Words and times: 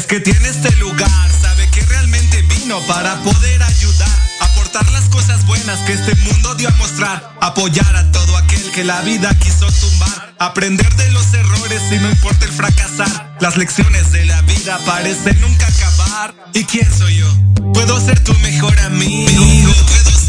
es 0.00 0.06
que 0.06 0.20
tiene 0.20 0.48
este 0.48 0.74
lugar, 0.76 1.30
sabe 1.42 1.68
que 1.68 1.82
realmente 1.82 2.40
vino 2.42 2.80
para 2.86 3.16
poder 3.22 3.62
ayudar, 3.62 4.08
aportar 4.40 4.90
las 4.92 5.04
cosas 5.10 5.44
buenas 5.46 5.78
que 5.80 5.92
este 5.92 6.14
mundo 6.14 6.54
dio 6.54 6.68
a 6.68 6.72
mostrar, 6.72 7.36
apoyar 7.42 7.94
a 7.96 8.10
todo 8.10 8.34
aquel 8.38 8.70
que 8.70 8.82
la 8.82 9.02
vida 9.02 9.34
quiso 9.38 9.66
tumbar, 9.70 10.34
aprender 10.38 10.88
de 10.96 11.10
los 11.10 11.34
errores 11.34 11.82
y 11.92 11.98
no 11.98 12.08
importa 12.08 12.46
el 12.46 12.52
fracasar. 12.52 13.36
Las 13.40 13.58
lecciones 13.58 14.10
de 14.12 14.24
la 14.24 14.40
vida 14.42 14.78
parecen 14.86 15.38
nunca 15.42 15.66
acabar. 15.66 16.34
¿Y 16.54 16.64
quién 16.64 16.90
soy 16.90 17.16
yo? 17.16 17.28
Puedo 17.74 18.00
ser 18.00 18.18
tu 18.20 18.32
mejor 18.38 18.78
amigo. 18.80 19.72
Puedo 19.86 20.19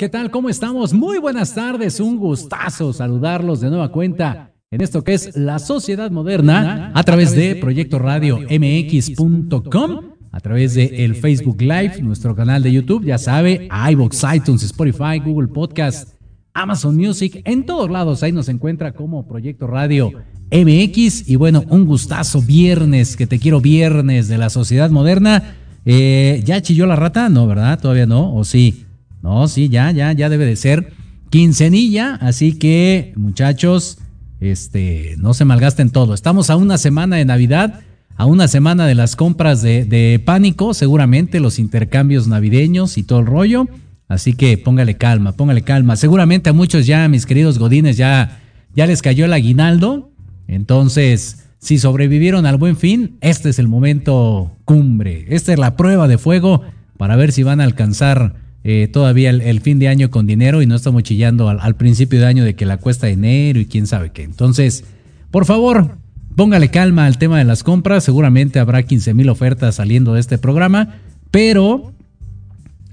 ¿qué 0.00 0.08
tal? 0.08 0.30
¿Cómo 0.30 0.48
estamos? 0.48 0.94
Muy 0.94 1.18
buenas 1.18 1.54
tardes, 1.54 2.00
un 2.00 2.16
gustazo 2.16 2.90
saludarlos 2.94 3.60
de 3.60 3.68
nueva 3.68 3.92
cuenta 3.92 4.50
en 4.70 4.80
esto 4.80 5.04
que 5.04 5.12
es 5.12 5.36
la 5.36 5.58
sociedad 5.58 6.10
moderna 6.10 6.90
a 6.94 7.02
través 7.02 7.36
de 7.36 7.56
Proyecto 7.56 7.98
Radio 7.98 8.38
MX.com, 8.38 10.00
a 10.32 10.40
través 10.40 10.72
de 10.72 11.04
el 11.04 11.16
Facebook 11.16 11.60
Live, 11.60 12.00
nuestro 12.00 12.34
canal 12.34 12.62
de 12.62 12.72
YouTube, 12.72 13.04
ya 13.04 13.18
sabe, 13.18 13.68
iVoox, 13.90 14.24
iTunes, 14.36 14.62
Spotify, 14.62 15.18
Google 15.22 15.48
Podcast, 15.48 16.14
Amazon 16.54 16.96
Music, 16.96 17.42
en 17.44 17.66
todos 17.66 17.90
lados 17.90 18.22
ahí 18.22 18.32
nos 18.32 18.48
encuentra 18.48 18.92
como 18.92 19.28
Proyecto 19.28 19.66
Radio 19.66 20.12
MX 20.50 21.28
y 21.28 21.36
bueno, 21.36 21.62
un 21.68 21.84
gustazo 21.84 22.40
viernes, 22.40 23.18
que 23.18 23.26
te 23.26 23.38
quiero 23.38 23.60
viernes 23.60 24.28
de 24.28 24.38
la 24.38 24.48
sociedad 24.48 24.88
moderna. 24.88 25.56
Eh, 25.84 26.42
¿Ya 26.46 26.62
chilló 26.62 26.86
la 26.86 26.96
rata? 26.96 27.28
No, 27.28 27.46
¿verdad? 27.46 27.78
Todavía 27.78 28.06
no, 28.06 28.34
¿o 28.34 28.44
sí? 28.44 28.86
No, 29.22 29.48
sí, 29.48 29.68
ya, 29.68 29.90
ya, 29.90 30.12
ya 30.12 30.28
debe 30.28 30.46
de 30.46 30.56
ser 30.56 30.92
quincenilla, 31.30 32.16
así 32.16 32.58
que 32.58 33.12
muchachos, 33.16 33.98
este, 34.40 35.14
no 35.18 35.34
se 35.34 35.44
malgasten 35.44 35.90
todo. 35.90 36.14
Estamos 36.14 36.50
a 36.50 36.56
una 36.56 36.78
semana 36.78 37.16
de 37.16 37.24
Navidad, 37.24 37.80
a 38.16 38.26
una 38.26 38.48
semana 38.48 38.86
de 38.86 38.94
las 38.94 39.16
compras 39.16 39.62
de, 39.62 39.84
de 39.84 40.20
pánico, 40.24 40.74
seguramente 40.74 41.40
los 41.40 41.58
intercambios 41.58 42.26
navideños 42.26 42.98
y 42.98 43.02
todo 43.02 43.20
el 43.20 43.26
rollo. 43.26 43.68
Así 44.08 44.32
que 44.32 44.58
póngale 44.58 44.96
calma, 44.96 45.32
póngale 45.32 45.62
calma. 45.62 45.94
Seguramente 45.94 46.50
a 46.50 46.52
muchos 46.52 46.86
ya, 46.86 47.06
mis 47.08 47.26
queridos 47.26 47.58
godines, 47.58 47.96
ya, 47.96 48.40
ya 48.74 48.86
les 48.86 49.02
cayó 49.02 49.26
el 49.26 49.32
aguinaldo. 49.32 50.10
Entonces, 50.48 51.46
si 51.60 51.78
sobrevivieron 51.78 52.44
al 52.44 52.56
buen 52.56 52.76
fin, 52.76 53.18
este 53.20 53.50
es 53.50 53.60
el 53.60 53.68
momento 53.68 54.56
cumbre. 54.64 55.26
Esta 55.28 55.52
es 55.52 55.58
la 55.58 55.76
prueba 55.76 56.08
de 56.08 56.18
fuego 56.18 56.62
para 56.96 57.14
ver 57.14 57.30
si 57.30 57.44
van 57.44 57.60
a 57.60 57.64
alcanzar 57.64 58.34
eh, 58.62 58.88
todavía 58.92 59.30
el, 59.30 59.60
fin 59.60 59.78
de 59.78 59.88
año 59.88 60.10
con 60.10 60.26
dinero 60.26 60.60
y 60.60 60.66
no 60.66 60.76
estamos 60.76 61.02
chillando 61.02 61.48
al, 61.48 61.76
principio 61.76 62.20
de 62.20 62.26
año 62.26 62.44
de 62.44 62.54
que 62.54 62.66
la 62.66 62.76
cuesta 62.76 63.06
de 63.06 63.14
enero 63.14 63.58
y 63.58 63.66
quién 63.66 63.86
sabe 63.86 64.10
qué. 64.10 64.22
Entonces, 64.22 64.84
por 65.30 65.46
favor, 65.46 65.96
póngale 66.36 66.70
calma 66.70 67.06
al 67.06 67.16
tema 67.16 67.38
de 67.38 67.44
las 67.44 67.62
compras. 67.62 68.04
Seguramente 68.04 68.58
habrá 68.58 68.82
15 68.82 69.14
mil 69.14 69.30
ofertas 69.30 69.76
saliendo 69.76 70.12
de 70.12 70.20
este 70.20 70.36
programa, 70.36 70.96
pero, 71.30 71.94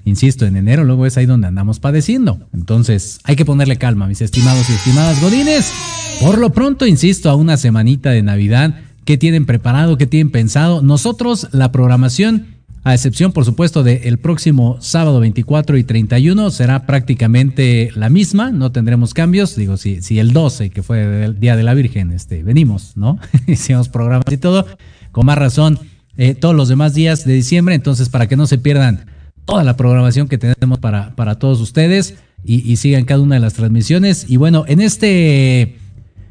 insisto, 0.05 0.45
en 0.45 0.55
enero 0.55 0.85
luego 0.85 1.05
es 1.05 1.17
ahí 1.17 1.25
donde 1.25 1.47
andamos 1.47 1.79
padeciendo. 1.81 2.47
Entonces, 2.53 3.19
hay 3.25 3.35
que 3.35 3.43
ponerle 3.43 3.77
calma, 3.77 4.07
mis 4.07 4.21
estimados 4.21 4.69
y 4.69 4.73
estimadas 4.73 5.21
godines. 5.21 5.73
Por 6.21 6.37
lo 6.37 6.51
pronto, 6.53 6.85
insisto, 6.85 7.29
a 7.29 7.35
una 7.35 7.57
semanita 7.57 8.11
de 8.11 8.23
Navidad. 8.23 8.79
¿Qué 9.03 9.17
tienen 9.17 9.45
preparado? 9.45 9.97
¿Qué 9.97 10.07
tienen 10.07 10.31
pensado? 10.31 10.81
Nosotros, 10.81 11.49
la 11.51 11.73
programación 11.73 12.56
a 12.87 12.93
excepción 12.93 13.33
por 13.33 13.43
supuesto 13.43 13.83
del 13.83 14.17
próximo 14.17 14.77
sábado 14.79 15.19
24 15.19 15.77
y 15.77 15.83
31 15.83 16.51
será 16.51 16.85
prácticamente 16.85 17.89
la 17.95 18.09
misma, 18.09 18.51
no 18.51 18.71
tendremos 18.71 19.13
cambios, 19.13 19.57
digo, 19.57 19.75
si, 19.75 20.01
si 20.01 20.19
el 20.19 20.31
12, 20.31 20.69
que 20.69 20.83
fue 20.83 21.25
el 21.25 21.37
Día 21.37 21.57
de 21.57 21.63
la 21.63 21.73
Virgen, 21.73 22.13
este, 22.13 22.43
venimos, 22.43 22.95
¿no? 22.95 23.19
Hicimos 23.47 23.89
programas 23.89 24.31
y 24.31 24.37
todo, 24.37 24.65
con 25.11 25.25
más 25.25 25.37
razón, 25.37 25.79
eh, 26.15 26.33
todos 26.33 26.55
los 26.55 26.69
demás 26.69 26.93
días 26.93 27.25
de 27.25 27.33
diciembre, 27.33 27.75
entonces 27.75 28.07
para 28.07 28.27
que 28.27 28.37
no 28.37 28.47
se 28.47 28.57
pierdan 28.57 29.05
toda 29.43 29.65
la 29.65 29.75
programación 29.75 30.29
que 30.29 30.37
tenemos 30.37 30.79
para, 30.79 31.13
para 31.17 31.35
todos 31.35 31.59
ustedes 31.59 32.15
y, 32.45 32.71
y 32.71 32.77
sigan 32.77 33.03
cada 33.03 33.19
una 33.19 33.35
de 33.35 33.41
las 33.41 33.55
transmisiones. 33.55 34.29
Y 34.29 34.37
bueno, 34.37 34.63
en 34.65 34.79
este 34.79 35.77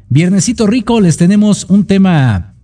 viernesito 0.09 0.65
rico 0.65 1.01
les 1.01 1.17
tenemos 1.17 1.65
un 1.69 1.85
tema 1.85 2.56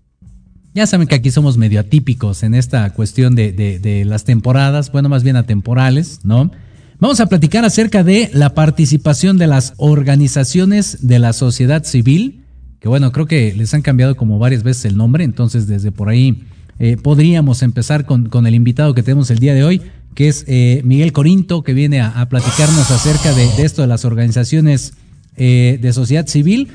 ya 0.73 0.87
saben 0.87 1.07
que 1.07 1.15
aquí 1.15 1.29
somos 1.29 1.57
medio 1.57 1.79
atípicos 1.79 2.41
en 2.43 2.55
esta 2.55 2.89
cuestión 2.93 3.35
de, 3.35 3.51
de, 3.51 4.05
las 4.05 4.23
temporadas, 4.23 4.91
bueno, 4.91 5.07
más 5.07 5.23
bien 5.23 5.35
atemporales, 5.35 6.21
¿no? 6.23 6.51
Vamos 6.99 7.19
a 7.19 7.27
platicar 7.27 7.65
acerca 7.65 8.03
de 8.03 8.29
la 8.33 8.53
participación 8.53 9.37
de 9.37 9.47
las 9.47 9.73
organizaciones 9.77 11.05
de 11.07 11.19
la 11.19 11.33
sociedad 11.33 11.83
civil, 11.83 12.43
que 12.79 12.87
bueno, 12.87 13.11
creo 13.11 13.27
que 13.27 13.53
les 13.53 13.73
han 13.73 13.81
cambiado 13.81 14.15
como 14.15 14.39
varias 14.39 14.63
veces 14.63 14.85
el 14.85 14.97
nombre, 14.97 15.23
entonces 15.23 15.67
desde 15.67 15.91
por 15.91 16.09
ahí 16.09 16.43
eh, 16.79 16.97
podríamos 16.97 17.61
empezar 17.61 18.05
con, 18.05 18.29
con, 18.29 18.47
el 18.47 18.55
invitado 18.55 18.95
que 18.95 19.03
tenemos 19.03 19.29
el 19.29 19.39
día 19.39 19.53
de 19.53 19.63
hoy, 19.63 19.81
que 20.15 20.27
es 20.27 20.43
eh, 20.47 20.81
Miguel 20.85 21.11
Corinto, 21.11 21.63
que 21.63 21.73
viene 21.73 22.01
a, 22.01 22.27
platicarnos 22.29 22.89
acerca 22.89 23.33
de, 23.33 23.63
esto 23.63 23.81
de 23.81 23.87
las 23.87 24.05
organizaciones 24.05 24.93
eh, 25.35 25.77
de 25.81 25.93
sociedad 25.93 26.25
civil, 26.25 26.69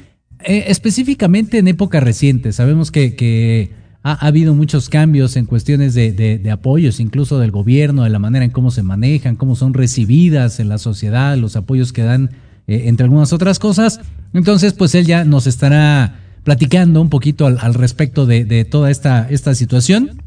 específicamente 0.45 1.59
en 1.59 1.67
época 1.67 1.99
reciente. 1.99 2.53
Sabemos 2.53 2.93
que 2.93 3.73
ha, 4.09 4.13
ha, 4.13 4.27
habido 4.27 4.55
muchos 4.55 4.89
cambios 4.89 5.37
en 5.37 5.45
cuestiones 5.45 5.95
de, 5.95 6.49
apoyos, 6.51 7.01
incluso 7.01 7.39
del 7.39 7.51
gobierno, 7.51 8.05
de 8.05 8.11
la 8.11 8.19
manera 8.19 8.45
en 8.45 8.51
cómo 8.51 8.71
se 8.71 8.83
manejan, 8.83 9.37
cómo 9.37 9.55
son 9.55 9.75
recibidas 9.75 10.61
en 10.61 10.69
la 10.69 10.79
sociedad, 10.79 11.37
los 11.37 11.57
apoyos 11.57 11.93
que 11.93 12.03
dan, 12.03 12.31
eh, 12.67 12.85
entre 12.87 13.05
algunas 13.05 13.33
otras 13.33 13.59
cosas. 13.59 14.01
Entonces, 14.33 14.73
pues 14.73 14.95
él 14.95 15.07
ya 15.07 15.25
nos 15.25 15.47
estará 15.47 16.21
platicando 16.43 17.01
un 17.03 17.11
poquito 17.11 17.47
al, 17.47 17.75
respecto 17.75 18.25
de, 18.25 18.65
toda 18.65 18.91
esta, 18.91 19.29
esta 19.29 19.55
situación 19.55 20.23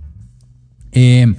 eh, 0.92 1.34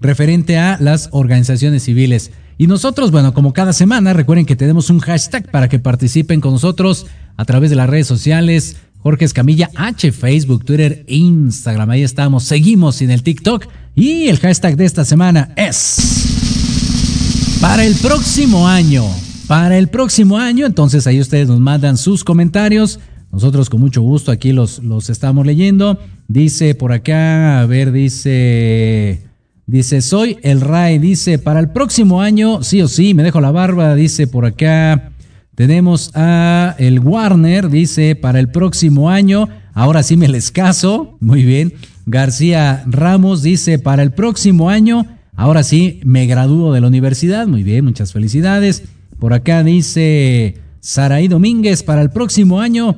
referente 0.00 0.58
a 0.58 0.76
las 0.80 1.08
organizaciones 1.12 1.84
civiles. 1.84 2.32
Y 2.58 2.66
nosotros, 2.66 3.10
bueno, 3.10 3.32
como 3.34 3.52
cada 3.52 3.72
semana, 3.72 4.12
recuerden 4.12 4.46
que 4.46 4.56
tenemos 4.56 4.90
un 4.90 4.98
hashtag 5.00 5.50
para 5.50 5.68
que 5.68 5.78
participen 5.78 6.40
con 6.40 6.52
nosotros 6.52 7.06
a 7.36 7.44
través 7.44 7.70
de 7.70 7.76
las 7.76 7.88
redes 7.88 8.06
sociales, 8.06 8.76
Jorge 9.06 9.24
Escamilla 9.24 9.70
H, 9.76 10.10
Facebook, 10.10 10.64
Twitter, 10.64 11.04
Instagram. 11.06 11.90
Ahí 11.90 12.02
estamos. 12.02 12.42
Seguimos 12.42 13.00
en 13.02 13.12
el 13.12 13.22
TikTok. 13.22 13.68
Y 13.94 14.26
el 14.26 14.40
hashtag 14.40 14.76
de 14.76 14.84
esta 14.84 15.04
semana 15.04 15.52
es 15.54 17.58
para 17.60 17.84
el 17.84 17.94
próximo 17.94 18.66
año. 18.66 19.04
Para 19.46 19.78
el 19.78 19.86
próximo 19.86 20.38
año, 20.38 20.66
entonces 20.66 21.06
ahí 21.06 21.20
ustedes 21.20 21.46
nos 21.46 21.60
mandan 21.60 21.98
sus 21.98 22.24
comentarios. 22.24 22.98
Nosotros 23.30 23.70
con 23.70 23.78
mucho 23.78 24.02
gusto 24.02 24.32
aquí 24.32 24.50
los, 24.50 24.80
los 24.80 25.08
estamos 25.08 25.46
leyendo. 25.46 26.00
Dice 26.26 26.74
por 26.74 26.90
acá, 26.90 27.60
a 27.60 27.66
ver, 27.66 27.92
dice, 27.92 29.22
dice, 29.66 30.02
soy 30.02 30.38
el 30.42 30.60
Ray, 30.60 30.98
dice, 30.98 31.38
para 31.38 31.60
el 31.60 31.68
próximo 31.68 32.22
año, 32.22 32.64
sí 32.64 32.82
o 32.82 32.88
sí, 32.88 33.14
me 33.14 33.22
dejo 33.22 33.40
la 33.40 33.52
barba, 33.52 33.94
dice 33.94 34.26
por 34.26 34.46
acá. 34.46 35.12
Tenemos 35.56 36.10
a 36.14 36.76
el 36.78 37.00
Warner, 37.00 37.70
dice, 37.70 38.14
para 38.14 38.40
el 38.40 38.50
próximo 38.50 39.08
año, 39.08 39.48
ahora 39.72 40.02
sí 40.02 40.18
me 40.18 40.28
les 40.28 40.50
caso, 40.50 41.16
muy 41.18 41.44
bien. 41.44 41.72
García 42.04 42.84
Ramos 42.86 43.42
dice, 43.42 43.78
para 43.78 44.02
el 44.02 44.12
próximo 44.12 44.68
año, 44.68 45.06
ahora 45.34 45.62
sí 45.62 46.00
me 46.04 46.26
gradúo 46.26 46.74
de 46.74 46.82
la 46.82 46.88
universidad, 46.88 47.46
muy 47.46 47.62
bien, 47.62 47.86
muchas 47.86 48.12
felicidades. 48.12 48.82
Por 49.18 49.32
acá 49.32 49.64
dice 49.64 50.58
Saraí 50.80 51.26
Domínguez, 51.26 51.82
para 51.82 52.02
el 52.02 52.10
próximo 52.10 52.60
año, 52.60 52.94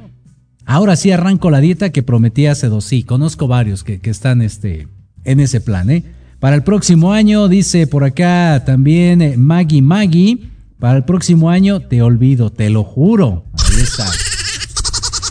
ahora 0.66 0.96
sí 0.96 1.12
arranco 1.12 1.50
la 1.50 1.60
dieta 1.60 1.90
que 1.90 2.02
prometí 2.02 2.46
hace 2.46 2.66
dos. 2.66 2.84
Sí, 2.84 3.04
conozco 3.04 3.46
varios 3.46 3.84
que, 3.84 4.00
están 4.02 4.42
este, 4.42 4.88
en 5.22 5.38
ese 5.38 5.60
plan, 5.60 5.90
¿eh? 5.90 6.02
Para 6.40 6.56
el 6.56 6.64
próximo 6.64 7.12
año, 7.12 7.46
dice 7.46 7.86
por 7.86 8.02
acá 8.02 8.64
también 8.66 9.22
eh, 9.22 9.36
Maggie 9.36 9.80
Maggie. 9.80 10.57
Para 10.78 10.96
el 10.98 11.04
próximo 11.04 11.50
año 11.50 11.80
te 11.80 12.02
olvido, 12.02 12.50
te 12.50 12.70
lo 12.70 12.84
juro. 12.84 13.44
Ahí 13.52 13.82
está. 13.82 14.06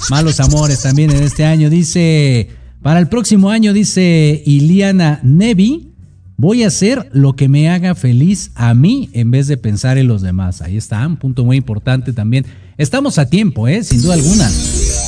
Malos 0.09 0.41
amores 0.41 0.81
también 0.81 1.09
en 1.11 1.23
este 1.23 1.45
año. 1.45 1.69
Dice, 1.69 2.49
para 2.81 2.99
el 2.99 3.07
próximo 3.07 3.49
año, 3.49 3.71
dice 3.71 4.43
Iliana 4.45 5.21
Nevi, 5.23 5.93
voy 6.35 6.63
a 6.63 6.67
hacer 6.67 7.09
lo 7.13 7.37
que 7.37 7.47
me 7.47 7.69
haga 7.69 7.95
feliz 7.95 8.51
a 8.55 8.73
mí 8.73 9.09
en 9.13 9.31
vez 9.31 9.47
de 9.47 9.55
pensar 9.55 9.97
en 9.97 10.07
los 10.07 10.21
demás. 10.21 10.61
Ahí 10.61 10.75
está, 10.75 11.07
un 11.07 11.15
punto 11.15 11.45
muy 11.45 11.55
importante 11.55 12.11
también. 12.11 12.45
Estamos 12.77 13.17
a 13.17 13.29
tiempo, 13.29 13.69
¿eh? 13.69 13.85
sin 13.85 14.01
duda 14.01 14.15
alguna. 14.15 14.51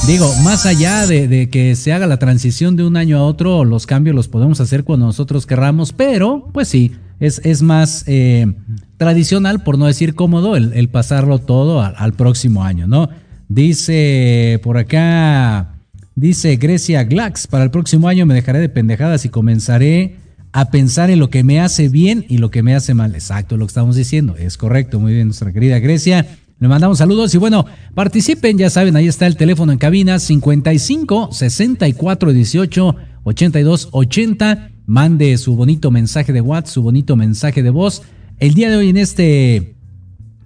Digo, 0.07 0.33
más 0.43 0.65
allá 0.65 1.05
de, 1.05 1.27
de, 1.27 1.49
que 1.49 1.75
se 1.75 1.91
haga 1.91 2.07
la 2.07 2.17
transición 2.17 2.77
de 2.77 2.85
un 2.85 2.95
año 2.95 3.17
a 3.17 3.23
otro, 3.23 3.65
los 3.65 3.85
cambios 3.85 4.15
los 4.15 4.29
podemos 4.29 4.61
hacer 4.61 4.85
cuando 4.85 5.05
nosotros 5.05 5.45
querramos, 5.45 5.91
pero 5.91 6.49
pues 6.53 6.69
sí, 6.69 6.93
es, 7.19 7.41
es 7.43 7.61
más 7.61 8.03
eh, 8.07 8.53
tradicional, 8.97 9.63
por 9.63 9.77
no 9.77 9.85
decir 9.85 10.15
cómodo, 10.15 10.55
el, 10.55 10.89
pasarlo 10.89 11.39
todo 11.39 11.81
al, 11.81 12.13
próximo 12.13 12.63
año, 12.63 12.87
¿no? 12.87 13.09
Dice 13.47 14.59
por 14.63 14.77
acá, 14.77 15.75
dice 16.15 16.55
Grecia 16.57 17.03
Glax, 17.03 17.47
para 17.47 17.63
el 17.63 17.71
próximo 17.71 18.07
año 18.07 18.25
me 18.25 18.33
dejaré 18.33 18.59
de 18.59 18.69
pendejadas 18.69 19.25
y 19.25 19.29
comenzaré 19.29 20.17
a 20.51 20.71
pensar 20.71 21.09
en 21.09 21.19
lo 21.19 21.29
que 21.29 21.43
me 21.43 21.59
hace 21.59 21.89
bien 21.89 22.25
y 22.29 22.37
lo 22.37 22.51
que 22.51 22.63
me 22.63 22.75
hace 22.75 22.93
mal. 22.93 23.15
Exacto, 23.15 23.57
lo 23.57 23.65
que 23.65 23.71
estamos 23.71 23.95
diciendo, 23.95 24.35
es 24.37 24.57
correcto, 24.57 24.99
muy 24.99 25.13
bien, 25.13 25.27
nuestra 25.27 25.51
querida 25.51 25.79
Grecia. 25.79 26.25
Le 26.59 26.67
mandamos 26.67 26.97
saludos 26.97 27.33
y 27.33 27.37
bueno, 27.37 27.65
participen, 27.95 28.57
ya 28.57 28.69
saben, 28.69 28.95
ahí 28.97 29.07
está 29.07 29.25
el 29.27 29.37
teléfono 29.37 29.71
en 29.71 29.77
cabina 29.77 30.19
55 30.19 31.29
64 31.31 32.33
18 32.33 32.95
82 33.23 33.89
80 33.91 34.71
mande 34.89 35.37
su 35.37 35.55
bonito 35.55 35.91
mensaje 35.91 36.33
de 36.33 36.41
WhatsApp, 36.41 36.73
su 36.73 36.81
bonito 36.81 37.15
mensaje 37.15 37.61
de 37.61 37.69
voz. 37.69 38.01
El 38.39 38.55
día 38.55 38.71
de 38.71 38.75
hoy 38.75 38.89
en 38.89 38.97
este 38.97 39.75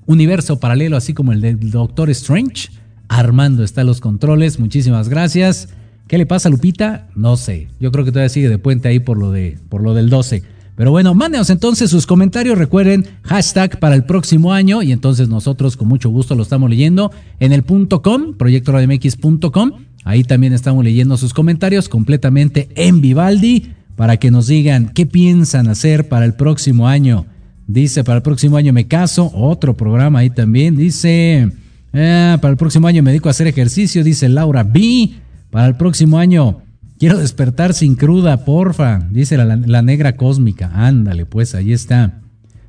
universo 0.05 0.59
paralelo, 0.59 0.97
así 0.97 1.13
como 1.13 1.31
el 1.31 1.39
del 1.39 1.71
Doctor 1.71 2.09
Strange, 2.09 2.67
Armando 3.07 3.63
está 3.63 3.85
los 3.85 4.01
controles. 4.01 4.59
Muchísimas 4.59 5.07
gracias. 5.07 5.69
¿Qué 6.07 6.17
le 6.17 6.25
pasa 6.25 6.49
a 6.49 6.51
Lupita? 6.51 7.07
No 7.15 7.37
sé. 7.37 7.69
Yo 7.79 7.93
creo 7.93 8.03
que 8.03 8.11
todavía 8.11 8.27
sigue 8.27 8.49
de 8.49 8.57
puente 8.57 8.89
ahí 8.89 8.99
por 8.99 9.17
lo, 9.17 9.31
de, 9.31 9.57
por 9.69 9.81
lo 9.81 9.93
del 9.93 10.09
12. 10.09 10.43
Pero 10.75 10.91
bueno, 10.91 11.13
mándenos 11.13 11.49
entonces 11.49 11.89
sus 11.89 12.05
comentarios. 12.05 12.57
Recuerden, 12.57 13.05
hashtag 13.21 13.79
para 13.79 13.95
el 13.95 14.03
próximo 14.03 14.51
año. 14.51 14.83
Y 14.83 14.91
entonces 14.91 15.29
nosotros 15.29 15.77
con 15.77 15.87
mucho 15.87 16.09
gusto 16.09 16.35
lo 16.35 16.43
estamos 16.43 16.69
leyendo 16.69 17.11
en 17.39 17.53
el 17.53 17.63
punto 17.63 18.01
com, 18.01 18.33
proyectoradmx.com. 18.33 19.71
Ahí 20.03 20.25
también 20.25 20.51
estamos 20.51 20.83
leyendo 20.83 21.15
sus 21.15 21.33
comentarios 21.33 21.87
completamente 21.87 22.67
en 22.75 22.99
Vivaldi 22.99 23.71
para 23.95 24.17
que 24.17 24.31
nos 24.31 24.47
digan 24.47 24.91
qué 24.93 25.05
piensan 25.05 25.67
hacer 25.67 26.07
para 26.07 26.25
el 26.25 26.33
próximo 26.33 26.87
año. 26.87 27.25
Dice, 27.67 28.03
para 28.03 28.17
el 28.17 28.23
próximo 28.23 28.57
año 28.57 28.73
me 28.73 28.87
caso, 28.87 29.31
otro 29.33 29.75
programa 29.75 30.19
ahí 30.19 30.29
también. 30.29 30.75
Dice, 30.75 31.49
eh, 31.93 32.37
para 32.41 32.51
el 32.51 32.57
próximo 32.57 32.87
año 32.87 33.03
me 33.03 33.11
dedico 33.11 33.29
a 33.29 33.31
hacer 33.31 33.47
ejercicio, 33.47 34.03
dice 34.03 34.29
Laura 34.29 34.63
B. 34.63 35.11
Para 35.49 35.67
el 35.67 35.75
próximo 35.75 36.17
año 36.17 36.61
quiero 36.97 37.17
despertar 37.17 37.73
sin 37.73 37.95
cruda, 37.95 38.43
porfa, 38.45 39.07
dice 39.11 39.37
la, 39.37 39.55
la 39.55 39.81
negra 39.81 40.15
cósmica. 40.15 40.71
Ándale, 40.73 41.25
pues 41.25 41.55
ahí 41.55 41.71
está. 41.71 42.19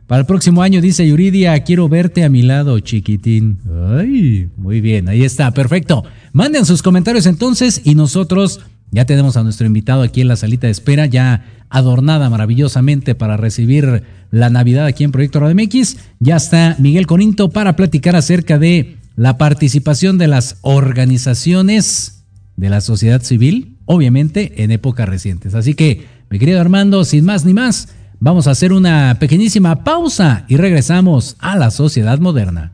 Para 0.07 0.21
el 0.21 0.27
próximo 0.27 0.61
año, 0.61 0.83
dice 0.83 1.09
Yuridia, 1.09 1.59
quiero 1.65 1.89
verte 1.89 2.25
a 2.25 2.29
mi 2.29 2.43
lado, 2.43 2.79
chiquitín. 2.81 3.59
Ay, 3.99 4.51
muy 4.57 4.83
bien, 4.83 5.09
ahí 5.09 5.25
está, 5.25 5.51
perfecto. 5.53 6.05
Manden 6.33 6.67
sus 6.67 6.83
comentarios 6.83 7.25
entonces 7.25 7.81
y 7.85 7.95
nosotros 7.95 8.61
ya 8.95 9.07
tenemos 9.07 9.37
a 9.37 9.43
nuestro 9.43 9.67
invitado 9.67 10.03
aquí 10.03 10.21
en 10.21 10.29
la 10.29 10.37
salita 10.37 10.69
de 10.69 10.71
espera, 10.71 11.07
ya 11.07 11.45
adornada 11.69 12.31
maravillosamente 12.31 13.17
para 13.17 13.37
recibir 13.37 14.05
la 14.31 14.51
Navidad 14.51 14.87
aquí 14.87 15.03
en 15.03 15.11
Proyecto 15.11 15.41
Radio 15.41 15.57
MX. 15.57 15.97
Ya 16.21 16.37
está 16.37 16.77
Miguel 16.79 17.09
Corinto 17.09 17.51
para 17.51 17.75
platicar 17.75 18.15
acerca 18.15 18.57
de 18.57 18.99
la 19.17 19.37
participación 19.37 20.17
de 20.17 20.29
las 20.29 20.59
organizaciones 20.63 22.25
de 22.57 22.71
la 22.71 22.81
sociedad 22.81 23.21
civil, 23.23 23.79
obviamente 23.85 24.63
en 24.63 24.71
épocas 24.71 25.09
recientes. 25.09 25.57
Así 25.57 25.75
que, 25.75 26.07
mi 26.31 26.39
querido 26.39 26.61
Armando, 26.61 27.05
sin 27.05 27.25
más 27.25 27.45
ni 27.45 27.53
más, 27.53 27.89
vamos 28.21 28.47
a 28.47 28.53
hacer 28.53 28.73
una 28.73 29.17
pequeñísima 29.19 29.83
pausa 29.83 30.45
y 30.49 30.57
regresamos 30.57 31.35
a 31.41 31.57
la 31.57 31.73
sociedad 31.73 32.21
moderna. 32.21 32.74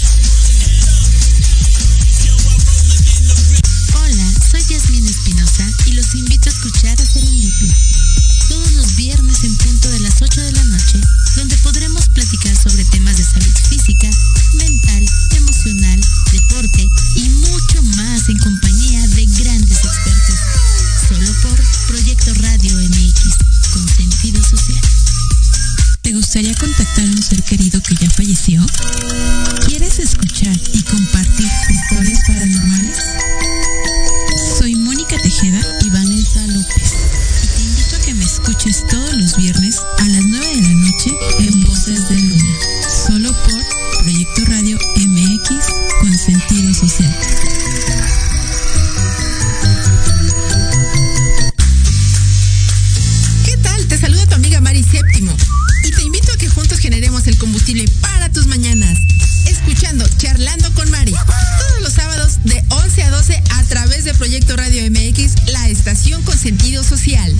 Radio 64.61 64.83
MX, 64.91 65.49
la 65.53 65.69
estación 65.69 66.21
con 66.21 66.37
sentido 66.37 66.83
social. 66.83 67.35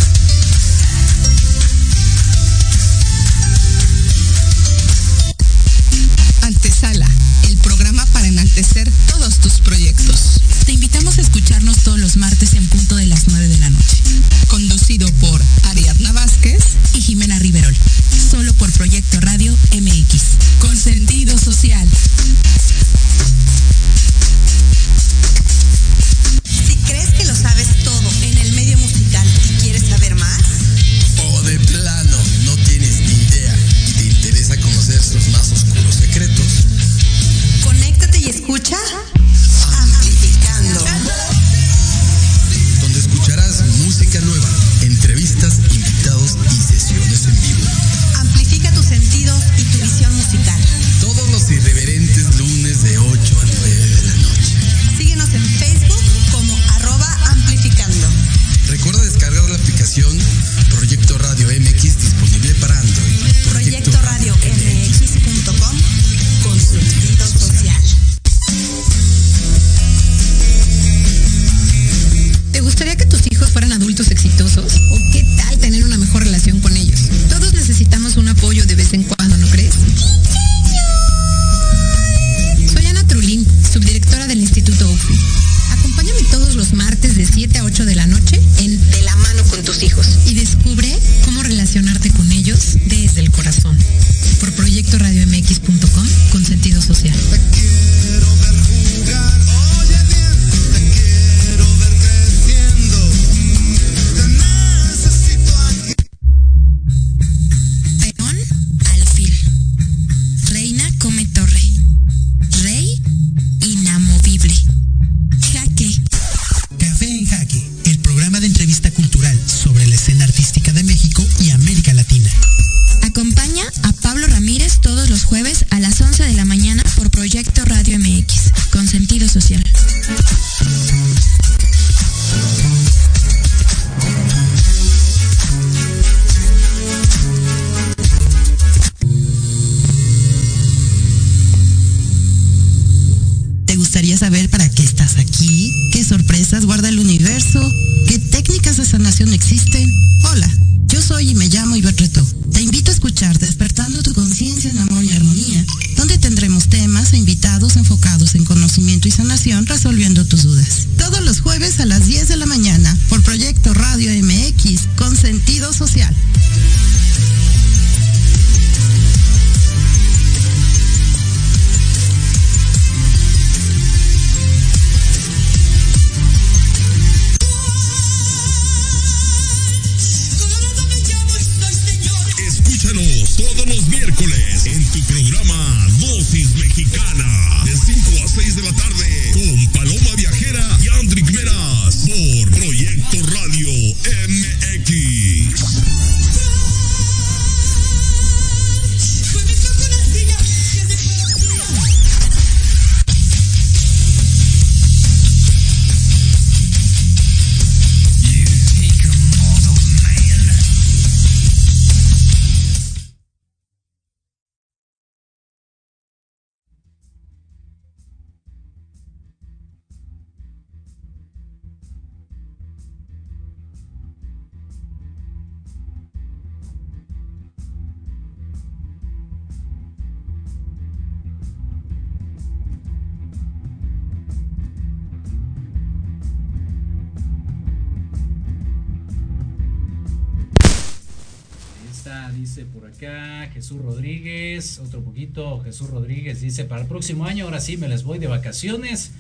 dice 242.31 242.65
por 242.65 242.85
acá 242.85 243.49
Jesús 243.53 243.81
Rodríguez, 243.81 244.79
otro 244.79 245.01
poquito, 245.01 245.59
Jesús 245.61 245.89
Rodríguez 245.89 246.41
dice, 246.41 246.65
para 246.65 246.81
el 246.81 246.87
próximo 246.87 247.25
año, 247.25 247.45
ahora 247.45 247.59
sí, 247.59 247.77
me 247.77 247.87
les 247.87 248.03
voy 248.03 248.19
de 248.19 248.27
vacaciones, 248.27 249.11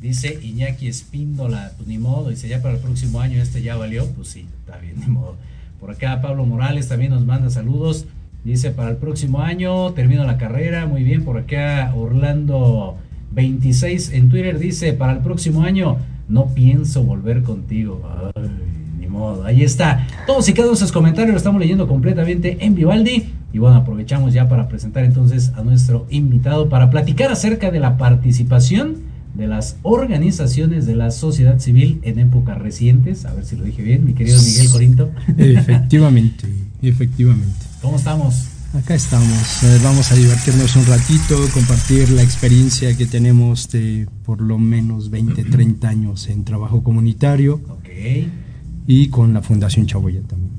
dice 0.00 0.38
Iñaki 0.42 0.88
Espíndola, 0.88 1.72
pues 1.76 1.88
ni 1.88 1.98
modo, 1.98 2.30
dice, 2.30 2.48
ya 2.48 2.62
para 2.62 2.74
el 2.74 2.80
próximo 2.80 3.20
año 3.20 3.40
este 3.42 3.62
ya 3.62 3.76
valió, 3.76 4.06
pues 4.12 4.28
sí, 4.28 4.46
está 4.60 4.78
bien, 4.78 4.94
ni 5.00 5.06
modo. 5.06 5.36
Por 5.78 5.90
acá 5.90 6.20
Pablo 6.20 6.44
Morales 6.44 6.88
también 6.88 7.10
nos 7.12 7.24
manda 7.24 7.50
saludos, 7.50 8.06
dice, 8.44 8.70
para 8.70 8.90
el 8.90 8.96
próximo 8.96 9.40
año 9.40 9.92
termino 9.92 10.24
la 10.24 10.38
carrera, 10.38 10.86
muy 10.86 11.02
bien, 11.02 11.24
por 11.24 11.38
acá 11.38 11.92
Orlando 11.94 12.96
26 13.32 14.12
en 14.12 14.28
Twitter 14.28 14.58
dice, 14.58 14.92
para 14.92 15.12
el 15.12 15.20
próximo 15.20 15.62
año 15.62 15.98
no 16.28 16.54
pienso 16.54 17.02
volver 17.02 17.42
contigo. 17.42 18.02
Ay 18.34 18.59
Ahí 19.50 19.64
está. 19.64 20.06
Todos 20.28 20.48
y 20.48 20.52
cada 20.52 20.68
uno 20.68 20.76
de 20.76 20.80
sus 20.80 20.92
comentarios 20.92 21.32
lo 21.32 21.36
estamos 21.36 21.60
leyendo 21.60 21.88
completamente 21.88 22.58
en 22.60 22.76
Vivaldi. 22.76 23.32
Y 23.52 23.58
bueno, 23.58 23.78
aprovechamos 23.78 24.32
ya 24.32 24.48
para 24.48 24.68
presentar 24.68 25.04
entonces 25.04 25.50
a 25.56 25.62
nuestro 25.64 26.06
invitado 26.08 26.68
para 26.68 26.88
platicar 26.88 27.32
acerca 27.32 27.72
de 27.72 27.80
la 27.80 27.98
participación 27.98 28.98
de 29.34 29.48
las 29.48 29.76
organizaciones 29.82 30.86
de 30.86 30.94
la 30.94 31.10
sociedad 31.10 31.58
civil 31.58 31.98
en 32.04 32.20
épocas 32.20 32.58
recientes. 32.58 33.24
A 33.24 33.34
ver 33.34 33.44
si 33.44 33.56
lo 33.56 33.64
dije 33.64 33.82
bien, 33.82 34.04
mi 34.04 34.12
querido 34.14 34.40
Miguel 34.40 34.70
Corinto. 34.70 35.10
Efectivamente, 35.36 36.46
efectivamente. 36.80 37.66
¿Cómo 37.82 37.96
estamos? 37.96 38.46
Acá 38.72 38.94
estamos, 38.94 39.64
vamos 39.82 40.12
a 40.12 40.14
divertirnos 40.14 40.76
un 40.76 40.86
ratito, 40.86 41.36
compartir 41.52 42.08
la 42.10 42.22
experiencia 42.22 42.96
que 42.96 43.04
tenemos 43.04 43.68
de 43.68 44.06
por 44.24 44.40
lo 44.40 44.58
menos 44.58 45.10
20, 45.10 45.42
30 45.42 45.88
años 45.88 46.28
en 46.28 46.44
trabajo 46.44 46.84
comunitario. 46.84 47.60
Ok 47.68 47.88
y 48.90 49.06
con 49.06 49.32
la 49.32 49.40
Fundación 49.40 49.86
Chaboya 49.86 50.20
también. 50.22 50.50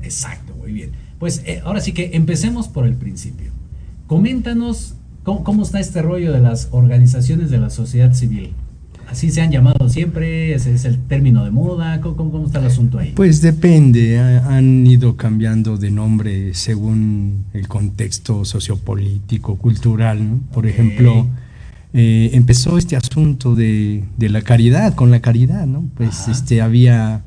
Exacto, 0.00 0.54
muy 0.54 0.70
bien. 0.72 0.92
Pues 1.18 1.42
eh, 1.44 1.60
ahora 1.64 1.80
sí 1.80 1.92
que 1.92 2.12
empecemos 2.14 2.68
por 2.68 2.86
el 2.86 2.94
principio. 2.94 3.50
Coméntanos 4.06 4.94
cómo, 5.24 5.64
está 5.64 5.80
este 5.80 6.00
rollo 6.00 6.32
de 6.32 6.38
las 6.38 6.68
organizaciones 6.70 7.50
de 7.50 7.58
la 7.58 7.68
sociedad 7.68 8.14
civil. 8.14 8.52
Así 9.08 9.32
se 9.32 9.40
han 9.40 9.50
llamado 9.50 9.88
siempre, 9.88 10.54
ese 10.54 10.72
es 10.72 10.84
el 10.84 11.00
término 11.00 11.44
de 11.44 11.50
moda, 11.50 12.00
¿Cómo, 12.00 12.46
está 12.46 12.60
el 12.60 12.66
asunto 12.66 13.00
ahí? 13.00 13.12
Pues 13.16 13.42
depende, 13.42 14.20
han 14.20 14.86
ido 14.86 15.16
cambiando 15.16 15.76
de 15.76 15.90
nombre 15.90 16.54
según 16.54 17.46
el 17.52 17.66
contexto 17.66 18.44
sociopolítico, 18.44 19.56
cultural. 19.56 20.38
Por 20.52 20.68
ejemplo, 20.68 21.26
eh, 21.92 22.30
empezó 22.34 22.78
este 22.78 22.94
asunto 22.94 23.56
de, 23.56 24.04
la 24.16 24.42
caridad, 24.42 24.94
con 24.94 25.10
la 25.10 25.18
caridad, 25.20 25.66
¿no? 25.66 25.88
Pues 25.96 26.28
este 26.28 26.62
había 26.62 27.24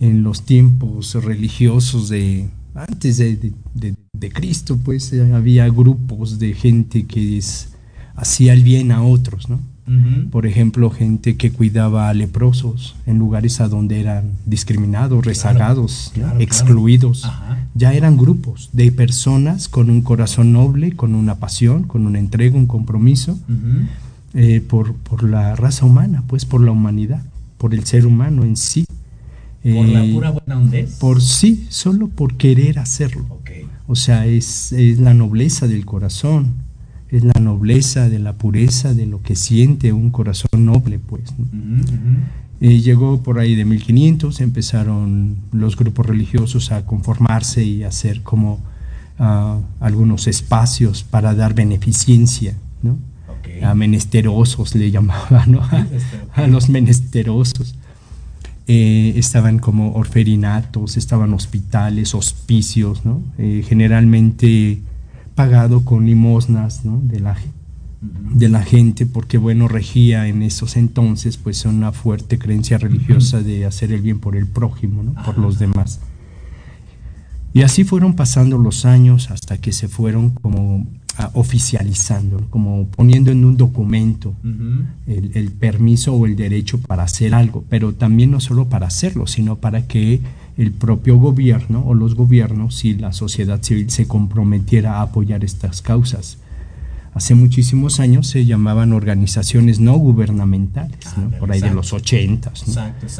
en 0.00 0.22
los 0.22 0.42
tiempos 0.42 1.14
religiosos 1.22 2.08
de 2.08 2.48
antes 2.74 3.18
de, 3.18 3.52
Cristo, 4.32 4.78
pues 4.82 5.12
eh, 5.12 5.32
había 5.32 5.68
grupos 5.68 6.38
de 6.38 6.54
gente 6.54 7.06
que 7.06 7.40
hacía 8.14 8.52
el 8.52 8.62
bien 8.62 8.92
a 8.92 9.02
otros, 9.02 9.48
¿no? 9.48 9.60
Por 10.30 10.46
ejemplo, 10.46 10.88
gente 10.90 11.36
que 11.36 11.50
cuidaba 11.50 12.08
a 12.08 12.14
leprosos 12.14 12.94
en 13.06 13.18
lugares 13.18 13.60
a 13.60 13.66
donde 13.66 13.98
eran 13.98 14.30
discriminados, 14.46 15.24
rezagados, 15.26 16.12
excluidos. 16.38 17.28
Ya 17.74 17.92
eran 17.92 18.16
grupos 18.16 18.70
de 18.72 18.92
personas 18.92 19.68
con 19.68 19.90
un 19.90 20.02
corazón 20.02 20.52
noble, 20.52 20.92
con 20.94 21.16
una 21.16 21.40
pasión, 21.40 21.82
con 21.82 22.06
una 22.06 22.20
entrega, 22.20 22.56
un 22.56 22.68
compromiso 22.68 23.36
eh, 24.34 24.60
por, 24.60 24.94
por 24.94 25.24
la 25.24 25.56
raza 25.56 25.86
humana, 25.86 26.22
pues 26.28 26.44
por 26.44 26.60
la 26.60 26.70
humanidad, 26.70 27.24
por 27.58 27.74
el 27.74 27.84
ser 27.84 28.06
humano 28.06 28.44
en 28.44 28.56
sí. 28.56 28.84
¿Por 29.62 29.88
la 29.88 30.04
eh, 30.04 30.12
pura 30.12 30.30
buena 30.30 30.58
hondez? 30.58 30.96
Por 30.98 31.20
sí, 31.20 31.66
solo 31.68 32.08
por 32.08 32.36
querer 32.36 32.78
hacerlo. 32.78 33.26
O 33.86 33.96
sea, 33.96 34.26
es, 34.26 34.72
la 34.72 35.14
nobleza 35.14 35.66
del 35.66 35.84
corazón, 35.84 36.54
es 37.10 37.24
la 37.24 37.38
nobleza 37.40 38.08
de 38.08 38.20
la 38.20 38.34
pureza 38.34 38.94
de 38.94 39.06
lo 39.06 39.20
que 39.20 39.34
siente 39.34 39.92
un 39.92 40.10
corazón 40.10 40.64
noble, 40.64 40.98
pues. 40.98 41.34
Eh, 42.60 42.80
llegó 42.80 43.22
por 43.22 43.38
ahí 43.38 43.54
de 43.54 43.64
1500, 43.64 44.40
empezaron 44.40 45.38
los 45.50 45.76
grupos 45.76 46.06
religiosos 46.06 46.72
a 46.72 46.86
conformarse 46.86 47.64
y 47.64 47.82
a 47.82 47.88
hacer 47.88 48.22
como 48.22 48.60
ah, 49.18 49.60
algunos 49.80 50.26
espacios 50.26 51.02
para 51.02 51.34
dar 51.34 51.54
beneficencia, 51.54 52.54
¿no? 52.82 52.98
A 53.62 53.74
menesterosos 53.74 54.74
le 54.74 54.90
llamaban, 54.90 55.52
¿no? 55.52 55.60
a 56.34 56.46
los 56.46 56.68
menesterosos. 56.70 57.74
Eh, 58.72 59.18
estaban 59.18 59.58
como 59.58 59.94
orferinatos, 59.94 60.96
estaban 60.96 61.34
hospitales, 61.34 62.14
hospicios, 62.14 63.04
¿no? 63.04 63.20
Eh, 63.36 63.64
generalmente 63.66 64.80
pagado 65.34 65.84
con 65.84 66.06
limosnas 66.06 66.84
¿no? 66.84 67.00
de, 67.02 67.18
la, 67.18 67.36
de 68.00 68.48
la 68.48 68.62
gente, 68.62 69.06
porque 69.06 69.38
bueno, 69.38 69.66
regía 69.66 70.28
en 70.28 70.42
esos 70.42 70.76
entonces 70.76 71.36
pues 71.36 71.64
una 71.64 71.90
fuerte 71.90 72.38
creencia 72.38 72.78
religiosa 72.78 73.42
de 73.42 73.64
hacer 73.64 73.90
el 73.90 74.02
bien 74.02 74.20
por 74.20 74.36
el 74.36 74.46
prójimo, 74.46 75.02
¿no? 75.02 75.20
por 75.24 75.36
los 75.36 75.58
demás. 75.58 75.98
Y 77.52 77.62
así 77.62 77.84
fueron 77.84 78.14
pasando 78.14 78.58
los 78.58 78.84
años 78.84 79.30
hasta 79.30 79.58
que 79.58 79.72
se 79.72 79.88
fueron 79.88 80.30
como 80.30 80.86
oficializando, 81.34 82.46
como 82.50 82.86
poniendo 82.86 83.30
en 83.30 83.44
un 83.44 83.56
documento 83.56 84.34
el, 85.06 85.50
permiso 85.52 86.14
o 86.14 86.26
el 86.26 86.36
derecho 86.36 86.80
para 86.80 87.02
hacer 87.02 87.34
algo, 87.34 87.64
pero 87.68 87.92
también 87.92 88.30
no 88.30 88.40
solo 88.40 88.68
para 88.68 88.86
hacerlo, 88.86 89.26
sino 89.26 89.56
para 89.56 89.86
que 89.86 90.20
el 90.56 90.72
propio 90.72 91.16
gobierno 91.16 91.84
o 91.86 91.94
los 91.94 92.14
gobiernos 92.14 92.84
y 92.84 92.94
la 92.94 93.12
sociedad 93.12 93.62
civil 93.62 93.90
se 93.90 94.06
comprometiera 94.06 94.98
a 94.98 95.02
apoyar 95.02 95.44
estas 95.44 95.82
causas. 95.82 96.38
Hace 97.12 97.34
muchísimos 97.34 97.98
años 97.98 98.28
se 98.28 98.46
llamaban 98.46 98.92
organizaciones 98.92 99.80
no 99.80 99.96
gubernamentales, 99.96 101.06
ah, 101.16 101.28
por 101.40 101.50
ahí 101.50 101.60
de 101.60 101.72
los 101.74 101.92
ochentas. 101.92 102.64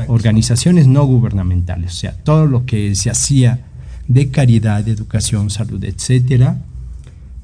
Organizaciones 0.07 0.87
no 0.87 1.05
gubernamentales, 1.05 1.93
o 1.93 1.97
sea, 1.97 2.13
todo 2.13 2.47
lo 2.47 2.67
que 2.67 2.95
se 2.95 3.11
hacía 3.11 3.67
de 4.11 4.29
caridad, 4.29 4.85
de 4.85 4.91
educación, 4.91 5.51
salud, 5.51 5.85
etcétera, 5.85 6.61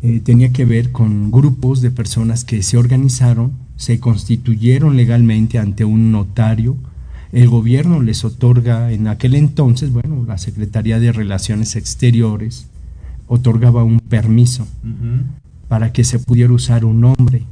eh, 0.03 0.19
tenía 0.19 0.53
que 0.53 0.65
ver 0.65 0.91
con 0.91 1.31
grupos 1.31 1.81
de 1.81 1.93
personas 1.93 2.45
que 2.45 2.61
se 2.65 2.77
organizaron, 2.77 3.53
se 3.77 4.01
constituyeron 4.01 4.97
legalmente 4.97 5.61
ante 5.61 5.85
un 5.85 6.11
notario. 6.11 6.77
El 7.31 7.49
gobierno 7.49 8.03
les 8.03 8.25
otorga 8.25 8.91
en 8.91 9.07
aquel 9.07 9.37
entonces, 9.37 9.93
bueno, 9.93 10.25
la 10.27 10.39
Secretaría 10.39 10.99
de 10.99 11.13
Relaciones 11.13 11.77
Exteriores 11.77 12.67
otorgaba 13.29 13.85
un 13.85 14.01
permiso 14.01 14.67
para 15.69 15.93
que 15.93 16.03
se 16.03 16.19
pudiera 16.19 16.53
usar 16.53 16.85
un 16.85 17.01
nombre. 17.01 17.45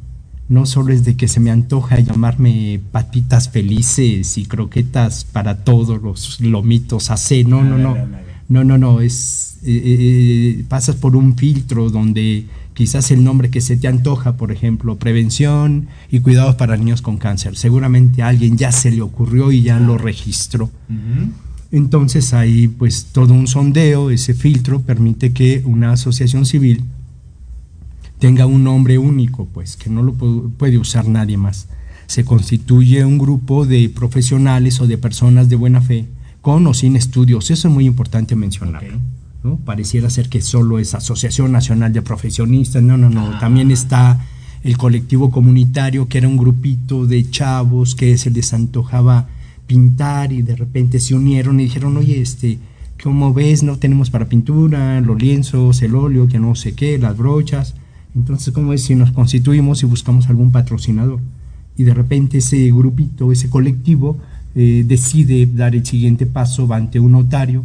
No 0.48 0.66
solo 0.66 0.92
es 0.92 1.04
de 1.04 1.16
que 1.16 1.28
se 1.28 1.38
me 1.38 1.52
antoja 1.52 2.00
llamarme 2.00 2.80
patitas 2.90 3.48
felices 3.48 4.38
y 4.38 4.44
croquetas 4.44 5.24
para 5.24 5.62
todos 5.62 6.02
los 6.02 6.40
lomitos 6.40 7.12
AC, 7.12 7.46
no, 7.46 7.62
no, 7.62 7.78
no, 7.78 7.96
no, 8.48 8.64
no, 8.64 8.78
no, 8.78 9.00
es 9.00 9.58
eh, 9.62 9.72
eh, 9.72 10.58
eh, 10.58 10.64
pasas 10.68 10.96
por 10.96 11.16
un 11.16 11.36
filtro 11.36 11.88
donde 11.88 12.46
quizás 12.74 13.10
el 13.10 13.24
nombre 13.24 13.48
que 13.48 13.62
se 13.62 13.78
te 13.78 13.88
antoja, 13.88 14.36
por 14.36 14.52
ejemplo, 14.52 14.96
prevención 14.96 15.86
y 16.10 16.20
cuidados 16.20 16.56
para 16.56 16.76
niños 16.76 17.00
con 17.00 17.16
cáncer, 17.16 17.56
seguramente 17.56 18.22
a 18.22 18.28
alguien 18.28 18.58
ya 18.58 18.72
se 18.72 18.90
le 18.90 19.00
ocurrió 19.00 19.52
y 19.52 19.62
ya 19.62 19.80
lo 19.80 19.96
registró. 19.96 20.70
Entonces 21.72 22.34
ahí 22.34 22.68
pues 22.68 23.06
todo 23.06 23.32
un 23.32 23.46
sondeo, 23.46 24.10
ese 24.10 24.34
filtro 24.34 24.82
permite 24.82 25.32
que 25.32 25.62
una 25.64 25.92
asociación 25.92 26.44
civil 26.44 26.84
tenga 28.18 28.44
un 28.44 28.64
nombre 28.64 28.98
único, 28.98 29.46
pues 29.46 29.76
que 29.76 29.88
no 29.88 30.02
lo 30.02 30.12
puede 30.12 30.76
usar 30.76 31.08
nadie 31.08 31.38
más. 31.38 31.68
Se 32.06 32.24
constituye 32.24 33.04
un 33.04 33.16
grupo 33.16 33.64
de 33.64 33.88
profesionales 33.88 34.80
o 34.80 34.86
de 34.86 34.98
personas 34.98 35.48
de 35.48 35.56
buena 35.56 35.80
fe 35.80 36.06
con 36.44 36.66
o 36.66 36.74
sin 36.74 36.94
estudios, 36.94 37.50
eso 37.50 37.68
es 37.68 37.74
muy 37.74 37.86
importante 37.86 38.36
mencionarlo. 38.36 38.98
Pareciera 39.64 40.10
ser 40.10 40.28
que 40.28 40.42
solo 40.42 40.78
es 40.78 40.94
Asociación 40.94 41.50
Nacional 41.50 41.94
de 41.94 42.02
Profesionistas, 42.02 42.82
no, 42.82 42.98
no, 42.98 43.08
no, 43.08 43.32
ah. 43.32 43.38
también 43.40 43.70
está 43.70 44.20
el 44.62 44.76
colectivo 44.76 45.30
comunitario, 45.30 46.06
que 46.06 46.18
era 46.18 46.28
un 46.28 46.36
grupito 46.36 47.06
de 47.06 47.30
chavos 47.30 47.94
que 47.94 48.18
se 48.18 48.30
les 48.30 48.52
antojaba 48.52 49.26
pintar 49.66 50.34
y 50.34 50.42
de 50.42 50.54
repente 50.54 51.00
se 51.00 51.14
unieron 51.14 51.60
y 51.60 51.64
dijeron, 51.64 51.96
oye, 51.96 52.20
este, 52.20 52.58
como 53.02 53.32
ves, 53.32 53.62
no 53.62 53.78
tenemos 53.78 54.10
para 54.10 54.28
pintura, 54.28 55.00
los 55.00 55.20
lienzos, 55.20 55.80
el 55.80 55.94
óleo, 55.94 56.28
que 56.28 56.38
no 56.38 56.54
sé 56.54 56.74
qué, 56.74 56.98
las 56.98 57.16
brochas. 57.16 57.74
Entonces, 58.14 58.52
¿cómo 58.52 58.74
es 58.74 58.82
si 58.82 58.94
nos 58.94 59.12
constituimos 59.12 59.82
y 59.82 59.86
buscamos 59.86 60.28
algún 60.28 60.52
patrocinador? 60.52 61.20
Y 61.74 61.84
de 61.84 61.94
repente 61.94 62.38
ese 62.38 62.66
grupito, 62.66 63.32
ese 63.32 63.48
colectivo, 63.48 64.18
eh, 64.54 64.84
decide 64.86 65.46
dar 65.46 65.74
el 65.74 65.84
siguiente 65.84 66.26
paso, 66.26 66.68
va 66.68 66.76
ante 66.76 67.00
un 67.00 67.12
notario, 67.12 67.64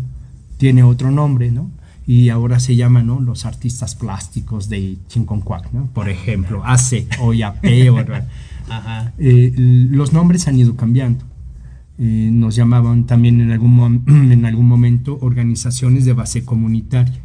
tiene 0.57 0.83
otro 0.83 1.11
nombre, 1.11 1.51
¿no? 1.51 1.69
Y 2.07 2.29
ahora 2.29 2.59
se 2.59 2.75
llaman 2.75 3.05
¿no? 3.05 3.19
los 3.19 3.45
artistas 3.45 3.93
plásticos 3.93 4.67
de 4.67 4.97
Chinconcuac, 5.07 5.71
¿no? 5.71 5.85
Por 5.93 6.09
ejemplo, 6.09 6.63
AC 6.65 7.07
o 7.21 7.33
IAP. 7.33 7.63
o, 7.91 7.99
eh, 9.19 9.53
los 9.55 10.13
nombres 10.13 10.47
han 10.47 10.57
ido 10.57 10.75
cambiando. 10.75 11.23
Eh, 11.99 12.29
nos 12.31 12.55
llamaban 12.55 13.05
también 13.05 13.41
en 13.41 13.51
algún, 13.51 14.03
en 14.31 14.45
algún 14.45 14.67
momento 14.67 15.19
organizaciones 15.21 16.05
de 16.05 16.13
base 16.13 16.43
comunitaria. 16.43 17.19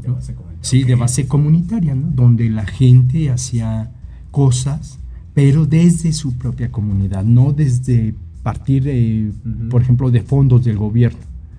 De 0.00 0.08
base 0.08 0.32
comunitaria. 0.32 0.68
Sí, 0.68 0.84
de 0.84 0.94
base 0.94 1.26
comunitaria, 1.26 1.94
¿no? 1.94 2.08
donde 2.10 2.48
la 2.48 2.66
gente 2.66 3.30
hacía 3.30 3.90
cosas, 4.30 4.98
pero 5.34 5.66
desde 5.66 6.12
su 6.12 6.38
propia 6.38 6.70
comunidad, 6.72 7.24
no 7.24 7.52
desde 7.52 8.14
partir, 8.46 8.84
de, 8.84 9.32
por 9.68 9.82
ejemplo, 9.82 10.12
de 10.12 10.22
fondos 10.22 10.64
del 10.64 10.78
gobierno 10.78 11.18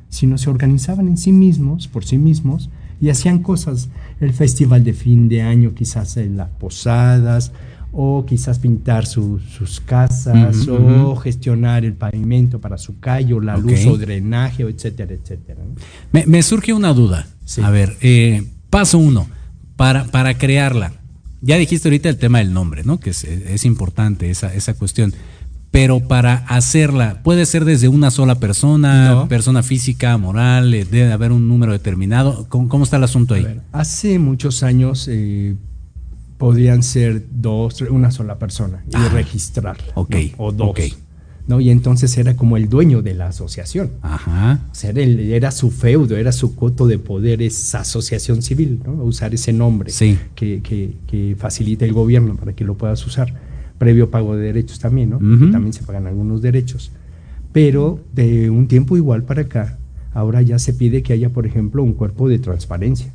sino 0.09 0.37
se 0.37 0.49
organizaban 0.49 1.07
en 1.07 1.17
sí 1.17 1.31
mismos, 1.31 1.87
por 1.87 2.05
sí 2.05 2.17
mismos, 2.17 2.69
y 2.99 3.09
hacían 3.09 3.39
cosas. 3.39 3.89
El 4.19 4.33
festival 4.33 4.83
de 4.83 4.93
fin 4.93 5.29
de 5.29 5.41
año, 5.41 5.73
quizás 5.75 6.17
en 6.17 6.37
las 6.37 6.49
posadas, 6.49 7.51
o 7.91 8.25
quizás 8.25 8.59
pintar 8.59 9.05
sus 9.05 9.81
casas, 9.85 10.67
o 10.67 11.15
gestionar 11.15 11.85
el 11.85 11.93
pavimento 11.93 12.59
para 12.59 12.77
su 12.77 12.99
calle, 12.99 13.33
o 13.33 13.41
la 13.41 13.57
luz, 13.57 13.85
o 13.85 13.97
drenaje, 13.97 14.63
etcétera, 14.63 15.13
etcétera. 15.13 15.61
Me, 16.11 16.41
surge 16.41 16.73
una 16.73 16.93
duda. 16.93 17.27
A 17.61 17.69
ver, 17.69 17.97
eh, 18.01 18.43
paso 18.69 18.97
uno, 18.97 19.27
para, 19.75 20.05
para 20.05 20.37
crearla. 20.37 20.93
Ya 21.41 21.57
dijiste 21.57 21.87
ahorita 21.87 22.09
el 22.09 22.17
tema 22.17 22.39
del 22.39 22.51
nombre, 22.51 22.83
¿no? 22.83 22.99
Que 22.99 23.11
es, 23.11 23.65
importante 23.65 24.31
esa, 24.31 24.53
esa 24.53 24.73
cuestión 24.73 25.13
pero 25.71 25.99
para 25.99 26.35
hacerla 26.47 27.21
puede 27.23 27.45
ser 27.45 27.65
desde 27.65 27.87
una 27.89 28.09
sola 28.11 28.35
persona, 28.35 29.25
persona 29.29 29.63
física, 29.63 30.17
moral, 30.17 30.73
eh, 30.73 30.85
debe 30.89 31.11
haber 31.11 31.31
un 31.31 31.47
número 31.47 31.71
determinado. 31.71 32.47
¿Cómo, 32.49 32.83
está 32.83 32.97
el 32.97 33.03
asunto 33.03 33.33
ahí? 33.33 33.45
hace 33.71 34.17
muchos 34.19 34.63
años 34.63 35.07
eh, 35.11 35.55
podían 36.37 36.83
ser 36.83 37.25
dos, 37.31 37.81
una 37.81 38.11
sola 38.11 38.37
persona 38.39 38.83
y 38.91 38.95
ah, 38.95 39.09
registrarla. 39.09 39.83
Ok. 39.95 40.15
O 40.37 40.51
dos. 40.51 40.75
¿no? 41.47 41.61
Y 41.61 41.69
entonces 41.69 42.17
era 42.17 42.35
como 42.35 42.57
el 42.57 42.67
dueño 42.69 43.01
de 43.01 43.13
la 43.13 43.27
asociación. 43.27 43.91
Ajá. 44.01 44.59
O 44.69 44.75
sea, 44.75 44.89
era, 44.89 45.01
el- 45.01 45.31
era 45.31 45.51
su 45.51 45.71
feudo, 45.71 46.17
era 46.17 46.31
su 46.33 46.55
coto 46.55 46.87
de 46.87 46.99
poder, 46.99 47.41
esa 47.41 47.79
asociación 47.81 48.41
civil, 48.41 48.81
¿no? 48.85 48.91
Usar 49.03 49.33
ese 49.33 49.53
nombre 49.53 49.89
Sí. 49.91 50.17
que, 50.35 50.61
que- 50.61 50.95
que 51.07 51.35
facilita 51.39 51.85
el 51.85 51.93
gobierno 51.93 52.35
para 52.35 52.51
que 52.53 52.65
lo 52.65 52.75
puedas 52.75 53.05
usar. 53.07 53.33
Previo 53.77 54.09
pago 54.09 54.35
de 54.35 54.45
derechos 54.45 54.79
también, 54.79 55.11
¿no? 55.11 55.17
También 55.51 55.73
se 55.73 55.83
pagan 55.83 56.07
algunos 56.07 56.41
derechos. 56.41 56.91
Pero 57.51 57.99
de 58.13 58.49
un 58.49 58.67
tiempo 58.67 58.97
igual 58.97 59.23
para 59.23 59.43
acá, 59.43 59.77
ahora 60.13 60.41
ya 60.41 60.59
se 60.59 60.73
pide 60.73 61.03
que 61.03 61.13
haya, 61.13 61.29
por 61.29 61.45
ejemplo, 61.45 61.83
un 61.83 61.93
cuerpo 61.93 62.27
de 62.27 62.39
transparencia. 62.39 63.13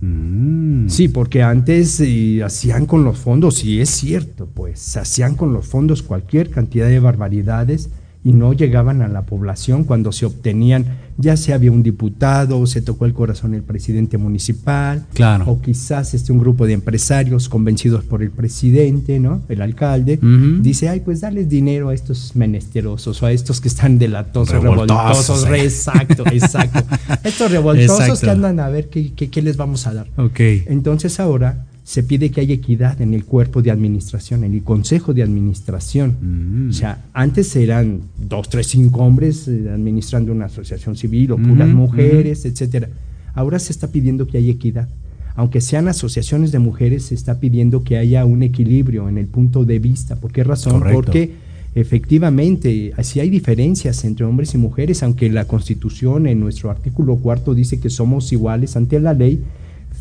Mm. 0.00 0.88
Sí, 0.88 1.08
porque 1.08 1.42
antes 1.42 2.00
eh, 2.00 2.42
hacían 2.44 2.86
con 2.86 3.04
los 3.04 3.18
fondos, 3.18 3.64
y 3.64 3.80
es 3.80 3.88
cierto, 3.88 4.46
pues, 4.52 4.96
hacían 4.96 5.34
con 5.34 5.52
los 5.52 5.66
fondos 5.66 6.02
cualquier 6.02 6.50
cantidad 6.50 6.88
de 6.88 7.00
barbaridades 7.00 7.90
y 8.26 8.32
no 8.32 8.54
llegaban 8.54 9.02
a 9.02 9.08
la 9.08 9.22
población 9.26 9.84
cuando 9.84 10.10
se 10.10 10.24
obtenían, 10.24 10.86
ya 11.18 11.36
se 11.36 11.52
había 11.52 11.70
un 11.70 11.82
diputado, 11.82 12.58
o 12.58 12.66
se 12.66 12.80
tocó 12.80 13.04
el 13.04 13.12
corazón 13.12 13.52
el 13.54 13.62
presidente 13.62 14.16
municipal, 14.16 15.04
Claro. 15.12 15.44
o 15.46 15.60
quizás 15.60 16.14
este, 16.14 16.32
un 16.32 16.38
grupo 16.38 16.66
de 16.66 16.72
empresarios 16.72 17.50
convencidos 17.50 18.02
por 18.04 18.22
el 18.22 18.30
presidente, 18.30 19.20
¿no? 19.20 19.42
El 19.50 19.60
alcalde, 19.60 20.18
dice, 20.62 20.88
ay, 20.88 21.00
pues 21.00 21.20
darles 21.20 21.48
dinero 21.50 21.90
a 21.90 21.94
estos 21.94 22.34
menesterosos 22.34 23.22
o 23.22 23.26
a 23.26 23.32
estos 23.32 23.60
que 23.60 23.68
están 23.68 23.98
delatosos, 23.98 24.54
Revoltosos, 24.54 25.44
revoltosos, 25.44 25.48
eh. 25.50 25.64
exacto, 25.64 26.24
exacto. 26.32 26.82
estos 27.24 27.50
revoltosos 27.50 28.00
Exacto. 28.00 28.20
que 28.24 28.30
andan 28.30 28.58
a 28.60 28.68
ver 28.70 28.88
qué, 28.88 29.12
qué- 29.14 29.28
qué 29.28 29.42
les 29.42 29.56
vamos 29.58 29.86
a 29.86 29.92
dar. 29.94 30.06
Ok. 30.16 30.40
Entonces 30.66 31.20
ahora 31.20 31.66
se 31.84 32.02
pide 32.02 32.30
que 32.30 32.40
haya 32.40 32.54
equidad 32.54 33.00
en 33.02 33.12
el 33.12 33.24
cuerpo 33.26 33.60
de 33.60 33.70
administración, 33.70 34.42
en 34.42 34.54
el 34.54 34.62
consejo 34.62 35.12
de 35.12 35.22
administración. 35.22 36.16
Mm. 36.20 36.70
O 36.70 36.72
sea, 36.72 37.04
antes 37.12 37.54
eran 37.56 38.00
dos, 38.16 38.48
tres, 38.48 38.68
cinco 38.68 39.02
hombres 39.02 39.46
eh, 39.46 39.70
administrando 39.70 40.32
una 40.32 40.46
asociación 40.46 40.96
civil 40.96 41.32
o 41.32 41.36
puras 41.36 41.68
Ujú, 41.68 41.76
mujeres, 41.76 42.46
etcétera. 42.46 42.88
Ahora 43.34 43.58
se 43.58 43.70
está 43.70 43.88
pidiendo 43.88 44.26
que 44.26 44.38
haya 44.38 44.50
equidad. 44.50 44.88
Aunque 45.36 45.60
sean 45.60 45.88
asociaciones 45.88 46.52
de 46.52 46.58
mujeres, 46.58 47.06
se 47.06 47.14
está 47.14 47.38
pidiendo 47.38 47.82
que 47.82 47.98
haya 47.98 48.24
un 48.24 48.42
equilibrio 48.42 49.08
en 49.08 49.18
el 49.18 49.26
punto 49.26 49.64
de 49.64 49.78
vista. 49.78 50.16
¿Por 50.16 50.32
qué 50.32 50.42
razón? 50.42 50.78
Correcto. 50.78 51.02
Porque 51.02 51.32
efectivamente, 51.74 52.92
así 52.96 53.20
hay 53.20 53.28
diferencias 53.28 54.04
entre 54.04 54.24
hombres 54.24 54.54
y 54.54 54.58
mujeres, 54.58 55.02
aunque 55.02 55.28
la 55.28 55.46
Constitución 55.46 56.28
en 56.28 56.40
nuestro 56.40 56.70
artículo 56.70 57.16
cuarto 57.16 57.52
dice 57.54 57.78
que 57.78 57.90
somos 57.90 58.32
iguales 58.32 58.76
ante 58.76 59.00
la 59.00 59.12
ley, 59.12 59.42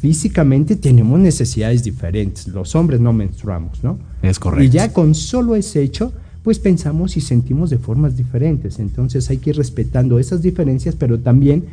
físicamente 0.03 0.75
tenemos 0.75 1.17
necesidades 1.17 1.81
diferentes. 1.81 2.49
Los 2.49 2.75
hombres 2.75 2.99
no 2.99 3.13
menstruamos, 3.13 3.85
¿no? 3.85 3.97
Es 4.21 4.37
correcto. 4.37 4.65
Y 4.65 4.69
ya 4.69 4.91
con 4.91 5.15
solo 5.15 5.55
ese 5.55 5.81
hecho, 5.81 6.11
pues 6.43 6.59
pensamos 6.59 7.15
y 7.15 7.21
sentimos 7.21 7.69
de 7.69 7.77
formas 7.77 8.17
diferentes. 8.17 8.79
Entonces 8.79 9.29
hay 9.29 9.37
que 9.37 9.51
ir 9.51 9.55
respetando 9.55 10.19
esas 10.19 10.41
diferencias, 10.41 10.95
pero 10.95 11.19
también 11.19 11.67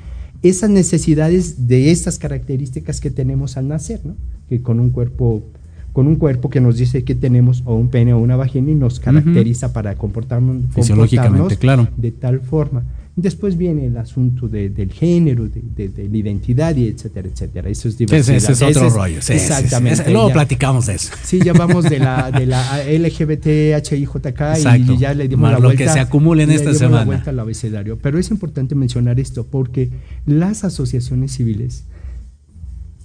esas 0.44 0.70
necesidades 0.70 1.66
de 1.66 1.90
estas 1.90 2.20
características 2.20 3.00
que 3.00 3.10
tenemos 3.10 3.56
al 3.56 3.66
nacer, 3.66 4.00
¿no? 4.04 4.14
Que 4.48 4.62
con 4.62 4.78
un 4.78 4.90
cuerpo 4.90 5.42
con 5.92 6.06
un 6.06 6.14
cuerpo 6.14 6.50
que 6.50 6.60
nos 6.60 6.76
dice 6.76 7.02
que 7.02 7.16
tenemos 7.16 7.64
o 7.66 7.74
un 7.74 7.88
pene 7.88 8.12
o 8.12 8.18
una 8.18 8.36
vagina 8.36 8.70
y 8.70 8.76
nos 8.76 9.00
caracteriza 9.00 9.72
para 9.72 9.96
comportarnos, 9.96 10.72
Fisiológicamente, 10.72 11.38
comportarnos 11.38 11.58
claro. 11.58 11.88
de 11.96 12.12
tal 12.12 12.38
forma. 12.38 12.84
Después 13.20 13.56
viene 13.56 13.87
el 13.87 13.96
asunto 13.96 14.48
de- 14.48 14.70
del 14.70 14.92
género, 14.92 15.48
de, 15.48 15.62
de- 15.62 15.88
de 15.88 16.09
la 16.09 16.16
identidad 16.16 16.74
y 16.76 16.87
etcétera, 16.88 17.28
etcétera. 17.28 17.68
Eso 17.68 17.88
es 17.88 17.94
Sí, 17.94 18.04
diversidad. 18.06 18.37
ese 18.37 18.52
es 18.52 18.62
otro 18.62 18.87
Ese 18.87 18.96
rollo. 18.96 19.22
Sí, 19.22 19.33
sí, 19.35 19.38
sí. 19.38 19.44
exactamente. 19.52 20.02
Ese- 20.02 20.11
luego 20.12 20.28
ya- 20.28 20.35
platicamos 20.35 20.87
de 20.87 20.94
eso. 20.94 21.12
Sí, 21.22 21.40
ya 21.44 21.52
vamos 21.52 21.85
de 21.85 21.98
la, 21.98 22.30
de 22.30 22.46
la 22.46 22.83
LGBTHIJK 22.98 24.40
Exacto. 24.56 24.92
y 24.94 24.96
ya 24.98 25.14
le 25.14 25.28
dimos 25.28 25.42
Más 25.42 25.52
la 25.52 25.59
lo 25.59 25.68
vuelta. 25.68 25.85
que 25.85 25.90
se 25.90 26.00
acumule 26.00 26.42
en 26.44 26.48
le 26.50 26.54
esta 26.56 26.74
semana. 26.74 26.98
la 27.00 27.04
vuelta 27.04 27.30
al 27.30 27.38
abecedario. 27.40 27.98
Pero 27.98 28.18
es 28.18 28.30
importante 28.30 28.74
mencionar 28.74 29.20
esto 29.20 29.46
porque 29.46 29.90
las 30.26 30.64
asociaciones 30.64 31.33
civiles 31.33 31.85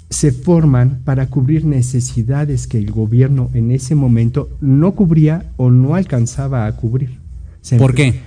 se 0.10 0.32
forman 0.32 1.02
para 1.04 1.28
cubrir 1.28 1.66
necesidades 1.66 2.68
que 2.68 2.78
el 2.78 2.92
gobierno 2.92 3.50
en 3.54 3.72
ese 3.72 3.96
momento 3.96 4.50
no 4.62 4.92
cubría 4.94 5.52
o 5.58 5.72
no 5.72 5.96
alcanzaba 5.96 6.68
a 6.68 6.76
cubrir. 6.76 7.18
Se 7.62 7.78
¿Por 7.78 7.96
qué? 7.96 8.22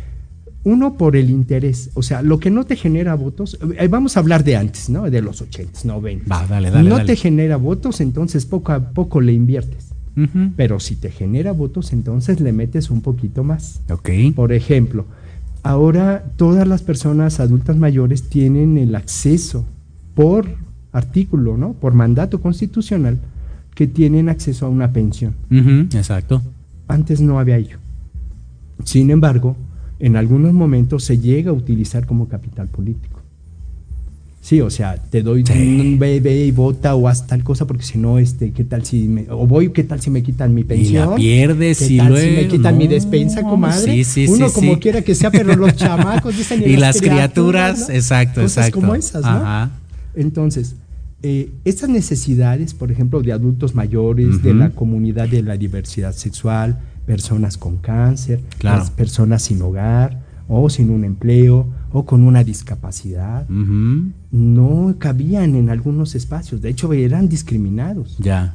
Uno 0.68 0.98
por 0.98 1.16
el 1.16 1.30
interés, 1.30 1.88
o 1.94 2.02
sea, 2.02 2.20
lo 2.20 2.38
que 2.38 2.50
no 2.50 2.64
te 2.64 2.76
genera 2.76 3.14
votos, 3.14 3.58
eh, 3.78 3.88
vamos 3.88 4.18
a 4.18 4.20
hablar 4.20 4.44
de 4.44 4.54
antes, 4.54 4.90
¿no? 4.90 5.08
De 5.08 5.22
los 5.22 5.40
80, 5.40 5.80
90. 5.84 6.28
Va, 6.28 6.46
dale, 6.46 6.70
dale, 6.70 6.90
no 6.90 6.96
dale. 6.96 7.06
te 7.06 7.16
genera 7.16 7.56
votos, 7.56 8.02
entonces 8.02 8.44
poco 8.44 8.72
a 8.72 8.90
poco 8.90 9.22
le 9.22 9.32
inviertes. 9.32 9.86
Pero 10.56 10.78
si 10.78 10.96
te 10.96 11.10
genera 11.10 11.52
votos, 11.52 11.92
entonces 11.92 12.40
le 12.40 12.52
metes 12.52 12.90
un 12.90 13.00
poquito 13.00 13.44
más. 13.44 13.80
Ok. 13.88 14.10
Por 14.34 14.52
ejemplo, 14.52 15.06
ahora 15.62 16.24
todas 16.36 16.68
las 16.68 16.82
personas 16.82 17.40
adultas 17.40 17.76
mayores 17.76 18.28
tienen 18.28 18.76
el 18.76 18.94
acceso 18.94 19.64
por 20.14 20.48
artículo, 20.92 21.56
¿no? 21.56 21.72
Por 21.72 21.94
mandato 21.94 22.42
constitucional, 22.42 23.18
que 23.74 23.86
tienen 23.86 24.28
acceso 24.28 24.66
a 24.66 24.68
una 24.68 24.92
pensión. 24.92 25.34
Exacto. 25.50 26.42
Antes 26.88 27.22
no 27.22 27.38
había 27.38 27.56
ello. 27.56 27.78
Sin 28.84 29.10
embargo, 29.10 29.56
en 30.00 30.16
algunos 30.16 30.52
momentos 30.52 31.04
se 31.04 31.18
llega 31.18 31.50
a 31.50 31.54
utilizar 31.54 32.06
como 32.06 32.28
capital 32.28 32.68
político. 32.68 33.20
Sí, 34.40 34.60
o 34.62 34.70
sea, 34.70 34.96
te 34.96 35.22
doy 35.22 35.44
Sí. 35.44 35.52
un 35.80 35.98
bebé 35.98 36.46
y 36.46 36.52
vota 36.52 36.94
o 36.94 37.06
haz 37.08 37.26
tal 37.26 37.42
cosa 37.44 37.66
porque 37.66 37.82
si 37.82 37.98
no, 37.98 38.18
este, 38.18 38.52
¿qué 38.52 38.64
tal 38.64 38.82
si 38.84 39.06
me, 39.08 39.26
o 39.28 39.46
voy, 39.46 39.70
qué 39.72 39.84
tal 39.84 40.00
si 40.00 40.08
me 40.10 40.22
quitan 40.22 40.54
mi 40.54 40.62
Y 40.62 40.64
pensión? 40.64 41.10
la 41.10 41.16
pierdes 41.16 41.78
¿Qué 41.80 41.86
y 41.94 41.96
tal 41.98 42.08
luego. 42.08 42.28
si 42.30 42.36
me 42.36 42.48
quitan 42.48 42.78
mi 42.78 42.86
despensa, 42.86 43.42
comadre? 43.42 43.92
Sí, 43.92 44.04
sí, 44.04 44.26
Uno 44.28 44.48
sí, 44.48 44.54
como 44.54 44.78
quiera 44.78 45.02
que 45.02 45.14
sea, 45.14 45.30
pero 45.30 45.54
los 45.54 45.76
chamacos 45.76 46.36
dicen 46.36 46.62
Y 46.64 46.76
las 46.76 47.00
criaturas, 47.00 47.88
¿no? 47.88 47.94
exacto, 47.94 48.40
Cosas 48.42 48.68
exacto. 48.68 48.80
como 48.80 48.94
esas, 48.94 49.22
¿no? 49.22 49.28
Ajá. 49.28 49.70
Entonces, 50.14 50.76
eh, 51.22 51.50
estas 51.64 51.90
necesidades, 51.90 52.72
por 52.72 52.90
ejemplo, 52.92 53.20
de 53.22 53.32
adultos 53.32 53.74
mayores, 53.74 54.42
de 54.42 54.54
la 54.54 54.70
comunidad 54.70 55.28
de 55.28 55.42
la 55.42 55.56
diversidad 55.58 56.12
sexual, 56.14 56.78
personas 57.08 57.56
con 57.56 57.78
cáncer, 57.78 58.40
Claro. 58.58 58.78
las 58.80 58.90
personas 58.90 59.40
sin 59.42 59.62
hogar 59.62 60.20
o 60.46 60.68
sin 60.68 60.90
un 60.90 61.04
empleo 61.04 61.66
o 61.90 62.04
con 62.04 62.22
una 62.22 62.44
discapacidad, 62.44 63.48
no 64.30 64.94
cabían 64.98 65.54
en 65.54 65.70
algunos 65.70 66.14
espacios, 66.14 66.60
de 66.60 66.68
hecho 66.68 66.92
eran 66.92 67.28
discriminados. 67.28 68.18
Ya. 68.18 68.54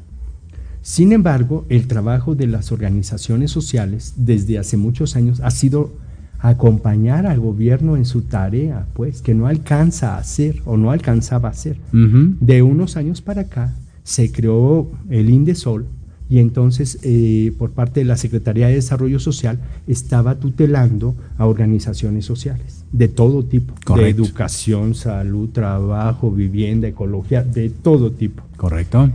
Sin 0.83 1.13
embargo, 1.13 1.65
el 1.69 1.87
trabajo 1.87 2.35
de 2.35 2.45
las 2.47 2.71
organizaciones 2.71 3.49
sociales 3.51 4.13
desde 4.17 4.59
hace 4.59 4.77
muchos 4.77 5.15
años 5.15 5.39
ha 5.41 5.49
sido 5.49 5.91
acompañar 6.39 7.25
al 7.25 7.39
gobierno 7.39 7.95
en 7.95 8.05
su 8.05 8.21
tarea, 8.23 8.85
pues, 8.93 9.21
que 9.21 9.33
no 9.33 9.47
alcanza 9.47 10.13
a 10.15 10.17
hacer 10.19 10.61
o 10.65 10.77
no 10.77 10.91
alcanzaba 10.91 11.49
a 11.49 11.51
hacer. 11.53 11.77
De 11.91 12.61
unos 12.61 12.97
años 12.97 13.21
para 13.21 13.41
acá 13.43 13.73
se 14.03 14.31
creó 14.31 14.91
el 15.09 15.29
INDESOL 15.29 15.85
y 16.33 16.39
entonces 16.39 16.97
eh, 17.03 17.53
por 17.59 17.69
parte 17.73 17.99
de 17.99 18.05
la 18.07 18.17
Secretaría 18.17 18.67
de 18.67 18.73
Desarrollo 18.73 19.19
Social 19.19 19.59
estaba 19.85 20.39
tutelando 20.39 21.13
a 21.37 21.45
organizaciones 21.45 22.25
sociales 22.25 22.85
de 22.91 23.07
todo 23.07 23.43
tipo, 23.45 23.75
de 23.95 24.09
educación, 24.09 24.95
salud, 24.95 25.49
trabajo, 25.49 26.31
vivienda, 26.31 26.87
ecología, 26.87 27.43
de 27.43 27.69
todo 27.69 28.11
tipo. 28.13 28.41
Correcto. 28.57 29.11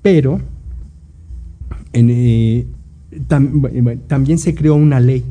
Pero 0.00 0.40
en, 1.92 2.08
eh, 2.10 2.66
tam- 3.28 3.50
bueno, 3.60 4.00
también 4.06 4.38
se 4.38 4.54
creó 4.54 4.76
una 4.76 5.00
ley, 5.00 5.24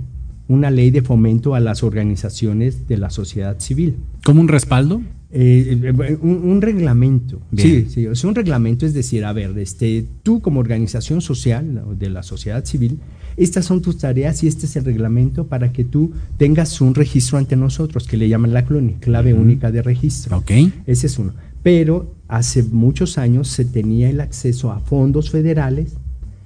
una 0.48 0.70
ley 0.70 0.92
de 0.92 1.02
fomento 1.02 1.56
a 1.56 1.60
las 1.60 1.82
organizaciones 1.82 2.88
de 2.88 2.98
la 2.98 3.10
sociedad 3.10 3.60
civil. 3.60 3.96
¿Como 4.24 4.42
un 4.42 4.48
respaldo? 4.48 5.02
Eh, 5.30 5.80
eh, 5.84 6.18
un, 6.22 6.38
un 6.50 6.62
reglamento. 6.62 7.42
Bien. 7.52 7.86
Sí, 7.86 7.92
sí, 7.94 8.06
es 8.06 8.24
un 8.24 8.34
reglamento, 8.34 8.86
es 8.86 8.94
decir, 8.94 9.26
a 9.26 9.34
ver, 9.34 9.58
este, 9.58 10.06
tú 10.24 10.40
como 10.40 10.60
organización 10.60 11.22
social 11.22 11.84
o 11.86 11.96
de 11.96 12.10
la 12.10 12.24
sociedad 12.24 12.63
civil, 12.63 13.00
estas 13.36 13.66
son 13.66 13.82
tus 13.82 13.98
tareas 13.98 14.44
y 14.44 14.48
este 14.48 14.66
es 14.66 14.76
el 14.78 14.86
reglamento 14.86 15.46
para 15.46 15.72
que 15.72 15.84
tú 15.84 16.12
tengas 16.38 16.82
un 16.82 16.96
registro 16.96 17.38
ante 17.38 17.56
nosotros, 17.56 18.08
que 18.08 18.18
le 18.18 18.30
llaman 18.30 18.54
la 18.54 18.66
CLONI, 18.66 18.94
clave 18.96 19.34
única 19.34 19.70
de 19.72 19.84
registro. 19.84 20.38
Ok. 20.38 20.52
Ese 20.88 21.08
es 21.08 21.20
uno. 21.20 21.34
Pero 21.62 22.16
hace 22.28 22.63
muchos 22.63 23.18
años 23.18 23.48
se 23.50 23.66
tenía 23.66 24.10
el 24.10 24.22
acceso 24.22 24.72
a 24.72 24.80
fondos 24.80 25.30
federales, 25.30 25.98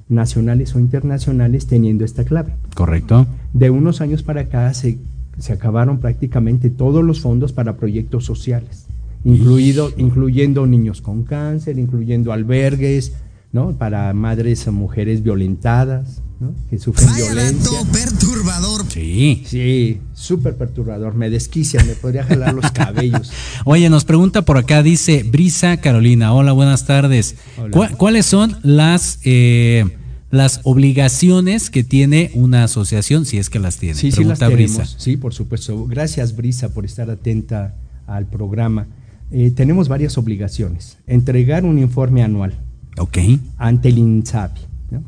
nacionales 0.09 0.75
o 0.75 0.79
internacionales, 0.79 1.67
teniendo 1.67 2.03
esta 2.03 2.25
clave. 2.25 2.53
Correcto. 2.75 3.25
De 3.53 3.69
unos 3.69 4.01
años 4.01 4.23
para 4.23 4.41
acá 4.41 4.73
se, 4.73 4.97
se 5.41 5.53
acabaron 5.53 5.99
prácticamente 5.99 6.69
todos 6.69 7.03
los 7.03 7.19
fondos 7.21 7.51
para 7.51 7.75
proyectos 7.77 8.25
sociales, 8.25 8.85
incluido, 9.25 9.91
incluyendo 9.97 10.65
niños 10.67 11.01
con 11.01 11.23
cáncer, 11.23 11.77
incluyendo 11.79 12.31
albergues, 12.31 13.13
¿no? 13.51 13.71
Para 13.77 14.13
madres 14.13 14.67
o 14.67 14.71
mujeres 14.71 15.23
violentadas, 15.23 16.21
¿no? 16.39 16.53
Que 16.69 16.79
sufren 16.79 17.09
Vaya 17.09 17.25
violencia. 17.25 17.71
dato 17.79 17.91
perturbador. 17.91 18.85
Sí. 18.89 19.43
Sí, 19.45 19.99
súper 20.13 20.55
perturbador, 20.55 21.15
me 21.15 21.29
desquicia, 21.29 21.83
me 21.83 21.93
podría 21.93 22.23
jalar 22.23 22.53
los 22.53 22.71
cabellos. 22.71 23.31
Oye, 23.65 23.89
nos 23.89 24.05
pregunta 24.05 24.43
por 24.43 24.57
acá, 24.57 24.81
dice 24.83 25.23
Brisa 25.23 25.77
Carolina. 25.77 26.33
Hola, 26.33 26.51
buenas 26.53 26.85
tardes. 26.85 27.35
Hola. 27.57 27.71
¿Cuá- 27.71 27.89
¿Cuáles 27.97 28.25
son 28.25 28.57
las, 28.63 29.19
eh, 29.23 29.85
las 30.31 30.61
obligaciones 30.63 31.69
que 31.69 31.83
tiene 31.83 32.31
una 32.33 32.63
asociación, 32.63 33.25
si 33.25 33.37
es 33.37 33.49
que 33.49 33.59
las 33.59 33.77
tiene. 33.77 33.95
Sí, 33.95 34.11
sí 34.11 34.23
las 34.23 34.39
tenemos. 34.39 34.95
Sí, 34.97 35.17
por 35.17 35.33
supuesto. 35.33 35.85
Gracias, 35.85 36.35
Brisa, 36.35 36.73
por 36.73 36.85
estar 36.85 37.09
atenta 37.09 37.75
al 38.07 38.27
programa. 38.27 38.87
Eh, 39.29 39.51
tenemos 39.51 39.87
varias 39.87 40.17
obligaciones. 40.17 40.97
Entregar 41.07 41.65
un 41.65 41.79
informe 41.79 42.23
anual. 42.23 42.57
Ok. 42.97 43.17
Ante 43.57 43.89
el 43.89 43.97
INSABI. 43.97 44.61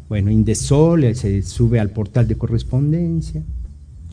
Bueno, 0.07 0.31
Indesol 0.31 1.03
eh, 1.03 1.15
se 1.15 1.41
sube 1.41 1.79
al 1.79 1.89
portal 1.89 2.27
de 2.27 2.37
correspondencia. 2.37 3.43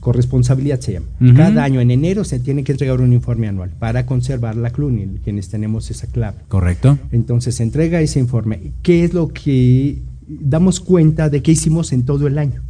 Corresponsabilidad 0.01 0.81
se 0.81 0.94
llama. 0.94 1.07
Cada 1.37 1.62
año 1.62 1.81
en 1.81 1.90
enero 1.90 2.25
se 2.25 2.40
tiene 2.40 2.64
que 2.64 2.73
entregar 2.73 3.03
un 3.03 3.12
informe 3.12 3.49
anual 3.49 3.70
para 3.79 4.07
conservar 4.07 4.57
la 4.57 4.70
CLUNI, 4.70 5.18
quienes 5.23 5.51
tenemos 5.51 5.90
esa 5.90 6.07
clave. 6.07 6.38
Correcto. 6.49 6.99
Entonces 7.12 7.57
se 7.57 7.62
entrega 7.62 8.01
ese 8.01 8.18
informe. 8.18 8.73
¿Qué 8.83 9.05
es 9.05 9.12
lo 9.12 9.29
que 9.29 10.01
damos 10.40 10.81
cuenta 10.81 11.29
de 11.29 11.43
qué 11.43 11.53
hicimos 11.53 11.93
en 11.93 12.05
todo 12.05 12.27
el 12.27 12.38
año? 12.38 12.62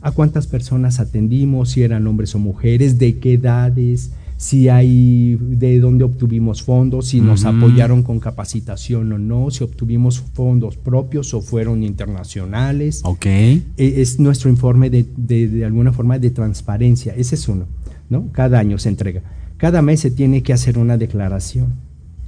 ¿A 0.00 0.12
cuántas 0.12 0.46
personas 0.46 1.00
atendimos? 1.00 1.70
Si 1.70 1.82
eran 1.82 2.06
hombres 2.06 2.34
o 2.34 2.38
mujeres, 2.38 2.98
de 2.98 3.18
qué 3.18 3.34
edades, 3.34 4.12
si 4.36 4.68
hay 4.68 5.36
de 5.40 5.80
dónde 5.80 6.04
obtuvimos 6.04 6.62
fondos, 6.62 7.08
si 7.08 7.20
nos 7.20 7.44
apoyaron 7.44 8.02
con 8.02 8.20
capacitación 8.20 9.12
o 9.12 9.18
no, 9.18 9.50
si 9.50 9.64
obtuvimos 9.64 10.20
fondos 10.20 10.76
propios 10.76 11.32
o 11.32 11.40
fueron 11.40 11.82
internacionales. 11.82 13.00
Ok. 13.04 13.26
E, 13.26 13.62
es 13.76 14.20
nuestro 14.20 14.50
informe 14.50 14.90
de, 14.90 15.06
de, 15.16 15.64
alguna 15.64 15.92
forma 15.92 16.18
de 16.18 16.30
transparencia. 16.30 17.14
Ese 17.16 17.34
es 17.34 17.48
uno, 17.48 17.66
¿no? 18.10 18.30
Cada 18.32 18.58
año 18.58 18.78
se 18.78 18.90
entrega. 18.90 19.22
Cada 19.56 19.80
mes 19.80 20.00
se 20.00 20.10
tiene 20.10 20.42
que 20.42 20.52
hacer 20.52 20.76
una 20.76 20.98
declaración. 20.98 21.74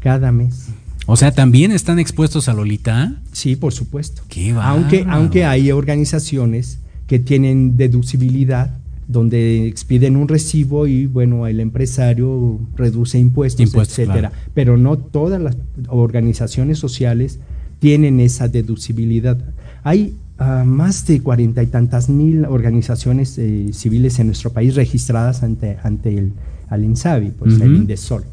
Cada 0.00 0.32
mes. 0.32 0.68
O 1.10 1.16
sea, 1.16 1.32
¿también 1.32 1.72
están 1.72 1.98
expuestos 1.98 2.50
a 2.50 2.52
Lolita? 2.52 3.14
Sí, 3.32 3.56
por 3.56 3.72
supuesto. 3.72 4.20
Qué 4.28 4.50
aunque, 4.50 5.06
aunque 5.08 5.46
hay 5.46 5.72
organizaciones 5.72 6.80
que 7.06 7.18
tienen 7.18 7.78
deducibilidad 7.78 8.76
donde 9.06 9.66
expiden 9.66 10.16
un 10.16 10.28
recibo 10.28 10.86
y 10.86 11.06
bueno, 11.06 11.46
el 11.46 11.60
empresario 11.60 12.60
reduce 12.76 13.18
impuestos, 13.18 13.74
etcétera. 13.74 14.32
Pero 14.52 14.76
no 14.76 14.98
todas 14.98 15.40
las 15.40 15.56
organizaciones 15.88 16.78
sociales 16.78 17.38
tienen 17.78 18.20
esa 18.20 18.48
deducibilidad. 18.48 19.38
Hay 19.84 20.14
ah, 20.36 20.64
más 20.66 21.06
de 21.06 21.22
cuarenta 21.22 21.62
y 21.62 21.68
tantas 21.68 22.10
mil 22.10 22.44
organizaciones 22.44 23.38
eh, 23.38 23.70
civiles 23.72 24.18
en 24.18 24.26
nuestro 24.26 24.52
país 24.52 24.74
registradas 24.74 25.42
ante, 25.42 25.78
ante 25.82 26.18
el 26.18 26.32
al 26.68 26.84
INSABI, 26.84 27.30
pues 27.30 27.58
el 27.62 27.76
INDESOL. 27.76 28.24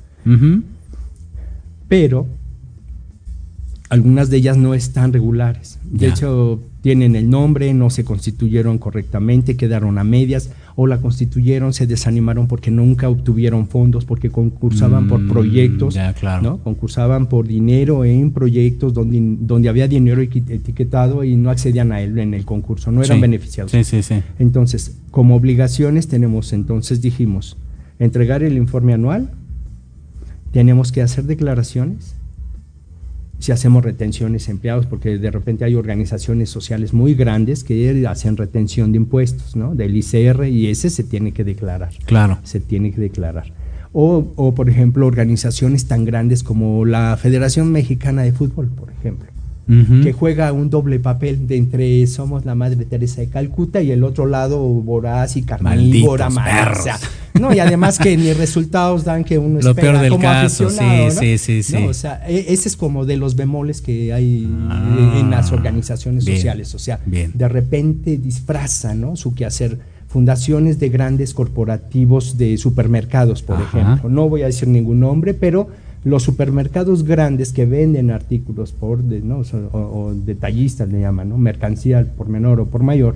Pero 1.88 2.28
algunas 3.90 4.30
de 4.30 4.38
ellas 4.38 4.58
no 4.58 4.74
están 4.74 5.14
regulares. 5.14 5.78
De 5.84 6.08
hecho, 6.08 6.60
tienen 6.82 7.16
el 7.16 7.30
nombre, 7.30 7.74
no 7.74 7.90
se 7.90 8.04
constituyeron 8.04 8.78
correctamente, 8.78 9.58
quedaron 9.58 9.98
a 9.98 10.04
medias 10.04 10.50
o 10.76 10.88
la 10.88 10.98
constituyeron, 10.98 11.74
se 11.74 11.88
desanimaron 11.88 12.48
porque 12.48 12.72
nunca 12.72 13.10
obtuvieron 13.10 13.68
fondos, 13.68 14.06
porque 14.06 14.30
concursaban 14.30 15.08
por 15.08 15.22
mm, 15.22 15.30
proyectos, 15.30 15.98
¿no? 16.42 16.58
concursaban 16.58 17.28
por 17.28 17.48
dinero 17.48 18.04
en 18.04 18.32
proyectos 18.32 18.94
donde, 18.94 19.20
donde 19.40 19.70
había 19.70 19.88
dinero 19.88 20.22
etiquetado 20.22 21.24
y 21.24 21.36
no 21.36 21.50
accedían 21.50 21.92
a 21.92 22.02
él 22.02 22.18
en 22.20 22.34
el 22.34 22.44
concurso, 22.44 22.92
no 22.92 23.04
eran 23.04 23.22
beneficiados. 23.22 23.72
Sí, 23.72 23.84
sí, 23.84 24.04
sí. 24.04 24.16
Entonces, 24.38 24.98
como 25.12 25.36
obligaciones 25.36 26.08
tenemos, 26.08 26.54
entonces 26.54 27.02
dijimos, 27.02 27.56
entregar 28.00 28.44
el 28.44 28.58
informe 28.58 28.94
anual, 28.94 29.32
tenemos 30.52 30.92
que 30.92 31.02
hacer 31.02 31.24
declaraciones, 31.26 32.16
si 33.40 33.52
hacemos 33.52 33.84
retenciones 33.84 34.50
empleados, 34.50 34.86
porque 34.86 35.18
de 35.18 35.32
repente 35.32 35.66
hay 35.66 35.76
organizaciones 35.76 36.50
sociales 36.50 36.94
muy 36.94 37.14
grandes 37.14 37.64
que 37.64 38.06
hacen 38.08 38.38
retención 38.38 38.92
de 38.92 38.98
impuestos, 38.98 39.56
¿no? 39.56 39.76
Del 39.76 39.96
ICR 39.96 40.48
y 40.48 40.68
ese 40.68 40.90
se 40.90 41.04
tiene 41.04 41.32
que 41.32 41.44
declarar. 41.44 41.92
Claro. 42.06 42.40
Se 42.44 42.60
tiene 42.60 42.92
que 42.92 43.02
declarar. 43.02 43.54
O, 43.94 44.34
o, 44.36 44.54
por 44.54 44.70
ejemplo, 44.70 45.08
organizaciones 45.08 45.88
tan 45.88 46.04
grandes 46.06 46.44
como 46.44 46.86
la 46.86 47.18
Federación 47.18 47.72
Mexicana 47.72 48.24
de 48.24 48.34
Fútbol, 48.34 48.68
por 48.68 48.92
ejemplo 48.92 49.35
que 49.68 50.14
juega 50.14 50.54
un 50.54 50.70
doble 50.70 51.00
papel 51.00 51.48
de 51.48 51.58
entre 51.58 52.06
somos 52.08 52.46
la 52.46 52.54
Madre 52.54 52.86
Teresa 52.86 53.22
de 53.22 53.30
Calcuta 53.30 53.82
y 53.82 53.92
el 53.92 54.04
otro 54.04 54.28
lado 54.28 54.60
voraz 54.60 55.38
y 55.38 55.42
carnívora, 55.42 56.30
no, 57.34 57.54
y 57.54 57.60
además 57.60 58.00
que 58.00 58.16
ni 58.16 58.32
resultados 58.32 59.04
dan 59.04 59.24
que 59.24 59.38
uno 59.38 59.60
Lo 59.64 59.76
peor 59.76 60.00
del 60.00 60.18
caso, 60.20 60.70
sí, 60.70 60.78
sí, 61.12 61.38
sí, 61.38 61.64
sí. 61.64 61.76
o 61.78 61.94
sea, 61.94 62.24
e, 62.28 62.46
ese 62.54 62.70
es 62.70 62.78
como 62.78 63.06
de 63.06 63.18
los 63.18 63.36
bemoles 63.36 63.82
que 63.82 64.14
hay 64.14 64.48
ah, 64.70 65.18
en 65.20 65.30
las 65.32 65.52
organizaciones 65.52 66.24
sociales, 66.24 66.74
o 66.76 66.80
sea, 66.80 67.00
de 67.06 67.48
repente 67.50 68.18
disfraza, 68.18 68.94
¿no? 68.94 69.16
Su 69.16 69.34
quehacer 69.34 69.80
fundaciones 70.08 70.80
de 70.80 70.88
grandes 70.88 71.34
corporativos 71.34 72.38
de 72.38 72.58
supermercados, 72.58 73.42
por 73.42 73.60
ejemplo. 73.62 74.10
No 74.10 74.30
voy 74.30 74.44
a 74.44 74.46
decir 74.46 74.68
ningún 74.70 75.02
nombre, 75.02 75.34
pero 75.34 75.68
los 76.06 76.24
supermercados 76.24 77.04
grandes 77.04 77.52
que 77.52 77.66
venden 77.66 78.12
artículos 78.12 78.72
por, 78.72 79.04
¿no? 79.04 79.42
o, 79.74 80.14
detallistas 80.14 80.88
le 80.88 81.02
llaman, 81.02 81.30
¿no? 81.30 81.38
mercancía 81.38 82.06
por 82.16 82.30
menor 82.30 82.60
o 82.62 82.68
por 82.68 82.84
mayor, 82.84 83.16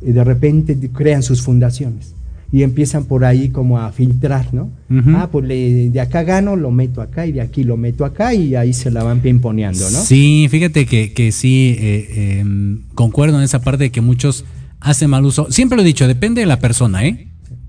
y 0.00 0.12
de 0.12 0.24
repente 0.24 0.78
crean 0.92 1.24
sus 1.24 1.42
fundaciones 1.42 2.14
y 2.50 2.62
empiezan 2.62 3.04
por 3.04 3.24
ahí 3.24 3.50
como 3.50 3.78
a 3.78 3.92
filtrar, 3.92 4.54
¿no? 4.54 4.70
Ah, 5.08 5.28
pues 5.30 5.46
de 5.46 6.00
acá 6.00 6.22
gano, 6.22 6.56
lo 6.56 6.70
meto 6.70 7.02
acá 7.02 7.26
y 7.26 7.32
de 7.32 7.42
aquí 7.42 7.62
lo 7.62 7.76
meto 7.76 8.06
acá 8.06 8.32
y 8.32 8.54
ahí 8.54 8.72
se 8.72 8.90
la 8.90 9.02
van 9.02 9.20
pimponeando, 9.20 9.90
¿no? 9.90 10.00
Sí, 10.00 10.46
fíjate 10.48 10.86
que, 10.86 11.12
que 11.12 11.30
sí, 11.30 11.76
eh, 11.78 12.38
em, 12.40 12.84
concuerdo 12.94 13.36
en 13.36 13.44
esa 13.44 13.60
parte 13.60 13.84
de 13.84 13.90
que 13.90 14.00
muchos 14.00 14.46
hacen 14.80 15.10
mal 15.10 15.26
uso. 15.26 15.48
Siempre 15.50 15.76
lo 15.76 15.82
he 15.82 15.86
dicho, 15.86 16.06
depende 16.06 16.40
de 16.40 16.46
la 16.46 16.58
persona, 16.58 17.04
¿eh? 17.04 17.28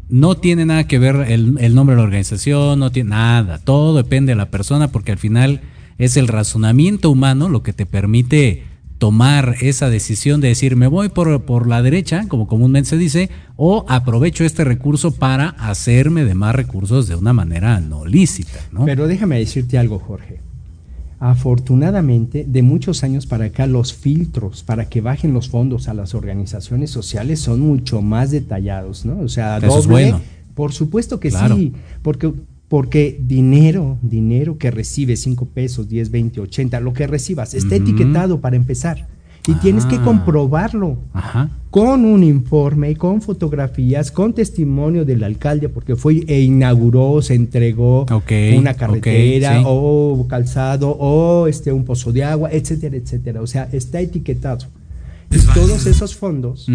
No 0.09 0.35
tiene 0.35 0.65
nada 0.65 0.85
que 0.85 0.99
ver 0.99 1.15
el, 1.29 1.75
nombre 1.75 1.95
de 1.95 2.01
la 2.01 2.07
organización, 2.07 2.79
no 2.79 2.91
tiene 2.91 3.11
nada, 3.11 3.59
todo 3.59 3.95
depende 3.95 4.31
de 4.31 4.35
la 4.35 4.49
persona 4.49 4.89
porque 4.89 5.11
al 5.11 5.17
final 5.17 5.61
es 5.97 6.17
el 6.17 6.27
razonamiento 6.27 7.11
humano 7.11 7.49
lo 7.49 7.63
que 7.63 7.73
te 7.73 7.85
permite 7.85 8.63
tomar 8.97 9.55
esa 9.61 9.89
decisión 9.89 10.41
de 10.41 10.49
decir 10.49 10.75
me 10.75 10.87
voy 10.87 11.09
por, 11.09 11.43
por 11.43 11.67
la 11.67 11.81
derecha, 11.81 12.25
como 12.27 12.47
comúnmente 12.47 12.89
se 12.89 12.97
dice, 12.97 13.29
o 13.55 13.85
aprovecho 13.87 14.43
este 14.43 14.63
recurso 14.63 15.11
para 15.11 15.49
hacerme 15.49 16.25
de 16.25 16.35
más 16.35 16.53
recursos 16.53 17.07
de 17.07 17.15
una 17.15 17.31
manera 17.31 17.79
no 17.79 18.05
lícita. 18.05 18.59
¿no? 18.71 18.85
Pero 18.85 19.07
déjame 19.07 19.39
decirte 19.39 19.77
algo, 19.77 19.99
Jorge. 19.99 20.48
Afortunadamente, 21.19 22.45
de 22.47 22.61
muchos 22.61 23.03
años 23.03 23.25
para 23.25 23.45
acá, 23.45 23.67
los 23.67 23.93
filtros 23.93 24.63
para 24.63 24.87
que 24.87 25.01
bajen 25.01 25.33
los 25.33 25.49
fondos 25.49 25.89
a 25.89 25.93
las 25.93 26.15
organizaciones 26.15 26.91
sociales 26.91 27.41
son 27.41 27.59
mucho 27.59 28.01
más 28.01 28.31
detallados, 28.31 29.05
¿no? 29.05 29.19
O 29.19 29.27
sea, 29.27 29.59
doble, 29.59 29.79
es 29.79 29.87
bueno. 29.87 30.21
Por 30.55 30.71
supuesto 30.71 31.19
que 31.19 31.31
sí, 31.31 31.73
porque, 32.01 32.31
porque 32.69 33.19
dinero, 33.21 33.97
dinero 34.01 34.57
que 34.57 34.71
recibe 34.71 35.17
5 35.17 35.45
pesos, 35.47 35.89
10, 35.89 36.09
20, 36.09 36.39
80, 36.39 36.79
lo 36.79 36.93
que 36.93 37.05
recibas, 37.05 37.53
está 37.53 37.75
etiquetado 37.75 38.39
para 38.39 38.55
empezar 38.55 39.07
y 39.47 39.53
tienes 39.55 39.85
que 39.85 39.95
ah. 39.95 40.03
comprobarlo 40.03 40.97
con 41.69 42.05
un 42.05 42.23
informe, 42.23 42.95
con 42.95 43.21
fotografías, 43.21 44.11
con 44.11 44.33
testimonio 44.33 45.05
del 45.05 45.23
alcalde, 45.23 45.69
porque 45.69 45.95
fue 45.95 46.23
e 46.27 46.41
inauguró, 46.41 47.21
se 47.21 47.35
entregó 47.35 48.05
una 48.57 48.73
carretera 48.73 49.61
o 49.65 50.25
calzado 50.27 50.89
o 50.89 51.47
este 51.47 51.71
un 51.71 51.85
pozo 51.85 52.11
de 52.11 52.23
agua, 52.23 52.49
etcétera, 52.51 52.97
etcétera. 52.97 53.41
O 53.41 53.47
sea, 53.47 53.69
está 53.71 53.99
etiquetado. 54.01 54.65
Y 55.31 55.37
todos 55.53 55.85
esos 55.85 56.15
fondos, 56.15 56.67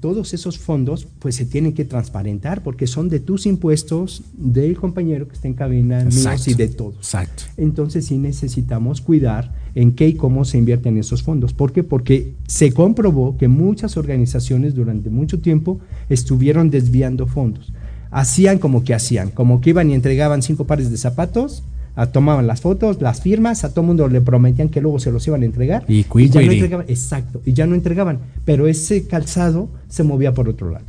todos 0.00 0.34
esos 0.34 0.58
fondos, 0.58 1.06
pues 1.20 1.36
se 1.36 1.44
tienen 1.44 1.72
que 1.72 1.84
transparentar 1.84 2.64
porque 2.64 2.88
son 2.88 3.08
de 3.08 3.20
tus 3.20 3.46
impuestos, 3.46 4.22
del 4.32 4.76
compañero 4.76 5.28
que 5.28 5.34
está 5.34 5.46
en 5.46 5.54
cabina, 5.54 6.04
míos 6.04 6.48
y 6.48 6.54
de 6.54 6.66
todos. 6.66 6.96
Exacto. 6.96 7.44
Entonces 7.56 8.06
sí 8.06 8.18
necesitamos 8.18 9.00
cuidar 9.00 9.52
en 9.74 9.92
qué 9.92 10.08
y 10.08 10.14
cómo 10.14 10.44
se 10.44 10.58
invierten 10.58 10.98
esos 10.98 11.22
fondos. 11.22 11.52
¿Por 11.52 11.72
qué? 11.72 11.82
Porque 11.82 12.34
se 12.46 12.72
comprobó 12.72 13.36
que 13.36 13.48
muchas 13.48 13.96
organizaciones 13.96 14.74
durante 14.74 15.10
mucho 15.10 15.40
tiempo 15.40 15.80
estuvieron 16.08 16.70
desviando 16.70 17.26
fondos. 17.26 17.72
Hacían 18.10 18.58
como 18.58 18.84
que 18.84 18.94
hacían, 18.94 19.30
como 19.30 19.60
que 19.60 19.70
iban 19.70 19.90
y 19.90 19.94
entregaban 19.94 20.42
cinco 20.42 20.66
pares 20.66 20.90
de 20.90 20.96
zapatos 20.98 21.64
tomaban 22.10 22.46
las 22.46 22.60
fotos, 22.60 23.00
las 23.00 23.20
firmas, 23.20 23.64
a 23.64 23.74
todo 23.74 23.84
mundo 23.84 24.08
le 24.08 24.20
prometían 24.20 24.68
que 24.68 24.80
luego 24.80 24.98
se 24.98 25.10
los 25.10 25.26
iban 25.26 25.42
a 25.42 25.44
entregar 25.44 25.84
y, 25.88 26.04
ya 26.28 26.40
no 26.40 26.52
entregaban, 26.52 26.86
exacto, 26.88 27.42
y 27.44 27.52
ya 27.52 27.66
no 27.66 27.74
entregaban, 27.74 28.18
pero 28.44 28.66
ese 28.66 29.06
calzado 29.06 29.68
se 29.88 30.02
movía 30.02 30.32
por 30.32 30.48
otro 30.48 30.70
lado. 30.70 30.86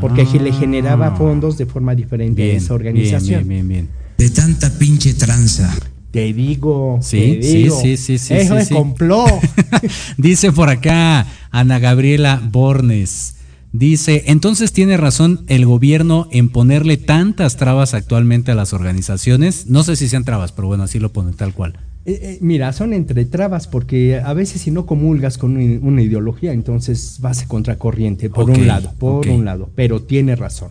porque 0.00 0.24
le 0.24 0.52
generaba 0.52 1.08
ah. 1.08 1.16
fondos 1.16 1.58
de 1.58 1.66
forma 1.66 1.94
diferente 1.94 2.52
a 2.52 2.56
esa 2.56 2.74
organización. 2.74 3.48
Bien, 3.48 3.66
bien, 3.66 3.68
bien, 3.68 3.88
De 4.16 4.30
tanta 4.30 4.70
pinche 4.70 5.14
tranza. 5.14 5.74
Te 6.18 6.32
digo, 6.32 6.98
sí, 7.00 7.38
te 7.40 7.46
digo. 7.46 7.80
Sí, 7.80 7.96
sí, 7.96 8.18
sí, 8.18 8.34
Eso 8.34 8.58
es 8.58 8.68
complot. 8.70 9.28
Dice 10.18 10.50
por 10.52 10.68
acá 10.68 11.26
Ana 11.50 11.78
Gabriela 11.78 12.42
Bornes. 12.50 13.36
Dice, 13.72 14.24
entonces 14.26 14.72
tiene 14.72 14.96
razón 14.96 15.44
el 15.46 15.64
gobierno 15.66 16.26
en 16.32 16.48
ponerle 16.48 16.96
tantas 16.96 17.56
trabas 17.56 17.94
actualmente 17.94 18.50
a 18.50 18.54
las 18.54 18.72
organizaciones. 18.72 19.66
No 19.68 19.84
sé 19.84 19.94
si 19.94 20.08
sean 20.08 20.24
trabas, 20.24 20.52
pero 20.52 20.66
bueno, 20.68 20.84
así 20.84 20.98
lo 20.98 21.12
pone 21.12 21.32
tal 21.34 21.52
cual. 21.54 21.74
Eh, 22.06 22.18
eh, 22.22 22.38
mira, 22.40 22.72
son 22.72 22.94
entre 22.94 23.24
trabas 23.26 23.66
porque 23.68 24.16
a 24.24 24.32
veces 24.32 24.62
si 24.62 24.70
no 24.70 24.86
comulgas 24.86 25.36
con 25.38 25.56
un- 25.58 25.80
una 25.82 26.02
ideología, 26.02 26.52
entonces 26.52 27.18
vas 27.20 27.42
a 27.42 27.46
contracorriente 27.46 28.30
por 28.30 28.48
un 28.50 28.66
lado, 28.66 28.92
por 28.98 29.28
un 29.28 29.44
lado, 29.44 29.70
pero 29.74 30.00
tiene 30.02 30.34
razón. 30.34 30.70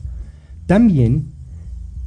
También 0.65 1.25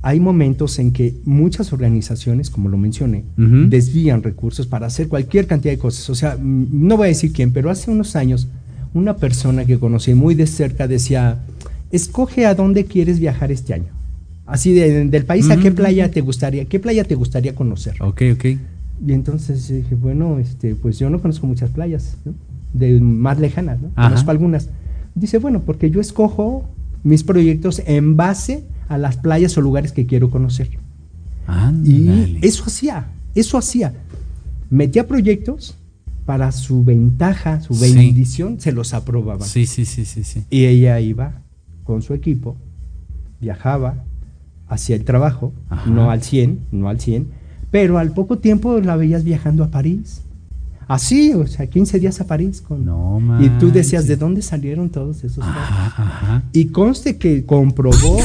hay 0.02 0.18
momentos 0.20 0.78
en 0.78 0.92
que 0.92 1.14
muchas 1.24 1.72
organizaciones, 1.72 2.48
como 2.48 2.68
lo 2.70 2.78
mencioné, 2.78 3.24
Ujú. 3.36 3.68
desvían 3.68 4.22
recursos 4.22 4.66
para 4.66 4.86
hacer 4.86 5.08
cualquier 5.08 5.46
cantidad 5.46 5.72
de 5.74 5.78
cosas. 5.78 6.08
O 6.08 6.14
sea, 6.14 6.36
mm, 6.40 6.68
no 6.72 6.96
voy 6.96 7.06
a 7.06 7.08
decir 7.08 7.32
quién, 7.32 7.52
pero 7.52 7.70
hace 7.70 7.90
unos 7.90 8.16
años 8.16 8.48
una 8.94 9.16
persona 9.16 9.64
que 9.66 9.78
conocí 9.78 10.14
muy 10.14 10.34
de 10.34 10.46
cerca 10.46 10.88
decía, 10.88 11.38
escoge 11.92 12.46
a 12.46 12.54
dónde 12.54 12.84
quieres 12.86 13.18
viajar 13.20 13.52
este 13.52 13.74
año. 13.74 13.92
Así 14.46 14.72
de- 14.74 15.04
del 15.06 15.24
país, 15.26 15.48
¿a 15.50 15.56
qué 15.58 15.70
playa 15.70 16.10
te 16.10 16.20
gustaría, 16.22 16.64
qué 16.64 16.80
playa 16.80 17.04
te 17.04 17.14
gustaría 17.14 17.54
conocer? 17.54 17.94
Ok, 18.00 18.22
ok. 18.34 18.44
Y 19.06 19.12
entonces 19.12 19.68
dije, 19.68 19.94
bueno, 19.94 20.38
este, 20.38 20.74
pues 20.74 20.98
yo 20.98 21.08
no 21.08 21.20
conozco 21.20 21.46
muchas 21.46 21.70
playas, 21.70 22.16
¿no? 22.24 22.34
de 22.72 23.00
más 23.00 23.38
lejanas, 23.40 23.80
¿no? 23.80 23.90
Ajá. 23.96 24.08
Conozco 24.10 24.30
algunas. 24.30 24.68
Dice, 25.14 25.38
bueno, 25.38 25.60
porque 25.66 25.90
yo 25.90 26.00
escojo 26.00 26.64
mis 27.02 27.22
proyectos 27.24 27.82
en 27.86 28.16
base 28.16 28.54
a 28.54 28.60
las 28.98 29.16
playas 29.16 29.56
o 29.56 29.60
lugares 29.60 29.92
que 29.92 30.06
quiero 30.06 30.30
conocer. 30.30 30.68
Y 31.84 32.08
Ándale. 32.08 32.38
eso 32.42 32.64
hacía, 32.66 33.06
eso 33.34 33.58
hacía. 33.58 33.94
Metía 34.70 35.06
proyectos 35.06 35.76
para 36.26 36.52
su 36.52 36.84
ventaja, 36.84 37.60
su 37.60 37.74
Sí. 37.74 37.92
bendición, 37.94 38.60
se 38.60 38.70
los 38.72 38.94
aprobaba. 38.94 39.44
Sí, 39.44 39.66
sí, 39.66 39.84
sí, 39.84 40.04
sí, 40.04 40.22
sí. 40.22 40.44
Y 40.50 40.66
ella 40.66 41.00
iba 41.00 41.42
con 41.84 42.02
su 42.02 42.14
equipo, 42.14 42.56
viajaba, 43.40 44.04
hacía 44.68 44.94
el 44.94 45.04
trabajo, 45.04 45.52
Ajá. 45.68 45.90
no 45.90 46.10
al 46.10 46.22
100, 46.22 46.60
no 46.70 46.88
al 46.88 47.00
100, 47.00 47.26
pero 47.72 47.98
al 47.98 48.12
poco 48.12 48.38
tiempo 48.38 48.78
la 48.80 48.94
veías 48.96 49.24
viajando 49.24 49.64
a 49.64 49.70
París. 49.70 50.20
Así, 50.86 51.32
o 51.34 51.46
sea, 51.46 51.68
15 51.68 52.00
días 52.00 52.20
a 52.20 52.26
París. 52.26 52.60
Con, 52.60 52.84
No 52.84 53.20
y 53.40 53.48
tú 53.60 53.70
decías. 53.70 54.06
¿de 54.08 54.16
dónde 54.16 54.42
salieron 54.42 54.90
todos 54.90 55.22
esos? 55.22 55.44
Ajá, 55.44 55.86
ajá. 55.86 56.42
Y 56.52 56.66
conste 56.66 57.16
que 57.16 57.44
comprobó. 57.46 58.18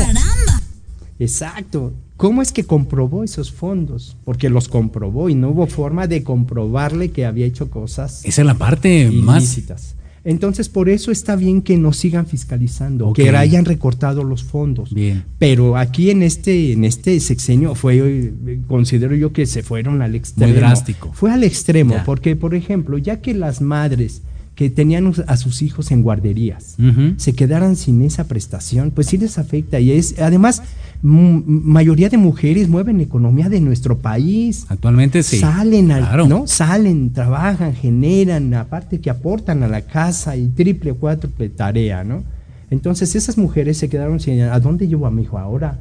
Exacto. 1.19 1.93
¿Cómo 2.17 2.41
es 2.41 2.51
que 2.51 2.63
comprobó 2.63 3.23
esos 3.23 3.51
fondos? 3.51 4.15
Porque 4.23 4.49
los 4.49 4.67
comprobó 4.69 5.29
y 5.29 5.35
no 5.35 5.49
hubo 5.49 5.67
forma 5.67 6.07
de 6.07 6.23
comprobarle 6.23 7.11
que 7.11 7.25
había 7.25 7.45
hecho 7.45 7.69
cosas 7.69 8.23
Esa 8.25 8.41
es 8.41 8.45
la 8.45 8.53
parte 8.55 9.09
más. 9.11 9.43
ilícitas. 9.43 9.95
Entonces, 10.23 10.69
por 10.69 10.89
eso 10.89 11.11
está 11.11 11.35
bien 11.35 11.61
que 11.61 11.77
nos 11.77 11.97
sigan 11.97 12.25
fiscalizando, 12.25 13.13
que 13.13 13.29
hayan 13.29 13.63
recortado 13.63 14.23
los 14.23 14.43
fondos. 14.43 14.91
Bien. 14.91 15.23
Pero 15.37 15.77
aquí 15.77 16.09
en 16.09 16.23
este, 16.23 16.71
en 16.71 16.83
este 16.83 17.19
sexenio 17.19 17.75
fue, 17.75 17.99
eh, 17.99 18.59
considero 18.67 19.13
yo 19.15 19.31
que 19.31 19.45
se 19.45 19.61
fueron 19.61 20.01
al 20.01 20.15
extremo. 20.15 20.53
drástico. 20.55 21.11
Fue 21.13 21.31
al 21.31 21.43
extremo, 21.43 21.93
Ya. 21.93 22.03
porque, 22.05 22.35
por 22.35 22.55
ejemplo, 22.55 22.97
ya 22.97 23.21
que 23.21 23.35
las 23.35 23.61
madres 23.61 24.23
que 24.55 24.69
tenían 24.69 25.11
a 25.27 25.37
sus 25.37 25.61
hijos 25.61 25.91
en 25.91 26.01
guarderías 26.01 26.77
se 27.17 27.33
quedaran 27.33 27.75
sin 27.75 28.01
esa 28.01 28.23
prestación, 28.27 28.91
pues 28.91 29.07
sí 29.07 29.17
les 29.17 29.37
afecta. 29.37 29.79
Y 29.81 29.91
es, 29.91 30.19
además, 30.19 30.61
mayoría 31.01 32.09
de 32.09 32.17
mujeres 32.17 32.67
mueven 32.69 32.97
la 32.97 33.03
economía 33.03 33.49
de 33.49 33.59
nuestro 33.61 33.97
país. 33.99 34.65
Actualmente 34.69 35.23
sí. 35.23 35.37
Salen, 35.39 35.91
al- 35.91 36.01
Claro. 36.03 36.27
¿no? 36.27 36.47
Salen, 36.47 37.11
trabajan, 37.13 37.73
generan, 37.75 38.53
aparte 38.53 38.99
que 38.99 39.09
aportan 39.09 39.63
a 39.63 39.67
la 39.67 39.81
casa 39.81 40.35
y 40.35 40.47
triple, 40.47 40.93
cuádruple 40.93 41.49
tarea, 41.49 42.03
¿no? 42.03 42.23
Entonces 42.71 43.15
esas 43.15 43.37
mujeres 43.37 43.77
se 43.77 43.89
quedaron 43.89 44.19
sin, 44.19 44.41
¿a 44.41 44.59
dónde 44.59 44.87
llevo 44.87 45.05
a 45.05 45.11
mi 45.11 45.23
hijo 45.23 45.37
ahora? 45.37 45.79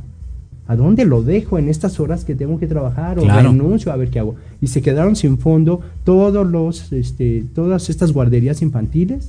¿A 0.67 0.77
dónde 0.77 1.05
lo 1.05 1.23
dejo 1.23 1.59
en 1.59 1.69
estas 1.69 2.01
horas 2.01 2.25
que 2.25 2.35
tengo 2.35 2.59
que 2.59 2.67
trabajar? 2.67 3.19
O 3.19 3.23
Claro. 3.23 3.51
renuncio 3.51 3.93
a 3.93 3.97
ver 3.97 4.09
qué 4.11 4.19
hago. 4.19 4.35
Y 4.63 4.69
se 4.69 4.81
quedaron 4.81 5.15
sin 5.15 5.37
fondo 5.39 5.81
todos 6.05 6.47
los, 6.47 6.91
este, 6.93 7.45
todas 7.55 7.91
estas 7.91 8.13
guarderías 8.13 8.63
infantiles 8.63 9.29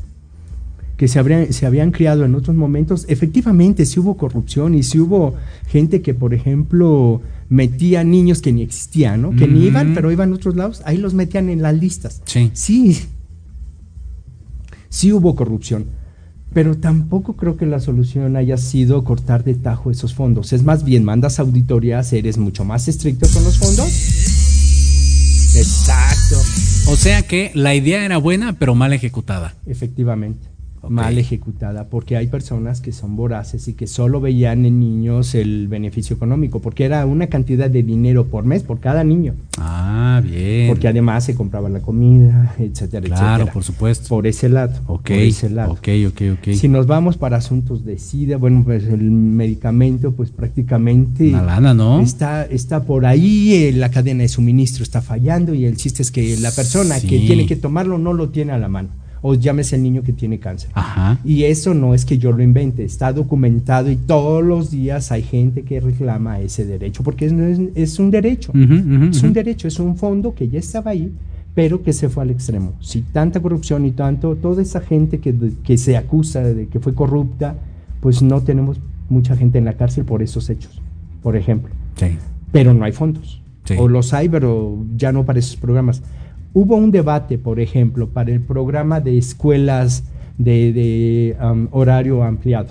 que 0.95 1.09
se, 1.09 1.19
habrían, 1.19 1.51
se 1.51 1.65
habían 1.65 1.91
criado 1.91 2.23
en 2.23 2.35
otros 2.35 2.55
momentos, 2.55 3.03
efectivamente 3.09 3.85
sí 3.85 3.99
hubo 3.99 4.15
corrupción 4.15 4.75
y 4.75 4.83
sí 4.83 4.97
hubo 4.97 5.33
gente 5.67 6.01
que, 6.01 6.13
por 6.13 6.33
ejemplo, 6.33 7.19
metía 7.49 8.05
niños 8.05 8.41
que 8.41 8.53
ni 8.53 8.61
existían, 8.61 9.21
¿no? 9.23 9.31
Que 9.31 9.45
ni 9.45 9.59
Ujú. 9.59 9.67
iban, 9.67 9.93
pero 9.93 10.09
iban 10.09 10.31
a 10.31 10.35
otros 10.35 10.55
lados, 10.55 10.81
ahí 10.85 10.95
los 10.97 11.13
metían 11.13 11.49
en 11.49 11.61
las 11.61 11.75
listas. 11.77 12.21
Sí. 12.23 12.49
Sí, 12.53 12.97
sí 14.87 15.11
hubo 15.11 15.35
corrupción, 15.35 15.85
pero 16.55 16.77
tampoco 16.77 17.33
creo 17.35 17.57
que 17.57 17.65
la 17.65 17.81
solución 17.81 18.37
haya 18.37 18.55
sido 18.55 19.03
cortar 19.03 19.43
de 19.43 19.55
tajo 19.55 19.91
esos 19.91 20.13
fondos. 20.13 20.53
Es 20.53 20.63
más 20.63 20.85
bien, 20.85 21.03
mandas 21.03 21.37
auditorías, 21.41 22.13
eres 22.13 22.37
mucho 22.37 22.63
más 22.63 22.87
estricto 22.87 23.27
con 23.33 23.43
los 23.43 23.57
fondos. 23.57 23.89
Exacto. 25.57 26.37
O 26.89 26.95
sea 26.95 27.23
que 27.23 27.51
la 27.55 27.75
idea 27.75 28.05
era 28.05 28.19
buena, 28.19 28.53
pero 28.53 28.73
mal 28.73 28.93
ejecutada. 28.93 29.53
Efectivamente, 29.65 30.47
mal 30.87 31.17
ejecutada, 31.17 31.89
porque 31.89 32.15
hay 32.15 32.27
personas 32.27 32.79
que 32.79 32.93
son 32.93 33.17
voraces 33.17 33.67
y 33.67 33.73
que 33.73 33.85
solo 33.85 34.21
veían 34.21 34.65
en 34.65 34.79
niños 34.79 35.35
el 35.35 35.67
beneficio 35.67 36.15
económico, 36.15 36.61
porque 36.61 36.85
era 36.85 37.05
una 37.05 37.27
cantidad 37.27 37.69
de 37.69 37.83
dinero 37.83 38.27
por 38.27 38.45
mes 38.45 38.63
por 38.63 38.79
cada 38.79 39.03
niño, 39.03 39.33
Ah, 39.57 39.84
bien. 40.23 40.67
porque 40.69 40.87
además 40.87 41.23
se 41.23 41.35
compraba 41.35 41.69
la 41.69 41.79
comida, 41.81 42.53
etcétera, 42.59 43.05
Claro, 43.07 43.25
etcétera. 43.25 43.53
por 43.53 43.63
supuesto. 43.63 44.07
Por 44.09 44.27
ese 44.27 44.49
lado. 44.49 44.73
ok, 44.87 45.01
por 45.07 45.11
ese 45.13 45.49
lado. 45.49 45.71
ok, 45.73 45.87
ok, 46.07 46.21
ok. 46.33 46.53
Si 46.53 46.67
nos 46.67 46.87
vamos 46.87 47.17
para 47.17 47.37
asuntos 47.37 47.85
de 47.85 47.97
SIDA, 47.97 48.37
bueno, 48.37 48.63
pues 48.63 48.83
el 48.85 49.11
medicamento, 49.11 50.11
pues 50.13 50.31
prácticamente 50.31 51.29
Una 51.29 51.43
lana, 51.43 51.73
¿no? 51.73 51.99
está, 52.01 52.43
está 52.45 52.83
por 52.83 53.05
ahí, 53.05 53.53
eh, 53.53 53.71
la 53.73 53.89
cadena 53.89 54.21
de 54.23 54.27
suministro 54.29 54.83
está 54.83 55.01
fallando 55.01 55.53
y 55.53 55.65
el 55.65 55.75
chiste 55.77 56.01
es 56.01 56.11
que 56.11 56.37
la 56.37 56.51
persona 56.51 56.99
que 56.99 57.19
tiene 57.19 57.45
que 57.45 57.55
tomarlo 57.55 57.97
no 57.97 58.13
lo 58.13 58.29
tiene 58.29 58.51
a 58.51 58.57
la 58.57 58.67
mano. 58.69 58.89
O 59.27 59.33
llámese 59.33 59.75
el 59.75 59.81
niño 59.81 60.03
que 60.03 60.13
tiene 60.13 60.37
cáncer. 60.37 60.69
Ajá. 60.75 61.17
Y 61.25 61.45
eso 61.45 61.73
no 61.73 61.95
es 61.95 62.05
que 62.05 62.19
yo 62.19 62.31
lo 62.31 62.43
invente, 62.43 62.83
está 62.83 63.11
documentado 63.11 63.89
y 63.89 63.95
todos 63.95 64.43
los 64.43 64.69
días 64.69 65.11
hay 65.11 65.23
gente 65.23 65.63
que 65.63 65.79
reclama 65.79 66.39
ese 66.41 66.63
derecho, 66.63 67.01
porque 67.01 67.25
es, 67.25 67.33
es, 67.73 67.97
un 67.97 68.11
derecho. 68.11 68.51
Ujú, 68.51 68.73
ujú, 68.75 69.05
Es 69.05 69.23
un 69.23 69.33
derecho, 69.33 69.67
es 69.67 69.79
un 69.79 69.97
fondo 69.97 70.35
que 70.35 70.47
ya 70.47 70.59
estaba 70.59 70.91
ahí, 70.91 71.11
pero 71.55 71.81
que 71.81 71.91
se 71.91 72.07
fue 72.07 72.21
al 72.21 72.29
extremo. 72.29 72.73
Si 72.81 73.01
tanta 73.01 73.41
corrupción 73.41 73.83
y 73.87 73.93
tanto, 73.93 74.35
toda 74.35 74.61
esa 74.61 74.79
gente 74.79 75.17
que, 75.17 75.33
que 75.63 75.79
se 75.79 75.97
acusa 75.97 76.43
de 76.43 76.67
que 76.67 76.79
fue 76.79 76.93
corrupta, 76.93 77.55
pues 78.01 78.21
no 78.21 78.41
tenemos 78.41 78.79
mucha 79.09 79.35
gente 79.35 79.57
en 79.57 79.65
la 79.65 79.73
cárcel 79.73 80.05
por 80.05 80.21
esos 80.21 80.51
hechos, 80.51 80.79
por 81.23 81.35
ejemplo. 81.35 81.73
Sí. 81.95 82.15
Pero 82.51 82.75
no 82.75 82.85
hay 82.85 82.91
fondos. 82.91 83.41
Sí. 83.63 83.73
O 83.79 83.87
los 83.87 84.13
hay, 84.13 84.29
pero 84.29 84.77
ya 84.95 85.11
no 85.11 85.25
para 85.25 85.39
esos 85.39 85.55
programas. 85.55 86.03
Hubo 86.55 86.77
un 86.77 86.89
debate, 86.89 87.37
por 87.37 87.59
ejemplo, 87.59 88.07
para 88.07 88.31
el 88.31 88.39
programa 88.39 89.01
de 89.01 89.17
escuelas 89.17 90.05
de, 90.37 90.71
de, 90.71 91.37
um, 91.45 91.67
horario 91.71 92.23
ampliado. 92.23 92.69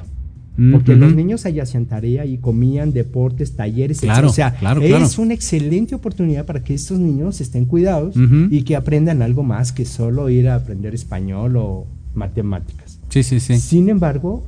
Porque 0.72 0.92
Ujú. 0.92 1.00
los 1.00 1.14
niños 1.14 1.44
allá 1.44 1.64
hacían 1.64 1.84
tarea 1.84 2.24
y 2.24 2.38
comían 2.38 2.92
deportes, 2.94 3.56
talleres, 3.56 3.98
etc. 3.98 4.04
Claro, 4.06 4.28
O 4.28 4.32
sea, 4.32 4.54
claro, 4.54 4.80
es 4.80 4.88
claro. 4.88 5.06
una 5.18 5.34
excelente 5.34 5.94
oportunidad 5.94 6.46
para 6.46 6.64
que 6.64 6.72
estos 6.72 6.98
niños 6.98 7.42
estén 7.42 7.66
cuidados 7.66 8.16
Ujú. 8.16 8.46
y 8.50 8.62
que 8.62 8.74
aprendan 8.74 9.20
algo 9.20 9.42
más 9.42 9.70
que 9.72 9.84
solo 9.84 10.30
ir 10.30 10.48
a 10.48 10.54
aprender 10.54 10.94
español 10.94 11.56
o 11.58 11.86
matemáticas. 12.14 13.00
Sí, 13.10 13.22
sí, 13.22 13.38
sí. 13.38 13.58
Sin 13.58 13.90
embargo, 13.90 14.44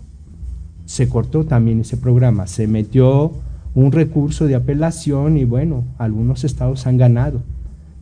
se 0.87 1.11
cortó 1.11 1.45
también 1.45 1.81
ese 1.81 1.99
programa, 1.99 2.47
se 2.47 2.67
metió 2.69 3.33
un 3.75 3.93
recurso 3.93 4.47
de 4.47 4.55
apelación 4.55 5.37
y 5.37 5.45
bueno, 5.45 5.85
algunos 5.99 6.45
estados 6.45 6.87
han 6.87 6.97
ganado 6.97 7.43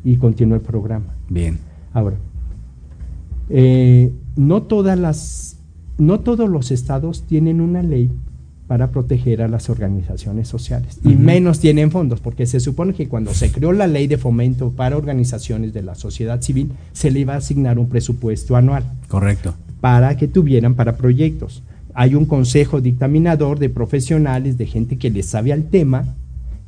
y 0.04 0.16
continuó 0.16 0.56
el 0.56 0.62
programa. 0.62 1.06
Bien. 1.28 1.58
Ahora, 1.92 2.16
eh, 3.48 4.12
no 4.36 4.62
todas 4.62 4.98
las, 4.98 5.56
no 5.98 6.20
todos 6.20 6.48
los 6.48 6.70
estados 6.70 7.22
tienen 7.22 7.60
una 7.60 7.82
ley 7.82 8.10
para 8.66 8.90
proteger 8.90 9.42
a 9.42 9.48
las 9.48 9.68
organizaciones 9.68 10.48
sociales 10.48 10.98
y 11.04 11.16
menos 11.16 11.60
tienen 11.60 11.90
fondos, 11.90 12.20
porque 12.20 12.46
se 12.46 12.60
supone 12.60 12.94
que 12.94 13.08
cuando 13.08 13.34
se 13.34 13.52
creó 13.52 13.72
la 13.72 13.86
ley 13.86 14.06
de 14.06 14.16
fomento 14.16 14.70
para 14.70 14.96
organizaciones 14.96 15.74
de 15.74 15.82
la 15.82 15.94
sociedad 15.94 16.40
civil, 16.40 16.72
se 16.92 17.10
le 17.10 17.20
iba 17.20 17.34
a 17.34 17.38
asignar 17.38 17.78
un 17.78 17.88
presupuesto 17.88 18.56
anual 18.56 18.84
Correcto. 19.08 19.54
para 19.80 20.16
que 20.16 20.28
tuvieran 20.28 20.74
para 20.74 20.96
proyectos. 20.96 21.62
Hay 21.92 22.14
un 22.14 22.24
consejo 22.24 22.80
dictaminador 22.80 23.58
de 23.58 23.68
profesionales, 23.68 24.56
de 24.56 24.66
gente 24.66 24.96
que 24.96 25.10
le 25.10 25.22
sabe 25.22 25.52
al 25.52 25.64
tema, 25.64 26.06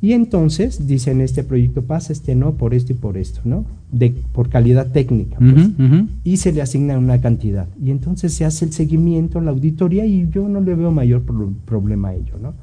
y 0.01 0.13
entonces 0.13 0.85
dicen 0.87 1.21
este 1.21 1.43
proyecto 1.43 1.81
pasa, 1.81 2.13
este 2.13 2.35
no, 2.35 2.51
por 2.53 2.73
esto 2.73 2.91
y 2.93 2.95
por 2.95 3.17
esto, 3.17 3.41
¿no? 3.45 3.65
De, 3.91 4.13
por 4.31 4.49
calidad 4.49 4.91
técnica. 4.91 5.37
pues. 5.39 5.53
Ujú, 5.69 5.83
ujú. 5.83 6.07
Y 6.23 6.37
se 6.37 6.51
le 6.51 6.61
asigna 6.61 6.97
una 6.97 7.19
cantidad. 7.19 7.67
Y 7.81 7.89
entonces 7.91 8.33
se 8.33 8.45
hace 8.45 8.65
el 8.65 8.73
seguimiento, 8.73 9.41
la 9.41 9.51
auditoría, 9.51 10.05
y 10.05 10.29
yo 10.29 10.47
no 10.47 10.61
le 10.61 10.75
veo 10.75 10.91
mayor 10.91 11.21
pro- 11.23 11.51
problema 11.65 12.09
a 12.09 12.15
ello, 12.15 12.35
¿no? 12.41 12.53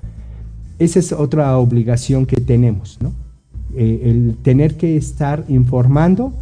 Esa 0.78 0.99
es 0.99 1.12
otra 1.12 1.57
obligación 1.59 2.26
que 2.26 2.37
tenemos, 2.41 2.99
¿no? 3.01 3.12
Eh, 3.76 4.03
el 4.05 4.37
tener 4.43 4.76
que 4.76 4.97
estar 4.97 5.45
informando 5.49 6.32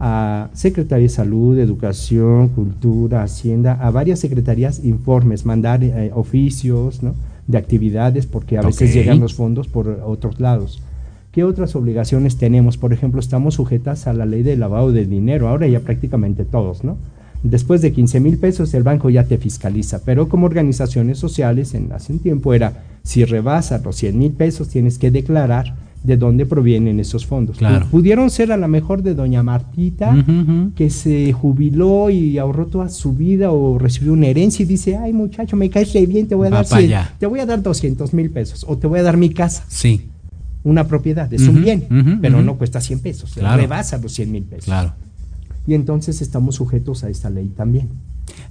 a 0.00 0.48
Secretaría 0.54 1.02
de 1.04 1.08
Salud, 1.10 1.58
Educación, 1.58 2.48
Cultura, 2.48 3.22
Hacienda, 3.22 3.72
a 3.74 3.90
varias 3.90 4.20
secretarías 4.20 4.84
informes, 4.84 5.44
mandar 5.44 5.82
eh, 5.82 6.10
oficios 6.14 7.02
¿no? 7.02 7.14
De 7.48 7.58
actividades, 7.58 8.26
porque 8.26 8.58
a 8.58 8.62
veces 8.62 8.94
llegan 8.94 9.18
los 9.18 9.34
fondos 9.34 9.66
por 9.66 9.88
otros 10.04 10.38
lados. 10.38 10.80
¿Qué 11.32 11.44
otras 11.44 11.74
obligaciones 11.74 12.36
tenemos? 12.36 12.76
Por 12.76 12.92
ejemplo, 12.92 13.20
estamos 13.20 13.54
sujetas 13.54 14.06
a 14.06 14.12
la 14.12 14.26
ley 14.26 14.42
de 14.42 14.56
lavado 14.56 14.92
de 14.92 15.06
dinero, 15.06 15.48
ahora 15.48 15.66
ya 15.66 15.80
prácticamente 15.80 16.44
todos, 16.44 16.84
¿no? 16.84 16.96
Después 17.42 17.80
de 17.82 17.92
15 17.92 18.20
mil 18.20 18.38
pesos 18.38 18.74
el 18.74 18.82
banco 18.82 19.10
ya 19.10 19.24
te 19.24 19.38
fiscaliza, 19.38 20.02
pero 20.04 20.28
como 20.28 20.46
organizaciones 20.46 21.18
sociales 21.18 21.72
en 21.74 21.92
hace 21.92 22.12
un 22.12 22.18
tiempo 22.18 22.52
era, 22.52 22.84
si 23.02 23.24
rebasas 23.24 23.84
los 23.84 23.96
100 23.96 24.18
mil 24.18 24.32
pesos 24.32 24.68
tienes 24.68 24.98
que 24.98 25.10
declarar 25.10 25.76
de 26.02 26.16
dónde 26.16 26.46
provienen 26.46 27.00
esos 27.00 27.26
fondos. 27.26 27.58
Claro. 27.58 27.86
Pudieron 27.90 28.30
ser 28.30 28.52
a 28.52 28.56
lo 28.56 28.68
mejor 28.68 29.02
de 29.02 29.14
doña 29.14 29.42
Martita, 29.42 30.14
que 30.76 30.90
se 30.90 31.32
jubiló 31.32 32.08
y 32.10 32.38
ahorró 32.38 32.66
toda 32.66 32.88
su 32.88 33.12
vida 33.14 33.50
o 33.50 33.78
recibió 33.78 34.12
una 34.12 34.26
herencia 34.28 34.62
y 34.62 34.66
dice, 34.66 34.96
ay 34.96 35.12
muchacho, 35.12 35.56
me 35.56 35.68
caes 35.70 35.92
re 35.92 36.06
bien, 36.06 36.26
te 36.28 36.34
voy 36.34 36.46
a 36.46 36.50
Va 36.50 36.56
dar, 36.58 36.68
pa' 36.68 36.76
100, 36.78 36.88
allá. 36.90 37.14
te 37.18 37.26
voy 37.26 37.40
a 37.40 37.46
dar 37.46 37.62
200 37.62 38.14
mil 38.14 38.30
pesos 38.30 38.64
o 38.68 38.76
te 38.78 38.86
voy 38.86 39.00
a 39.00 39.02
dar 39.02 39.16
mi 39.16 39.30
casa, 39.30 39.64
Sí, 39.68 40.06
una 40.64 40.86
propiedad, 40.86 41.32
es 41.32 41.42
un 41.48 41.62
bien, 41.62 42.18
pero 42.20 42.42
no 42.42 42.56
cuesta 42.56 42.80
100 42.80 43.00
pesos, 43.00 43.32
Claro. 43.34 43.60
rebasa 43.60 43.98
los 43.98 44.12
100 44.12 44.30
mil 44.32 44.42
pesos. 44.44 44.64
claro. 44.66 44.94
Y 45.66 45.74
entonces 45.74 46.22
estamos 46.22 46.54
sujetos 46.54 47.04
a 47.04 47.10
esta 47.10 47.28
ley 47.28 47.48
también. 47.54 47.88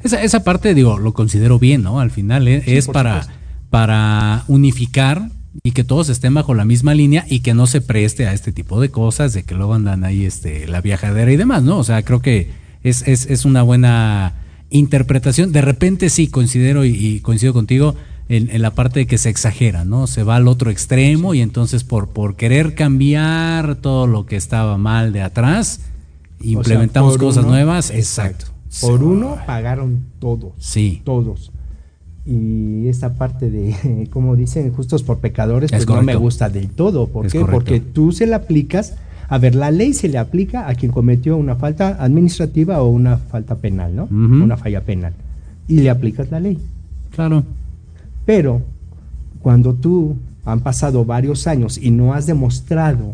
Esa, 0.03 0.21
esa 0.21 0.43
parte, 0.43 0.73
digo, 0.75 0.99
lo 0.99 1.13
considero 1.13 1.57
bien, 1.57 1.81
¿no? 1.81 1.99
Al 1.99 2.11
final 2.11 2.47
eh, 2.47 2.61
Sí, 2.63 2.75
es 2.77 2.87
para, 2.87 3.21
supuesto. 3.23 3.41
para 3.71 4.43
unificar 4.47 5.29
y 5.63 5.71
que 5.71 5.83
todos 5.83 6.09
estén 6.09 6.33
bajo 6.33 6.53
la 6.53 6.65
misma 6.65 6.93
línea 6.93 7.25
y 7.29 7.39
que 7.39 7.53
no 7.53 7.65
se 7.67 7.81
preste 7.81 8.27
a 8.27 8.33
este 8.33 8.51
tipo 8.51 8.79
de 8.79 8.89
cosas, 8.89 9.33
de 9.33 9.43
que 9.43 9.55
luego 9.55 9.73
andan 9.73 10.03
ahí 10.03 10.23
este, 10.25 10.67
la 10.67 10.81
viajadera 10.81 11.31
y 11.31 11.37
demás, 11.37 11.63
¿no? 11.63 11.77
O 11.79 11.83
sea, 11.83 12.03
creo 12.03 12.21
que 12.21 12.49
es, 12.83 13.07
es, 13.07 13.25
es 13.25 13.43
una 13.45 13.63
buena 13.63 14.33
interpretación. 14.69 15.51
De 15.51 15.61
repente 15.61 16.09
sí, 16.09 16.27
considero 16.27 16.85
y, 16.85 16.89
y 16.89 17.19
coincido 17.21 17.53
contigo 17.53 17.95
en, 18.29 18.49
en 18.51 18.61
la 18.61 18.71
parte 18.75 18.99
de 19.01 19.07
que 19.07 19.17
se 19.17 19.29
exagera, 19.29 19.83
¿no? 19.85 20.05
Se 20.05 20.21
va 20.23 20.35
al 20.35 20.47
otro 20.47 20.69
extremo 20.69 21.33
y 21.33 21.41
entonces 21.41 21.83
por, 21.83 22.09
por 22.09 22.35
querer 22.35 22.75
cambiar 22.75 23.75
todo 23.77 24.05
lo 24.05 24.25
que 24.25 24.35
estaba 24.35 24.77
mal 24.77 25.11
de 25.13 25.21
atrás, 25.21 25.79
implementamos 26.41 27.17
cosas 27.17 27.43
uno- 27.43 27.53
nuevas. 27.53 27.89
Exacto. 27.91 28.47
Por 28.81 29.01
uno 29.03 29.37
pagaron 29.47 30.03
todos. 30.19 30.51
Sí. 30.59 31.01
Todos. 31.05 31.51
Y 32.27 32.87
esta 32.89 33.13
parte 33.13 33.49
de, 33.49 34.07
como 34.11 34.35
dicen, 34.35 34.71
justos 34.73 35.03
por 35.03 35.19
pecadores, 35.19 35.71
Es 35.71 35.85
pues 35.85 35.95
no 35.97 36.03
me 36.03 36.15
gusta 36.15 36.49
del 36.49 36.69
todo. 36.69 37.07
¿Por 37.07 37.25
Es 37.25 37.31
qué? 37.31 37.39
correcto. 37.39 37.57
Porque 37.59 37.79
tú 37.79 38.11
se 38.11 38.27
la 38.27 38.37
aplicas. 38.37 38.95
A 39.29 39.37
ver, 39.37 39.55
la 39.55 39.71
ley 39.71 39.93
se 39.93 40.07
le 40.09 40.17
aplica 40.17 40.69
a 40.69 40.75
quien 40.75 40.91
cometió 40.91 41.35
una 41.37 41.55
falta 41.55 41.97
administrativa 42.03 42.81
o 42.81 42.89
una 42.89 43.17
falta 43.17 43.55
penal, 43.55 43.95
¿no? 43.95 44.05
Una 44.11 44.55
falla 44.57 44.81
penal. 44.81 45.13
Y 45.67 45.79
le 45.81 45.89
aplicas 45.89 46.31
la 46.31 46.39
ley. 46.39 46.57
Claro. 47.11 47.43
Pero 48.25 48.61
cuando 49.41 49.73
tú 49.73 50.15
han 50.45 50.61
pasado 50.61 51.03
varios 51.03 51.45
años 51.47 51.77
y 51.77 51.91
no 51.91 52.13
has 52.13 52.25
demostrado 52.25 53.13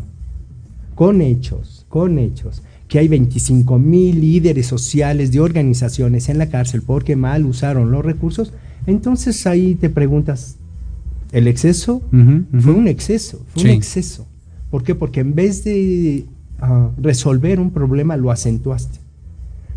con 0.94 1.20
hechos, 1.20 1.84
con 1.88 2.18
hechos, 2.18 2.62
que 2.86 3.00
hay 3.00 3.08
25 3.08 3.78
mil 3.78 4.20
líderes 4.20 4.66
sociales 4.66 5.32
de 5.32 5.40
organizaciones 5.40 6.28
en 6.28 6.38
la 6.38 6.46
cárcel 6.48 6.82
porque 6.82 7.16
mal 7.16 7.44
usaron 7.44 7.90
los 7.90 8.04
recursos, 8.04 8.52
entonces 8.86 9.46
ahí 9.46 9.74
te 9.74 9.90
preguntas, 9.90 10.56
¿el 11.32 11.46
exceso? 11.46 12.02
Fue 12.10 12.72
un 12.72 12.88
exceso, 12.88 13.40
fue 13.52 13.62
Sí. 13.62 13.68
un 13.68 13.74
exceso. 13.74 14.26
¿Por 14.70 14.82
qué? 14.82 14.94
Porque 14.94 15.20
en 15.20 15.34
vez 15.34 15.64
de 15.64 16.26
ah, 16.60 16.90
resolver 16.96 17.60
un 17.60 17.70
problema 17.70 18.16
lo 18.16 18.30
acentuaste. 18.30 18.98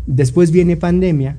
Después 0.06 0.50
viene 0.50 0.76
pandemia 0.76 1.36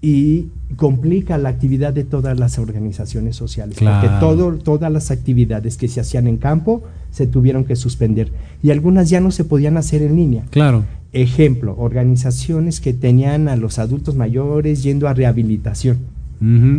y 0.00 0.46
complica 0.76 1.38
la 1.38 1.48
actividad 1.50 1.92
de 1.92 2.04
todas 2.04 2.38
las 2.38 2.58
organizaciones 2.58 3.36
sociales, 3.36 3.76
Claro. 3.76 4.00
porque 4.08 4.20
todo, 4.20 4.52
todas 4.58 4.90
las 4.92 5.10
actividades 5.10 5.76
que 5.76 5.86
se 5.88 6.00
hacían 6.00 6.26
en 6.26 6.38
campo 6.38 6.82
se 7.10 7.26
tuvieron 7.26 7.64
que 7.64 7.76
suspender 7.76 8.32
y 8.62 8.70
algunas 8.70 9.10
ya 9.10 9.20
no 9.20 9.30
se 9.30 9.44
podían 9.44 9.76
hacer 9.76 10.02
en 10.02 10.16
línea. 10.16 10.44
Claro. 10.50 10.84
Ejemplo, 11.12 11.76
organizaciones 11.78 12.80
que 12.80 12.94
tenían 12.94 13.48
a 13.48 13.56
los 13.56 13.78
adultos 13.78 14.16
mayores 14.16 14.82
yendo 14.82 15.08
a 15.08 15.14
rehabilitación. 15.14 15.98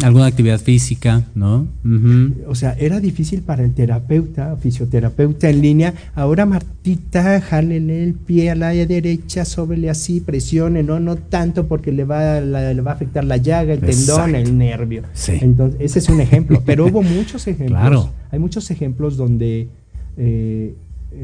Alguna 0.04 0.26
actividad 0.26 0.60
física, 0.60 1.24
¿no? 1.36 1.68
O 2.48 2.56
sea, 2.56 2.74
era 2.78 3.00
difícil 3.00 3.42
para 3.42 3.64
el 3.64 3.74
terapeuta, 3.74 4.58
fisioterapeuta 4.58 5.50
en 5.50 5.62
línea. 5.62 5.94
Ahora 6.16 6.46
Martita, 6.46 7.40
jálele 7.40 8.04
el 8.04 8.14
pie 8.14 8.52
a 8.52 8.56
la 8.56 8.70
derecha, 8.70 9.46
sóbele 9.46 9.90
así, 9.90 10.20
presione, 10.20 10.84
no, 10.84 11.00
no 11.00 11.16
tanto 11.16 11.68
porque 11.68 11.94
le 11.94 12.04
va, 12.04 12.42
la- 12.42 12.74
le 12.74 12.82
va 12.82 12.92
a 12.92 12.96
afectar 12.96 13.24
la 13.24 13.38
llaga, 13.38 13.74
el 13.74 13.80
tendón, 13.80 14.36
el 14.36 14.58
nervio. 14.58 15.04
Sí. 15.14 15.34
Entonces, 15.40 15.80
ese 15.80 16.00
es 16.00 16.10
un 16.10 16.20
ejemplo. 16.20 16.62
Pero 16.66 16.86
hubo 16.88 17.02
muchos 17.02 17.48
ejemplos. 17.48 17.80
Claro. 17.80 18.10
Hay 18.32 18.40
muchos 18.40 18.70
ejemplos 18.70 19.16
donde 19.16 19.68
eh, 20.18 20.74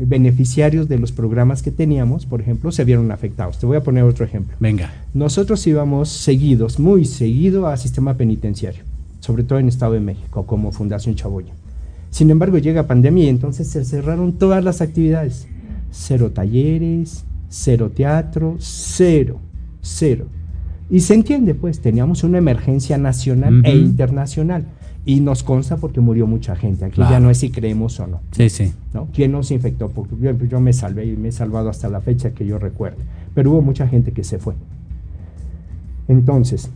beneficiarios 0.06 0.88
de 0.88 1.00
los 1.00 1.12
programas 1.12 1.62
que 1.62 1.72
teníamos, 1.72 2.26
por 2.26 2.42
ejemplo, 2.42 2.72
se 2.72 2.86
vieron 2.86 3.12
afectados. 3.12 3.60
Te 3.60 3.66
voy 3.66 3.78
a 3.78 3.84
poner 3.84 4.04
otro 4.04 4.26
ejemplo. 4.26 4.56
Venga. 4.60 4.92
Nosotros 5.14 5.66
íbamos 5.68 6.10
seguidos, 6.10 6.80
muy 6.80 7.06
seguido 7.06 7.68
a 7.68 7.78
sistema 7.78 8.16
penitenciario, 8.16 8.84
sobre 9.20 9.44
todo 9.44 9.60
en 9.60 9.68
Estado 9.68 9.94
de 9.94 10.00
México, 10.00 10.46
como 10.46 10.72
Fundación 10.72 11.16
Chaboya. 11.16 11.54
Sin 12.12 12.30
embargo, 12.32 12.58
llega 12.58 12.88
pandemia 12.88 13.26
y 13.26 13.30
entonces 13.30 13.68
se 13.68 13.86
cerraron 13.86 14.34
todas 14.34 14.64
las 14.64 14.82
actividades. 14.82 15.48
Cero 15.92 16.32
talleres, 16.32 17.24
cero 17.50 17.92
teatro, 17.94 18.56
cero, 18.60 19.40
cero. 19.82 20.26
Y 20.90 21.02
se 21.02 21.14
entiende, 21.14 21.54
pues, 21.54 21.82
teníamos 21.82 22.24
una 22.24 22.40
emergencia 22.40 22.98
nacional 22.98 23.62
e 23.64 23.76
internacional. 23.76 24.66
Y 25.06 25.22
nos 25.22 25.44
consta 25.44 25.78
porque 25.78 26.02
murió 26.02 26.28
mucha 26.28 26.56
gente. 26.56 26.86
Aquí 26.86 26.96
Claro. 26.96 27.12
ya 27.12 27.20
no 27.20 27.30
es 27.30 27.38
si 27.40 27.50
creemos 27.50 28.00
o 28.00 28.08
no. 28.08 28.22
Sí, 28.32 28.50
sí. 28.50 28.74
¿no? 28.94 29.08
¿Quién 29.14 29.32
no 29.32 29.42
se 29.44 29.56
infectó? 29.56 29.90
Porque 29.90 30.16
yo, 30.20 30.32
yo 30.46 30.60
me 30.60 30.74
salvé 30.74 31.06
y 31.06 31.16
me 31.18 31.30
he 31.30 31.32
salvado 31.32 31.70
hasta 31.70 31.90
la 31.90 32.02
fecha 32.02 32.32
que 32.32 32.46
yo 32.46 32.60
recuerde. 32.60 32.98
Pero 33.34 33.52
hubo 33.52 33.62
mucha 33.62 33.88
gente 33.88 34.12
que 34.12 34.24
se 34.24 34.38
fue. 34.40 34.54
Entonces, 36.08 36.70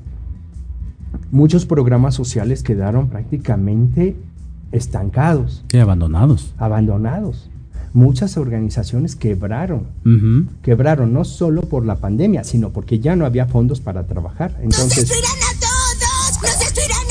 muchos 1.31 1.65
programas 1.65 2.15
sociales 2.15 2.63
quedaron 2.63 3.09
prácticamente 3.09 4.15
estancados, 4.71 5.63
Sí, 5.69 5.77
abandonados. 5.79 6.53
abandonados. 6.57 7.49
Muchas 7.93 8.37
organizaciones 8.37 9.15
quebraron, 9.15 9.85
Ujú. 10.03 10.47
quebraron 10.63 11.13
no 11.13 11.23
solo 11.25 11.61
por 11.61 11.85
la 11.85 11.97
pandemia, 11.97 12.43
sino 12.43 12.71
porque 12.71 12.99
ya 12.99 13.15
no 13.15 13.25
había 13.25 13.45
fondos 13.45 13.81
para 13.81 14.07
trabajar. 14.07 14.57
Entonces, 14.63 15.11
a 15.11 15.59
todos! 15.59 16.41
¡Nos 16.41 16.59
destruirán! 16.59 17.02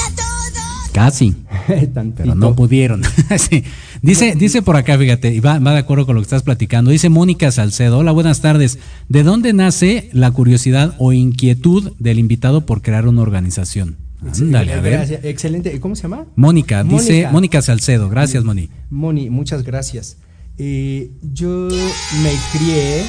Casi, 0.92 1.34
pero 2.16 2.34
no 2.34 2.54
pudieron. 2.54 3.02
Sí. 3.38 3.64
Dice, 4.02 4.34
dice 4.36 4.62
por 4.62 4.76
acá, 4.76 4.98
fíjate, 4.98 5.32
y 5.34 5.40
va, 5.40 5.58
va 5.58 5.72
de 5.72 5.78
acuerdo 5.78 6.04
con 6.04 6.16
lo 6.16 6.20
que 6.20 6.24
estás 6.24 6.42
platicando. 6.42 6.90
Dice 6.90 7.08
Mónica 7.08 7.50
Salcedo, 7.50 7.98
hola, 7.98 8.12
buenas 8.12 8.40
tardes. 8.40 8.78
¿De 9.08 9.22
dónde 9.22 9.52
nace 9.52 10.10
la 10.12 10.30
curiosidad 10.30 10.94
o 10.98 11.12
inquietud 11.12 11.92
del 11.98 12.18
invitado 12.18 12.66
por 12.66 12.82
crear 12.82 13.06
una 13.06 13.22
organización? 13.22 13.96
Ándale, 14.20 14.72
a 14.72 14.80
ver. 14.80 14.92
Gracias. 14.92 15.24
Excelente. 15.24 15.78
¿Cómo 15.80 15.96
se 15.96 16.02
llama? 16.02 16.26
Mónica, 16.36 16.84
dice 16.84 17.12
Mónica. 17.12 17.32
Mónica 17.32 17.62
Salcedo. 17.62 18.08
Gracias, 18.08 18.44
Moni. 18.44 18.68
Moni, 18.90 19.30
muchas 19.30 19.64
gracias. 19.64 20.18
Eh, 20.58 21.10
yo 21.22 21.68
me 22.22 22.32
crié, 22.52 23.04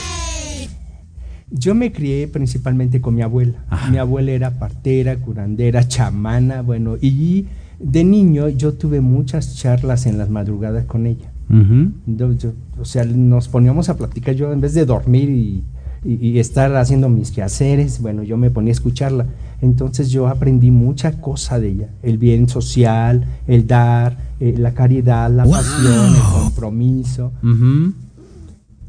yo 1.50 1.76
me 1.76 1.92
crié 1.92 2.28
principalmente 2.28 3.02
con 3.02 3.14
mi 3.14 3.22
abuela. 3.22 3.66
Ajá. 3.70 3.92
Mi 3.92 3.98
abuela 3.98 4.32
era 4.32 4.58
partera, 4.58 5.18
curandera, 5.18 5.88
chamana, 5.88 6.62
bueno, 6.62 6.98
y 7.02 7.46
de 7.84 8.04
niño 8.04 8.48
yo 8.50 8.74
tuve 8.74 9.02
muchas 9.02 9.56
charlas 9.56 10.06
en 10.06 10.18
las 10.18 10.30
madrugadas 10.30 10.86
con 10.86 11.06
ella. 11.06 11.32
Ujú. 11.50 11.92
Yo- 12.08 12.34
yo- 12.34 12.54
o 12.80 12.86
sea, 12.86 13.04
nos 13.04 13.48
poníamos 13.50 13.90
a 13.90 13.98
platicar, 13.98 14.34
yo 14.36 14.52
en 14.54 14.62
vez 14.62 14.74
de 14.74 14.86
dormir 14.86 15.30
y, 15.30 15.64
y- 16.06 16.28
y 16.30 16.40
estar 16.40 16.76
haciendo 16.76 17.10
mis 17.10 17.32
quehaceres, 17.32 18.02
bueno, 18.02 18.24
yo 18.24 18.38
me 18.38 18.50
ponía 18.50 18.72
a 18.72 18.74
escucharla. 18.74 19.26
Entonces 19.62 20.10
yo 20.10 20.28
aprendí 20.28 20.72
mucha 20.72 21.22
cosa 21.22 21.60
de 21.60 21.70
ella, 21.70 21.90
el 22.02 22.18
bien 22.18 22.50
social, 22.50 23.26
el 23.48 23.68
dar, 23.68 24.18
eh, 24.40 24.56
la 24.58 24.74
caridad, 24.74 25.30
la 25.32 25.46
pasión, 25.46 26.16
el 26.16 26.22
compromiso. 26.44 27.32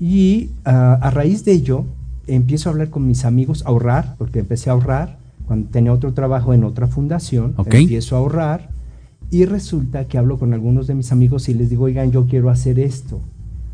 Y 0.01 0.51
ah, 0.65 0.99
a 1.01 1.11
raíz 1.11 1.45
de 1.45 1.53
ello, 1.53 1.85
empiezo 2.27 2.69
a 2.69 2.73
hablar 2.73 2.91
con 2.91 3.07
mis 3.07 3.25
amigos, 3.25 3.63
a 3.65 3.69
ahorrar, 3.69 4.15
porque 4.19 4.41
empecé 4.41 4.71
a 4.71 4.73
ahorrar 4.73 5.19
cuando 5.47 5.69
tenía 5.71 5.93
otro 5.93 6.13
trabajo 6.15 6.55
en 6.55 6.65
otra 6.65 6.87
fundación, 6.89 7.55
empiezo 7.83 8.17
a 8.17 8.19
ahorrar 8.21 8.71
y 9.35 9.47
resulta 9.47 10.07
que 10.07 10.17
hablo 10.17 10.39
con 10.39 10.55
algunos 10.55 10.87
de 10.87 10.95
mis 10.95 11.11
amigos 11.11 11.49
y 11.49 11.55
les 11.55 11.69
digo, 11.69 11.87
oigan, 11.87 12.13
yo 12.13 12.25
quiero 12.27 12.51
hacer 12.51 12.79
esto. 12.79 13.21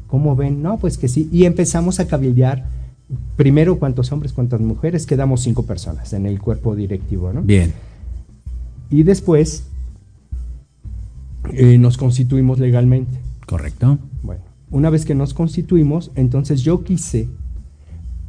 ¿Cómo 0.07 0.35
ven? 0.35 0.63
No, 0.63 0.79
pues 0.79 0.97
que 0.97 1.07
sí. 1.07 1.29
Y 1.31 1.45
empezamos 1.45 2.01
a 2.01 2.09
cabildear 2.09 2.65
primero 3.37 3.79
cuántos 3.79 4.11
hombres, 4.11 4.33
cuántas 4.33 4.63
mujeres, 4.63 5.05
quedamos 5.05 5.43
cinco 5.43 5.65
personas 5.65 6.15
en 6.15 6.25
el 6.25 6.41
cuerpo 6.41 6.75
directivo, 6.75 7.31
¿no? 7.35 7.43
Bien. 7.43 7.75
Y 8.89 9.03
después 9.03 9.65
eh, 11.53 11.77
nos 11.77 11.99
constituimos 11.99 12.59
legalmente. 12.59 13.19
Correcto. 13.45 13.99
Bueno, 14.23 14.41
una 14.71 14.89
vez 14.89 15.05
que 15.05 15.15
nos 15.15 15.35
constituimos, 15.35 16.11
entonces 16.15 16.63
yo 16.63 16.85
quise 16.85 17.29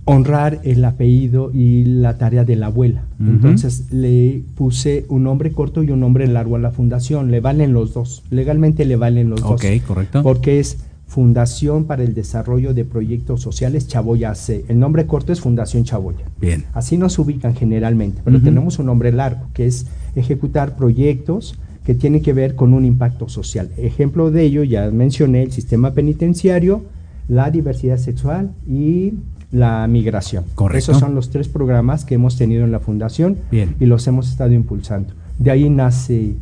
honrar 0.05 0.59
el 0.63 0.83
apellido 0.83 1.51
y 1.53 1.85
la 1.85 2.17
tarea 2.17 2.43
de 2.43 2.55
la 2.55 2.67
abuela. 2.67 3.03
Entonces 3.19 3.91
le 3.91 4.41
puse 4.55 5.05
un 5.09 5.23
nombre 5.23 5.51
corto 5.51 5.83
y 5.83 5.91
un 5.91 5.99
nombre 5.99 6.25
largo 6.27 6.55
a 6.55 6.59
la 6.59 6.71
fundación. 6.71 7.29
Le 7.29 7.39
valen 7.39 7.73
los 7.73 7.93
dos. 7.93 8.23
Legalmente 8.31 8.85
le 8.85 8.95
valen 8.95 9.29
los 9.29 9.41
Ok, 9.43 9.63
dos. 9.63 9.81
correcto. 9.87 10.23
Porque 10.23 10.59
es 10.59 10.77
Fundación 11.07 11.83
para 11.85 12.03
el 12.03 12.13
Desarrollo 12.13 12.73
de 12.73 12.85
Proyectos 12.85 13.41
Sociales 13.41 13.85
Chaboya 13.89 14.33
C. 14.33 14.63
El 14.69 14.79
nombre 14.79 15.05
corto 15.07 15.33
es 15.33 15.41
Fundación 15.41 15.83
Chaboya. 15.83 16.23
Bien. 16.39 16.63
Así 16.73 16.97
nos 16.97 17.19
ubican 17.19 17.53
generalmente, 17.53 18.21
pero 18.23 18.41
tenemos 18.41 18.79
un 18.79 18.85
nombre 18.85 19.11
largo, 19.11 19.47
que 19.53 19.67
es 19.67 19.87
ejecutar 20.15 20.77
proyectos 20.77 21.59
que 21.85 21.95
tienen 21.95 22.21
que 22.21 22.31
ver 22.31 22.55
con 22.55 22.73
un 22.73 22.85
impacto 22.85 23.27
social. 23.27 23.69
Ejemplo 23.77 24.31
de 24.31 24.43
ello, 24.43 24.63
ya 24.63 24.89
mencioné 24.89 25.43
el 25.43 25.51
sistema 25.51 25.93
penitenciario, 25.93 26.83
la 27.27 27.51
diversidad 27.51 27.97
sexual 27.97 28.51
y 28.65 29.13
la 29.51 29.85
migración. 29.87 30.45
Correcto. 30.55 30.91
Esos 30.91 30.99
son 30.99 31.13
los 31.15 31.29
tres 31.29 31.47
programas 31.47 32.05
que 32.05 32.15
hemos 32.15 32.37
tenido 32.37 32.63
en 32.63 32.71
la 32.71 32.79
fundación 32.79 33.37
Bien. 33.51 33.75
y 33.79 33.85
los 33.85 34.07
hemos 34.07 34.29
estado 34.29 34.51
impulsando. 34.53 35.13
De 35.39 35.51
ahí 35.51 35.69
nace 35.69 36.35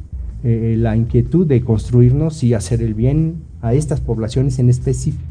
eh, 0.43 0.75
la 0.77 0.95
inquietud 0.95 1.47
de 1.47 1.61
construirnos 1.61 2.43
y 2.43 2.53
hacer 2.53 2.81
el 2.81 2.93
bien 2.93 3.35
a 3.61 3.73
estas 3.73 3.99
poblaciones 3.99 4.59
en 4.59 4.69
específico. 4.69 5.23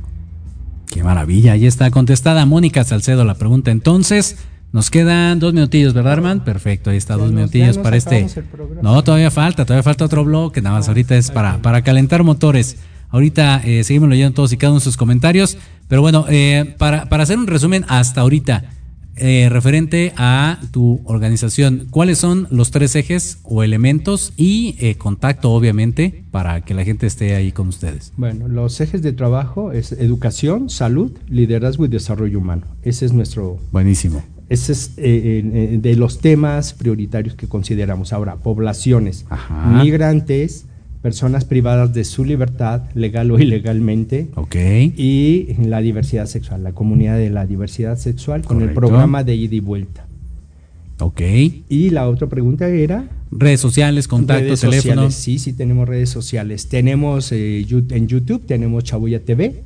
Qué 0.86 1.02
maravilla, 1.04 1.52
ahí 1.52 1.66
está 1.66 1.90
contestada 1.90 2.44
Mónica 2.46 2.82
Salcedo 2.82 3.24
la 3.24 3.34
pregunta. 3.34 3.70
Entonces, 3.70 4.36
nos 4.72 4.90
quedan 4.90 5.38
dos 5.38 5.52
minutillos, 5.54 5.94
¿verdad, 5.94 6.14
Arman? 6.14 6.44
Perfecto, 6.44 6.90
ahí 6.90 6.96
está, 6.96 7.14
Ya 7.14 7.18
dos 7.18 7.30
nos- 7.30 7.36
minutillos 7.36 7.78
para 7.78 7.96
este. 7.96 8.26
No, 8.82 9.02
todavía 9.04 9.30
falta, 9.30 9.64
todavía 9.64 9.82
falta 9.82 10.04
otro 10.04 10.24
bloque, 10.24 10.60
nada 10.62 10.76
más 10.76 10.88
ahorita 10.88 11.16
es 11.16 11.30
para, 11.30 11.60
para 11.62 11.82
calentar 11.82 12.24
motores. 12.24 12.76
Ahorita 13.10 13.62
eh, 13.64 13.84
seguimos 13.84 14.08
leyendo 14.08 14.34
todos 14.34 14.52
y 14.52 14.56
cada 14.56 14.72
uno 14.72 14.80
de 14.80 14.84
sus 14.84 14.96
comentarios, 14.96 15.56
pero 15.88 16.02
bueno, 16.02 16.26
eh, 16.28 16.74
para, 16.78 17.08
para 17.08 17.22
hacer 17.22 17.38
un 17.38 17.46
resumen 17.46 17.84
hasta 17.88 18.20
ahorita, 18.20 18.64
eh, 19.20 19.48
referente 19.50 20.12
a 20.16 20.60
tu 20.70 21.00
organización, 21.04 21.88
¿cuáles 21.90 22.18
son 22.18 22.46
los 22.52 22.70
tres 22.70 22.94
ejes 22.94 23.38
o 23.42 23.64
elementos 23.64 24.32
y 24.36 24.76
eh, 24.78 24.94
contacto, 24.94 25.50
obviamente, 25.50 26.22
para 26.30 26.60
que 26.60 26.72
la 26.72 26.84
gente 26.84 27.08
esté 27.08 27.34
ahí 27.34 27.50
con 27.50 27.66
ustedes? 27.66 28.12
Bueno, 28.16 28.46
los 28.46 28.80
ejes 28.80 29.02
de 29.02 29.12
trabajo 29.12 29.72
es 29.72 29.90
educación, 29.90 30.70
salud, 30.70 31.10
liderazgo 31.28 31.84
y 31.84 31.88
desarrollo 31.88 32.38
humano. 32.38 32.62
Ese 32.84 33.06
es 33.06 33.12
nuestro, 33.12 33.58
Buenísimo. 33.72 34.22
ese 34.50 34.70
es 34.70 34.94
de 34.94 35.94
los 35.96 36.20
temas 36.20 36.72
prioritarios 36.72 37.34
que 37.34 37.48
consideramos. 37.48 38.12
Ahora, 38.12 38.36
poblaciones, 38.36 39.24
Ajá. 39.30 39.82
migrantes, 39.82 40.66
personas 41.02 41.44
privadas 41.44 41.94
de 41.94 42.04
su 42.04 42.24
libertad, 42.24 42.82
legal 42.94 43.30
o 43.30 43.38
ilegalmente, 43.38 44.28
Ok. 44.34 44.56
y 44.96 45.54
la 45.64 45.80
diversidad 45.80 46.26
sexual, 46.26 46.62
la 46.64 46.72
comunidad 46.72 47.16
de 47.16 47.30
la 47.30 47.46
diversidad 47.46 47.96
sexual 47.96 48.42
con 48.42 48.62
el 48.62 48.70
programa 48.72 49.22
de 49.24 49.34
ida 49.36 49.54
y 49.54 49.60
vuelta. 49.60 50.06
Ok. 51.00 51.20
Y 51.68 51.90
la 51.90 52.08
otra 52.08 52.26
pregunta 52.28 52.68
era 52.68 53.08
Redes 53.30 53.60
sociales, 53.60 54.08
contacto, 54.08 54.42
redes 54.44 54.60
teléfono. 54.62 55.02
sociales. 55.02 55.14
Sí, 55.14 55.38
sí 55.38 55.52
tenemos 55.52 55.86
redes 55.88 56.08
sociales. 56.08 56.68
Tenemos 56.68 57.30
eh, 57.30 57.64
en 57.90 58.08
YouTube 58.08 58.46
tenemos 58.46 58.84
Chaboya 58.84 59.20
TV, 59.22 59.62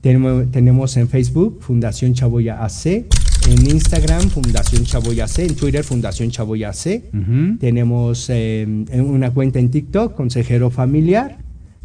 tenemos, 0.00 0.50
tenemos 0.52 0.96
en 0.96 1.08
Facebook 1.08 1.58
Fundación 1.60 2.14
Chaboya 2.14 2.64
AC, 2.64 3.04
en 3.50 3.66
Instagram 3.68 4.30
Fundación 4.30 4.84
Chaboya 4.84 5.24
AC, 5.24 5.40
en 5.40 5.56
Twitter 5.56 5.82
Fundación 5.82 6.30
Chaboya 6.30 6.68
AC. 6.70 7.02
Ujú. 7.12 7.56
Tenemos 7.58 8.30
eh, 8.30 8.62
en 8.62 9.00
una 9.00 9.32
cuenta 9.32 9.58
en 9.58 9.70
TikTok, 9.70 10.14
Consejero 10.14 10.70
Familiar. 10.70 11.38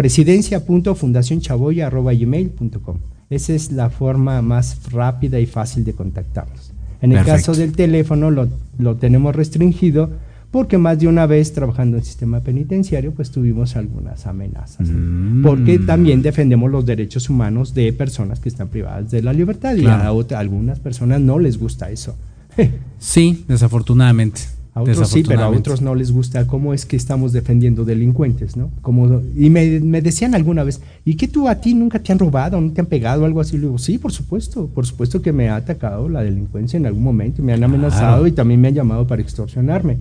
Presidencia.fundacionchaboya.gmail.com 0.00 2.96
Esa 3.28 3.52
es 3.54 3.70
la 3.72 3.90
forma 3.90 4.40
más 4.42 4.90
rápida 4.90 5.38
y 5.40 5.46
fácil 5.46 5.84
de 5.84 5.92
contactarnos. 5.92 6.72
En 7.02 7.12
el 7.12 7.18
Perfecto. 7.18 7.52
caso 7.52 7.60
del 7.60 7.72
teléfono 7.72 8.30
lo, 8.30 8.48
lo 8.78 8.96
tenemos 8.96 9.34
restringido 9.36 10.10
porque 10.50 10.78
más 10.78 10.98
de 10.98 11.06
una 11.06 11.26
vez 11.26 11.52
trabajando 11.52 11.96
en 11.98 12.04
sistema 12.04 12.40
penitenciario 12.40 13.12
pues 13.12 13.30
tuvimos 13.30 13.76
algunas 13.76 14.26
amenazas. 14.26 14.88
Mm. 14.90 15.42
Porque 15.42 15.78
también 15.78 16.22
defendemos 16.22 16.70
los 16.70 16.84
derechos 16.86 17.28
humanos 17.30 17.72
de 17.74 17.92
personas 17.92 18.40
que 18.40 18.48
están 18.48 18.68
privadas 18.68 19.10
de 19.10 19.22
la 19.22 19.32
libertad 19.32 19.74
y 19.76 19.82
Claro. 19.82 20.02
a, 20.02 20.12
otra- 20.12 20.38
a 20.38 20.40
algunas 20.40 20.80
personas 20.80 21.20
no 21.20 21.38
les 21.38 21.58
gusta 21.58 21.90
eso. 21.90 22.16
Sí, 22.98 23.44
desafortunadamente. 23.48 24.40
A 24.72 24.82
otros 24.82 25.08
sí, 25.08 25.24
pero 25.26 25.42
a 25.42 25.48
otros 25.48 25.82
no 25.82 25.96
les 25.96 26.12
gusta 26.12 26.46
cómo 26.46 26.72
es 26.72 26.86
que 26.86 26.96
estamos 26.96 27.32
defendiendo 27.32 27.84
delincuentes, 27.84 28.56
¿no? 28.56 28.70
Como, 28.82 29.20
y 29.36 29.50
me, 29.50 29.80
me 29.80 30.00
decían 30.00 30.34
alguna 30.34 30.62
vez, 30.62 30.80
¿y 31.04 31.14
qué 31.16 31.26
tú 31.26 31.48
a 31.48 31.56
ti 31.56 31.74
nunca 31.74 31.98
te 31.98 32.12
han 32.12 32.20
robado, 32.20 32.60
no 32.60 32.70
te 32.70 32.80
han 32.80 32.86
pegado 32.86 33.24
algo 33.24 33.40
así? 33.40 33.56
Le 33.56 33.62
digo, 33.62 33.78
sí, 33.78 33.98
por 33.98 34.12
supuesto, 34.12 34.68
por 34.68 34.86
supuesto 34.86 35.20
que 35.20 35.32
me 35.32 35.48
ha 35.48 35.56
atacado 35.56 36.08
la 36.08 36.22
delincuencia 36.22 36.76
en 36.76 36.86
algún 36.86 37.02
momento, 37.02 37.42
me 37.42 37.52
han 37.52 37.64
amenazado 37.64 38.26
y 38.28 38.32
también 38.32 38.60
me 38.60 38.68
han 38.68 38.74
llamado 38.74 39.06
para 39.08 39.20
extorsionarme, 39.20 39.96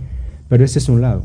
pero 0.48 0.64
ese 0.64 0.78
es 0.78 0.88
un 0.88 1.02
lado. 1.02 1.24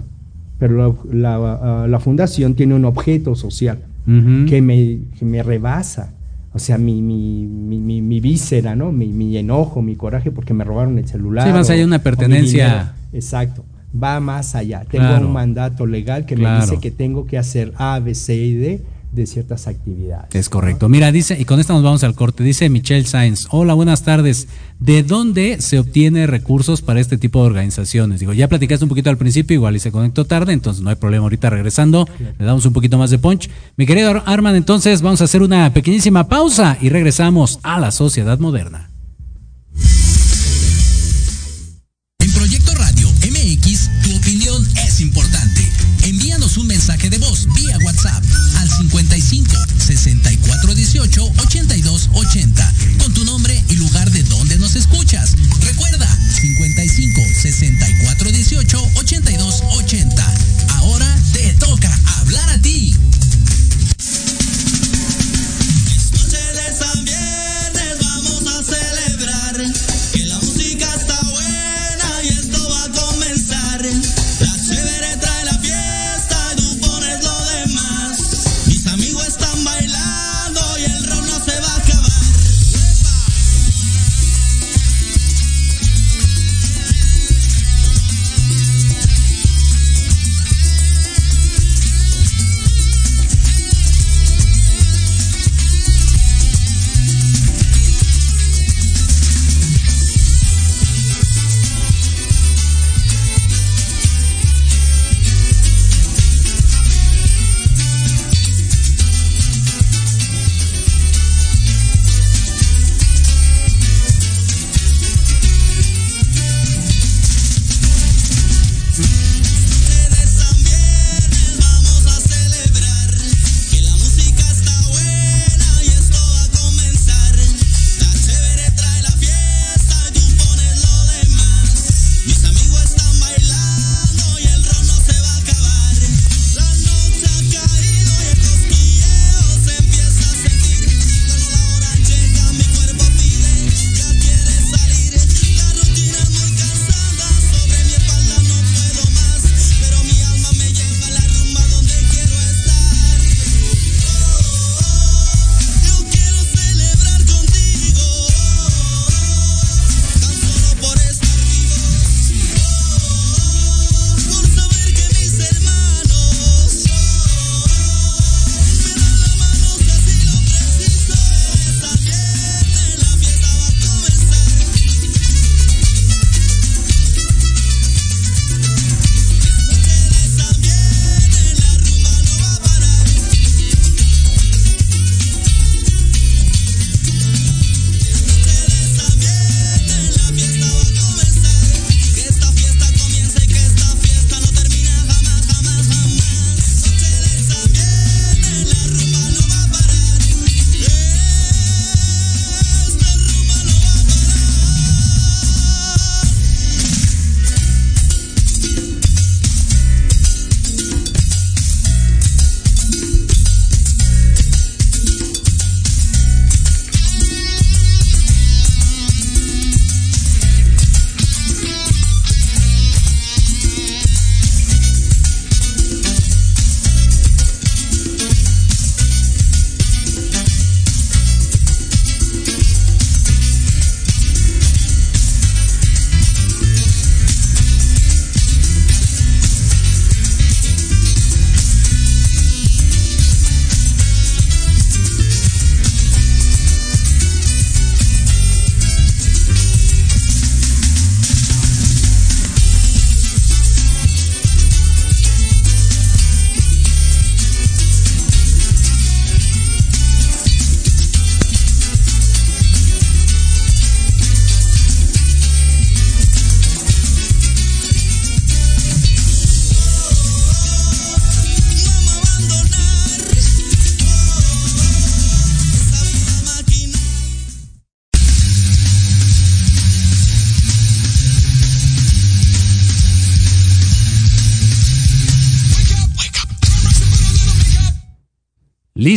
Pero 0.59 0.97
la, 1.13 1.37
la, 1.37 1.83
ah, 1.83 1.87
la 1.89 2.01
fundación 2.01 2.55
tiene 2.55 2.75
un 2.75 2.87
objeto 2.87 3.35
social 3.35 3.79
Ujú. 4.07 4.47
que, 4.49 4.63
me, 4.63 4.99
que 5.19 5.25
me 5.25 5.43
rebasa. 5.43 6.13
O 6.55 6.59
sea, 6.61 6.79
mi, 6.79 7.03
mi, 7.03 7.47
mi, 7.47 7.79
mi, 7.79 8.01
mi 8.01 8.21
víscera, 8.21 8.77
¿no? 8.77 8.93
Mi, 8.93 9.09
mi 9.09 9.37
enojo, 9.37 9.83
mi 9.83 9.97
coraje 9.97 10.31
porque 10.31 10.55
me 10.55 10.63
robaron 10.65 10.97
el 10.99 11.07
celular. 11.09 11.47
Sí, 11.47 11.53
más 11.53 11.69
allá 11.69 11.81
de 11.81 11.85
una 11.87 11.99
pertenencia. 11.99 12.95
Exacto. 13.13 13.65
Va 14.01 14.21
más 14.21 14.55
allá. 14.55 14.85
Tengo 14.91 15.05
Claro. 15.07 15.27
un 15.27 15.33
mandato 15.33 15.85
legal 15.87 16.27
que 16.27 16.35
Claro. 16.37 16.61
me 16.61 16.61
dice 16.65 16.81
que 16.81 16.91
tengo 16.91 17.27
que 17.27 17.39
hacer 17.39 17.73
A, 17.77 17.99
B, 17.99 18.15
C 18.15 18.35
y 18.37 18.55
D 18.55 18.83
de 19.15 19.27
ciertas 19.27 19.67
actividades. 19.67 20.35
Es 20.35 20.49
correcto. 20.49 20.89
Mira, 20.89 21.13
dice, 21.13 21.37
y 21.41 21.45
con 21.45 21.61
esta 21.61 21.73
nos 21.73 21.83
vamos 21.83 22.03
al 22.05 22.15
corte, 22.15 22.43
dice 22.43 22.69
Michelle 22.69 23.07
Sainz, 23.07 23.47
hola, 23.51 23.75
buenas 23.75 24.03
tardes. 24.03 24.49
¿De 24.81 25.03
dónde 25.03 25.61
se 25.61 25.79
obtiene 25.79 26.27
recursos 26.27 26.83
para 26.83 27.01
este 27.01 27.17
tipo 27.17 27.41
de 27.41 27.47
organizaciones? 27.47 28.21
Digo, 28.21 28.33
ya 28.33 28.49
platicaste 28.49 28.85
un 28.85 28.89
poquito 28.89 29.11
al 29.11 29.17
principio, 29.19 29.55
igual 29.55 29.77
y 29.77 29.79
se 29.81 29.93
conectó 29.93 30.25
tarde, 30.25 30.53
entonces 30.53 30.83
no 30.83 30.91
hay 30.91 30.97
problema 30.97 31.23
ahorita 31.25 31.49
regresando, 31.51 32.09
le 32.39 32.45
damos 32.45 32.67
un 32.67 32.73
poquito 32.73 32.99
más 32.99 33.11
de 33.11 33.19
punch. 33.19 33.49
Mi 33.77 33.87
querido 33.87 34.11
Ar- 34.11 34.23
Arman, 34.27 34.57
entonces 34.57 35.01
vamos 35.03 35.21
a 35.21 35.25
hacer 35.25 35.43
una 35.43 35.73
pequeñísima 35.73 36.29
pausa 36.29 36.77
y 36.81 36.89
regresamos 36.89 37.61
a 37.63 37.79
la 37.81 37.91
sociedad 37.93 38.39
moderna. 38.39 38.91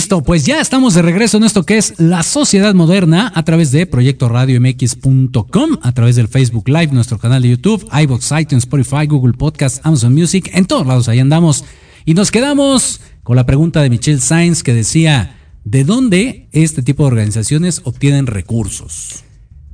Listo, 0.08 0.24
pues 0.24 0.46
ya 0.46 0.62
estamos 0.62 0.94
de 0.94 1.02
regreso 1.02 1.36
en 1.36 1.44
esto 1.44 1.64
que 1.64 1.78
es 1.78 2.00
la 2.00 2.24
sociedad 2.24 2.74
moderna 2.74 3.30
a 3.36 3.44
través 3.44 3.74
de 3.74 3.86
Proyecto 3.86 4.30
Radio 4.30 4.58
MX.com, 4.62 5.80
a 5.82 5.92
través 5.92 6.16
del 6.16 6.30
Facebook 6.30 6.70
Live, 6.70 6.94
nuestro 6.94 7.18
canal 7.18 7.42
de 7.42 7.50
YouTube, 7.50 7.86
iBox, 7.92 8.32
iTunes, 8.40 8.64
Spotify, 8.64 9.06
Google 9.06 9.34
Podcast, 9.34 9.86
Amazon 9.86 10.14
Music, 10.14 10.50
en 10.54 10.64
todos 10.64 10.88
lados 10.88 11.10
ahí 11.10 11.20
andamos. 11.20 11.66
Y 12.06 12.14
nos 12.14 12.32
quedamos 12.32 13.02
con 13.24 13.36
la 13.36 13.46
pregunta 13.46 13.82
de 13.82 13.90
Michelle 13.90 14.22
Sainz 14.22 14.64
que 14.64 14.74
decía, 14.74 15.36
¿de 15.66 15.84
dónde 15.84 16.48
este 16.54 16.84
tipo 16.84 17.04
de 17.04 17.08
organizaciones 17.08 17.82
obtienen 17.84 18.28
recursos? 18.28 19.26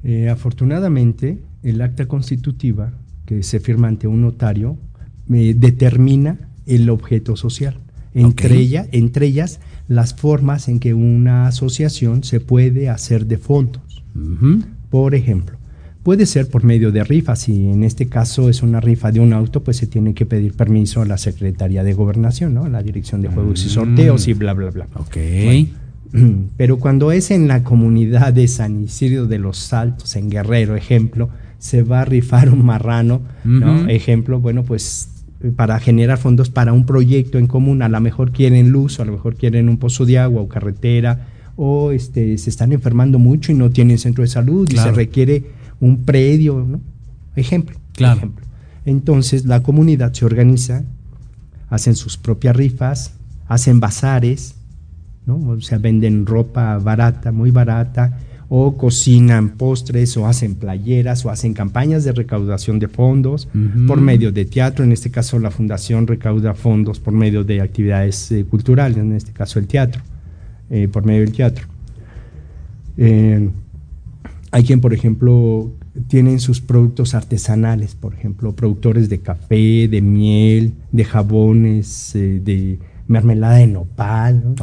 Eh, 0.03 0.29
afortunadamente, 0.29 1.43
el 1.61 1.79
acta 1.79 2.07
constitutiva 2.07 2.91
que 3.27 3.43
se 3.43 3.59
firma 3.59 3.87
ante 3.87 4.07
un 4.07 4.21
notario 4.21 4.79
eh, 5.31 5.53
determina 5.55 6.49
el 6.65 6.89
objeto 6.89 7.35
social. 7.35 7.77
Entre, 8.15 8.57
ella, 8.57 8.87
entre 8.91 9.25
ellas, 9.27 9.59
las 9.87 10.13
formas 10.13 10.67
en 10.67 10.79
que 10.79 10.93
una 10.93 11.47
asociación 11.47 12.23
se 12.23 12.39
puede 12.39 12.89
hacer 12.89 13.25
de 13.25 13.37
fondos. 13.37 14.03
Por 14.89 15.15
ejemplo, 15.15 15.57
puede 16.03 16.25
ser 16.25 16.49
por 16.49 16.63
medio 16.63 16.91
de 16.91 17.03
rifas. 17.03 17.39
Si 17.39 17.69
en 17.69 17.83
este 17.83 18.07
caso 18.07 18.49
es 18.49 18.61
una 18.61 18.79
rifa 18.79 19.11
de 19.11 19.19
un 19.19 19.33
auto, 19.33 19.63
pues 19.63 19.77
se 19.77 19.87
tiene 19.87 20.13
que 20.13 20.25
pedir 20.25 20.53
permiso 20.53 21.01
a 21.01 21.05
la 21.05 21.17
Secretaría 21.17 21.83
de 21.83 21.93
Gobernación, 21.93 22.53
¿no? 22.53 22.65
A 22.65 22.69
la 22.69 22.83
Dirección 22.83 23.21
de 23.21 23.29
Juegos 23.29 23.63
y 23.63 23.67
mm. 23.67 23.69
Sorteos 23.69 24.27
y 24.27 24.33
bla, 24.33 24.53
bla, 24.53 24.69
bla. 24.69 24.87
Ok. 24.95 25.17
pero 26.57 26.77
cuando 26.77 27.11
es 27.11 27.31
en 27.31 27.47
la 27.47 27.63
comunidad 27.63 28.33
de 28.33 28.47
San 28.47 28.83
Isidro 28.83 29.25
de 29.25 29.39
los 29.39 29.57
Saltos, 29.57 30.15
en 30.15 30.29
Guerrero, 30.29 30.75
ejemplo, 30.75 31.29
se 31.57 31.81
va 31.81 32.01
a 32.01 32.05
rifar 32.05 32.49
un 32.49 32.65
marrano, 32.65 33.21
¿no? 33.43 33.87
Ejemplo, 33.87 34.39
bueno, 34.39 34.63
pues 34.63 35.09
para 35.51 35.79
generar 35.79 36.17
fondos 36.17 36.49
para 36.49 36.73
un 36.73 36.85
proyecto 36.85 37.37
en 37.37 37.47
común. 37.47 37.81
A 37.81 37.89
lo 37.89 37.99
mejor 37.99 38.31
quieren 38.31 38.69
luz, 38.69 38.99
o 38.99 39.01
a 39.01 39.05
lo 39.05 39.11
mejor 39.11 39.35
quieren 39.35 39.69
un 39.69 39.77
pozo 39.77 40.05
de 40.05 40.19
agua 40.19 40.41
o 40.41 40.47
carretera, 40.47 41.27
o 41.55 41.91
este, 41.91 42.37
se 42.37 42.49
están 42.49 42.71
enfermando 42.71 43.19
mucho 43.19 43.51
y 43.51 43.55
no 43.55 43.69
tienen 43.69 43.97
centro 43.97 44.23
de 44.23 44.27
salud 44.27 44.67
y 44.71 44.77
se 44.77 44.91
requiere 44.91 45.43
un 45.79 46.03
predio, 46.03 46.65
¿no? 46.67 46.81
Ejemplo. 47.35 47.77
Claro. 47.93 48.17
Ejemplo. 48.17 48.45
Entonces 48.85 49.45
la 49.45 49.61
comunidad 49.61 50.13
se 50.13 50.25
organiza, 50.25 50.83
hacen 51.69 51.95
sus 51.95 52.17
propias 52.17 52.55
rifas, 52.55 53.13
hacen 53.47 53.79
bazares, 53.79 54.55
¿no? 55.25 55.35
O 55.35 55.61
sea, 55.61 55.77
venden 55.77 56.25
ropa 56.25 56.77
barata, 56.79 57.31
muy 57.31 57.51
barata, 57.51 58.19
o 58.55 58.77
cocinan 58.77 59.49
postres 59.57 60.15
o 60.15 60.27
hacen 60.27 60.53
playeras 60.53 61.25
o 61.25 61.31
hacen 61.31 61.55
campañas 61.55 62.03
de 62.03 62.11
recaudación 62.11 62.77
de 62.77 62.87
fondos 62.87 63.47
por 63.87 63.99
medio 63.99 64.31
de 64.31 64.45
teatro. 64.45 64.85
En 64.85 64.91
este 64.91 65.09
caso 65.09 65.39
la 65.39 65.49
fundación 65.49 66.05
recauda 66.05 66.53
fondos 66.53 66.99
por 66.99 67.13
medio 67.15 67.43
de 67.43 67.61
actividades 67.61 68.31
eh, 68.31 68.45
culturales, 68.45 68.99
en 68.99 69.13
este 69.13 69.31
caso 69.31 69.57
el 69.57 69.65
teatro, 69.65 70.03
eh, 70.69 70.87
por 70.87 71.03
medio 71.03 71.21
del 71.21 71.31
teatro. 71.31 71.65
Eh, 72.97 73.49
hay 74.51 74.63
quien, 74.63 74.81
por 74.81 74.93
ejemplo, 74.93 75.71
tienen 76.07 76.39
sus 76.39 76.61
productos 76.61 77.15
artesanales, 77.15 77.95
por 77.95 78.13
ejemplo, 78.13 78.55
productores 78.55 79.09
de 79.09 79.17
café, 79.17 79.87
de 79.87 80.01
miel, 80.03 80.73
de 80.91 81.05
jabones, 81.05 82.11
de 82.13 82.77
mermelada 83.07 83.55
de 83.55 83.67
nopal. 83.67 84.55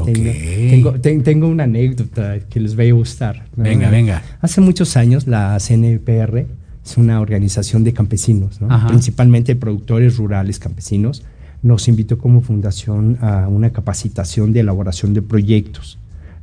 Tengo, 1.02 1.48
una 1.48 1.64
anécdota 1.64 2.38
que 2.48 2.60
les 2.60 2.78
va 2.78 2.84
a 2.84 2.92
gustar. 2.92 3.46
Venga, 3.56 3.90
venga. 3.90 4.22
Hace 4.40 4.60
muchos 4.60 4.96
años 4.96 5.26
la 5.26 5.58
CNPR 5.58 6.46
es 6.84 6.96
una 6.96 7.20
organización 7.20 7.84
de 7.84 7.92
campesinos, 7.92 8.60
principalmente 8.88 9.56
productores 9.56 10.16
rurales 10.16 10.58
campesinos. 10.58 11.22
Nos 11.62 11.88
invitó 11.88 12.18
como 12.18 12.40
fundación 12.40 13.18
a 13.20 13.46
una 13.48 13.70
capacitación 13.70 14.52
de 14.52 14.60
elaboración 14.60 15.12
de 15.12 15.20
proyectos. 15.20 15.98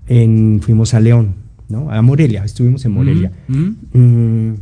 En, 0.08 0.62
fuimos 0.62 0.94
a 0.94 1.00
León, 1.00 1.34
¿no? 1.70 1.92
a 1.92 2.02
Morelia, 2.02 2.44
estuvimos 2.44 2.86
en 2.86 2.92
Morelia. 2.92 3.32
Mm, 3.48 4.54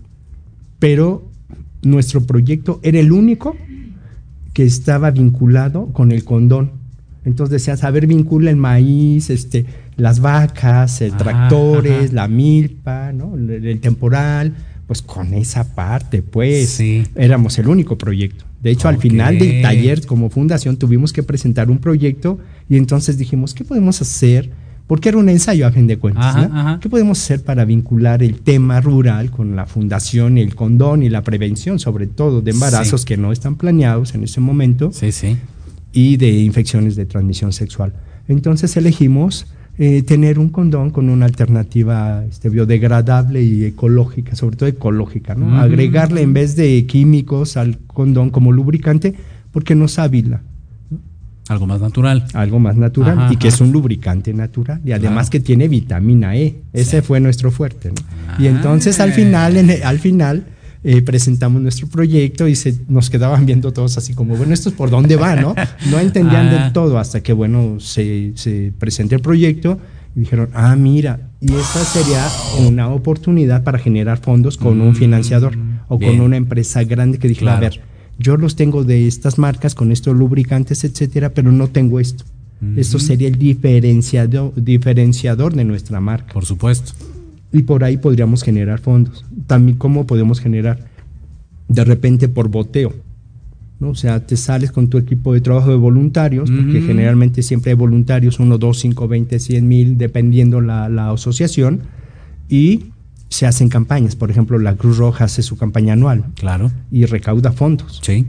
pero 0.80 1.28
nuestro 1.84 2.22
proyecto 2.22 2.80
era 2.84 3.00
el 3.00 3.12
único 3.12 3.56
que 4.54 4.64
estaba 4.64 5.12
vinculado 5.12 5.88
con 5.88 6.14
el 6.14 6.24
condón 6.24 6.85
entonces 7.26 7.52
decías, 7.52 7.84
a 7.84 7.90
ver, 7.90 8.06
vincula 8.06 8.52
el 8.52 8.56
maíz, 8.56 9.32
este, 9.32 9.66
las 9.98 10.20
vacas, 10.20 11.02
el 11.02 11.18
tractores, 11.18 12.14
la 12.14 12.28
milpa, 12.28 13.12
¿no? 13.14 13.36
El, 13.36 13.80
temporal, 13.80 14.54
pues 14.86 15.02
con 15.02 15.34
esa 15.34 15.74
parte, 15.74 16.22
pues 16.22 16.70
sí. 16.70 17.04
éramos 17.16 17.58
el 17.58 17.68
único 17.68 17.98
proyecto. 17.98 18.46
De 18.62 18.70
hecho, 18.70 18.88
al 18.88 19.00
final 19.00 19.40
del 19.40 19.62
taller 19.64 20.06
como 20.06 20.30
fundación 20.30 20.78
tuvimos 20.78 21.14
que 21.14 21.24
presentar 21.24 21.70
un 21.70 21.80
proyecto 21.80 22.40
y 22.70 22.78
entonces 22.78 23.18
dijimos, 23.18 23.54
¿qué 23.54 23.64
podemos 23.64 24.02
hacer? 24.02 24.52
Porque 24.86 25.10
era 25.10 25.18
un 25.18 25.30
ensayo 25.30 25.66
a 25.66 25.72
fin 25.72 25.88
de 25.88 25.98
cuentas. 25.98 26.50
¿no? 26.50 26.80
¿Qué 26.80 26.90
podemos 26.90 27.20
hacer 27.20 27.44
para 27.44 27.66
vincular 27.66 28.22
el 28.22 28.42
tema 28.42 28.82
rural 28.82 29.32
con 29.32 29.56
la 29.56 29.66
fundación, 29.66 30.38
el 30.38 30.54
condón 30.54 31.02
y 31.02 31.10
la 31.10 31.24
prevención, 31.24 31.80
sobre 31.80 32.06
todo 32.06 32.42
de 32.42 32.52
embarazos 32.52 33.04
que 33.04 33.18
no 33.18 33.32
están 33.32 33.56
planeados 33.56 34.14
en 34.14 34.24
ese 34.24 34.42
momento? 34.42 34.92
Sí, 34.94 35.12
sí 35.12 35.38
y 35.96 36.18
de 36.18 36.30
infecciones 36.30 36.96
de 36.96 37.06
transmisión 37.06 37.54
sexual. 37.54 37.94
Entonces 38.28 38.76
elegimos 38.76 39.48
eh, 39.78 40.04
tener 40.04 40.40
un 40.40 40.50
condón 40.50 40.90
con 40.92 41.10
una 41.10 41.26
alternativa 41.26 42.24
este, 42.30 42.50
biodegradable 42.50 43.42
y 43.42 43.64
ecológica, 43.64 44.36
sobre 44.36 44.58
todo 44.58 44.70
ecológica, 44.70 45.36
¿no? 45.36 45.58
Agregarle 45.58 46.22
en 46.22 46.34
vez 46.34 46.56
de 46.58 46.86
químicos 46.86 47.56
al 47.56 47.78
condón 47.80 48.30
como 48.30 48.52
lubricante, 48.52 49.16
porque 49.52 49.74
no 49.74 49.88
sábila. 49.88 50.42
Algo 51.48 51.66
más 51.66 51.80
natural. 51.80 52.26
Algo 52.34 52.60
más 52.60 52.76
natural 52.76 53.32
y 53.32 53.38
que 53.38 53.48
es 53.48 53.62
un 53.62 53.72
lubricante 53.72 54.34
natural 54.34 54.82
y 54.84 54.92
además 54.92 55.30
que 55.30 55.40
tiene 55.40 55.68
vitamina 55.68 56.36
E. 56.36 56.56
Ese 56.74 57.02
fue 57.04 57.20
nuestro 57.20 57.52
fuerte. 57.52 57.90
¿no? 57.90 58.44
Y 58.44 58.48
entonces 58.48 59.00
al 59.00 59.14
final, 59.14 59.56
al 59.84 60.00
final 60.00 60.46
eh, 60.88 61.02
presentamos 61.02 61.64
nuestro 61.64 61.88
proyecto 61.88 62.48
y 62.48 62.56
se, 62.56 62.76
nos 62.88 63.10
quedaban 63.10 63.48
viendo 63.48 63.74
todos 63.74 63.98
así 63.98 64.14
como, 64.14 64.36
bueno, 64.38 64.54
esto 64.54 64.70
es 64.70 64.76
por 64.76 64.92
dónde 64.92 65.16
va, 65.16 65.36
¿no? 65.36 65.56
No 65.90 66.00
entendían 66.00 66.52
del 66.52 66.60
ah. 66.60 66.74
todo 66.74 67.00
hasta 67.00 67.24
que, 67.24 67.34
bueno, 67.34 67.80
se, 67.80 68.34
se 68.36 68.72
presentó 68.78 69.16
el 69.16 69.22
proyecto 69.22 69.80
y 70.16 70.20
dijeron, 70.20 70.50
ah, 70.54 70.76
mira, 70.76 71.32
y 71.42 71.52
esta 71.56 71.84
sería 71.84 72.28
una 72.68 72.90
oportunidad 72.90 73.64
para 73.64 73.80
generar 73.80 74.20
fondos 74.20 74.58
con 74.58 74.80
un 74.80 74.96
financiador 74.96 75.58
mm, 75.58 75.80
o 75.88 75.98
con 76.00 76.22
una 76.22 76.38
empresa 76.38 76.84
grande 76.84 77.18
que 77.18 77.30
dijera, 77.30 77.58
a 77.58 77.60
ver, 77.60 77.82
yo 78.20 78.38
los 78.38 78.56
tengo 78.56 78.84
de 78.84 79.08
estas 79.08 79.40
marcas 79.40 79.74
con 79.74 79.92
estos 79.92 80.16
lubricantes, 80.16 80.84
etcétera, 80.84 81.34
pero 81.34 81.52
no 81.52 81.68
tengo 81.68 82.00
esto. 82.00 82.26
Esto 82.78 83.00
sería 83.00 83.28
el 83.28 83.40
diferenciador, 83.40 84.54
diferenciador 84.56 85.56
de 85.56 85.66
nuestra 85.66 86.00
marca. 86.00 86.32
Por 86.32 86.46
supuesto 86.46 86.94
y 87.56 87.64
por 87.64 87.86
ahí 87.86 87.96
podríamos 87.96 88.44
generar 88.44 88.80
fondos. 88.80 89.24
También 89.48 89.78
cómo 89.78 90.06
podemos 90.06 90.42
generar 90.42 90.80
de 91.70 91.86
repente 91.86 92.28
por 92.28 92.50
boteo. 92.50 92.94
¿no? 93.80 93.90
O 93.90 93.96
sea, 93.96 94.26
te 94.26 94.36
sales 94.36 94.72
con 94.72 94.90
tu 94.90 94.98
equipo 94.98 95.34
de 95.34 95.40
trabajo 95.40 95.70
de 95.70 95.78
voluntarios, 95.78 96.52
porque 96.52 96.82
generalmente 96.82 97.44
siempre 97.44 97.72
hay 97.72 97.78
voluntarios, 97.78 98.40
uno, 98.40 98.58
dos, 98.58 98.80
cinco, 98.80 99.08
veinte, 99.08 99.40
cien 99.40 99.70
mil, 99.70 99.98
dependiendo 99.98 100.60
la, 100.60 100.90
la 100.90 101.12
asociación, 101.12 101.84
y 102.50 102.88
se 103.30 103.46
hacen 103.46 103.70
campañas. 103.70 104.18
Por 104.18 104.30
ejemplo, 104.32 104.60
la 104.60 104.76
Cruz 104.76 104.98
Roja 104.98 105.26
hace 105.26 105.42
su 105.42 105.58
campaña 105.58 105.94
anual. 105.94 106.26
Claro. 106.36 106.72
Y 106.92 107.06
recauda 107.06 107.54
fondos. 107.54 108.02
Sí. 108.04 108.26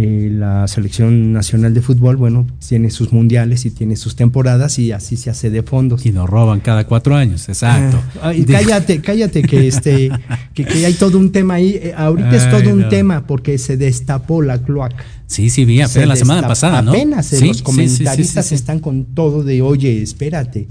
Eh, 0.00 0.30
la 0.30 0.68
selección 0.68 1.32
nacional 1.32 1.74
de 1.74 1.82
fútbol, 1.82 2.14
bueno, 2.14 2.46
tiene 2.64 2.88
sus 2.88 3.12
mundiales 3.12 3.66
y 3.66 3.72
tiene 3.72 3.96
sus 3.96 4.14
temporadas 4.14 4.78
y 4.78 4.92
así 4.92 5.16
se 5.16 5.28
hace 5.28 5.50
de 5.50 5.64
fondos. 5.64 6.06
Y 6.06 6.12
nos 6.12 6.30
roban 6.30 6.60
cada 6.60 6.86
cuatro 6.86 7.16
años, 7.16 7.48
exacto. 7.48 8.00
Ah, 8.22 8.32
cállate, 8.46 9.00
cállate, 9.00 9.42
que 9.42 9.66
este, 9.66 10.08
que, 10.54 10.64
hay 10.86 10.94
todo 10.94 11.18
un 11.18 11.32
tema 11.32 11.54
ahí. 11.54 11.80
Eh, 11.82 11.94
ahorita 11.96 12.36
es 12.36 12.48
todo 12.48 12.72
un 12.72 12.88
tema 12.88 13.26
porque 13.26 13.58
se 13.58 13.76
destapó 13.76 14.40
la 14.40 14.62
cloaca. 14.62 15.04
Sí, 15.26 15.50
sí, 15.50 15.64
vi 15.64 15.80
apenas 15.80 16.08
la 16.10 16.16
semana 16.16 16.46
pasada, 16.46 16.80
¿no? 16.80 16.92
Apenas 16.92 17.32
eh, 17.32 17.44
los 17.44 17.62
comentaristas 17.62 18.52
están 18.52 18.78
con 18.78 19.04
todo 19.04 19.42
de, 19.42 19.62
oye, 19.62 20.00
espérate. 20.00 20.68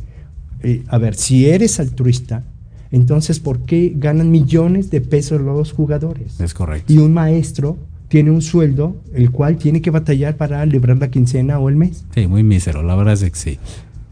a 0.87 0.97
ver, 0.99 1.15
si 1.15 1.47
eres 1.47 1.81
altruista, 1.81 2.45
entonces, 2.91 3.41
¿por 3.41 3.65
qué 3.65 3.91
ganan 3.93 4.31
millones 4.31 4.89
de 4.89 5.01
pesos 5.01 5.41
los 5.41 5.73
jugadores? 5.73 6.39
Es 6.39 6.53
correcto. 6.53 6.93
Y 6.93 6.99
un 6.99 7.13
maestro 7.13 7.77
tiene 8.07 8.31
un 8.31 8.41
sueldo 8.41 9.01
el 9.13 9.31
cual 9.31 9.57
tiene 9.57 9.81
que 9.81 9.89
batallar 9.89 10.37
para 10.37 10.65
librar 10.65 10.97
la 10.97 11.09
quincena 11.09 11.59
o 11.59 11.69
el 11.69 11.75
mes. 11.75 12.05
Sí, 12.13 12.27
muy 12.27 12.43
mísero, 12.43 12.83
la 12.83 12.95
verdad 12.95 13.13
es 13.13 13.23
que 13.23 13.37
sí. 13.37 13.59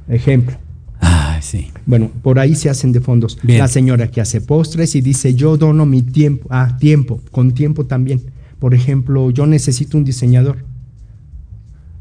Ejemplo. 0.09 0.57
Ah, 1.01 1.39
sí. 1.41 1.71
Bueno, 1.85 2.11
por 2.21 2.39
ahí 2.39 2.55
se 2.55 2.69
hacen 2.69 2.91
de 2.91 3.01
fondos. 3.01 3.37
La 3.43 3.67
señora 3.67 4.09
que 4.09 4.21
hace 4.21 4.41
postres 4.41 4.95
y 4.95 5.01
dice, 5.01 5.33
yo 5.35 5.57
dono 5.57 5.85
mi 5.85 6.01
tiempo, 6.01 6.47
ah, 6.49 6.77
tiempo, 6.79 7.21
con 7.31 7.53
tiempo 7.53 7.85
también. 7.85 8.21
Por 8.59 8.73
ejemplo, 8.73 9.29
yo 9.31 9.45
necesito 9.45 9.97
un 9.97 10.03
diseñador 10.03 10.65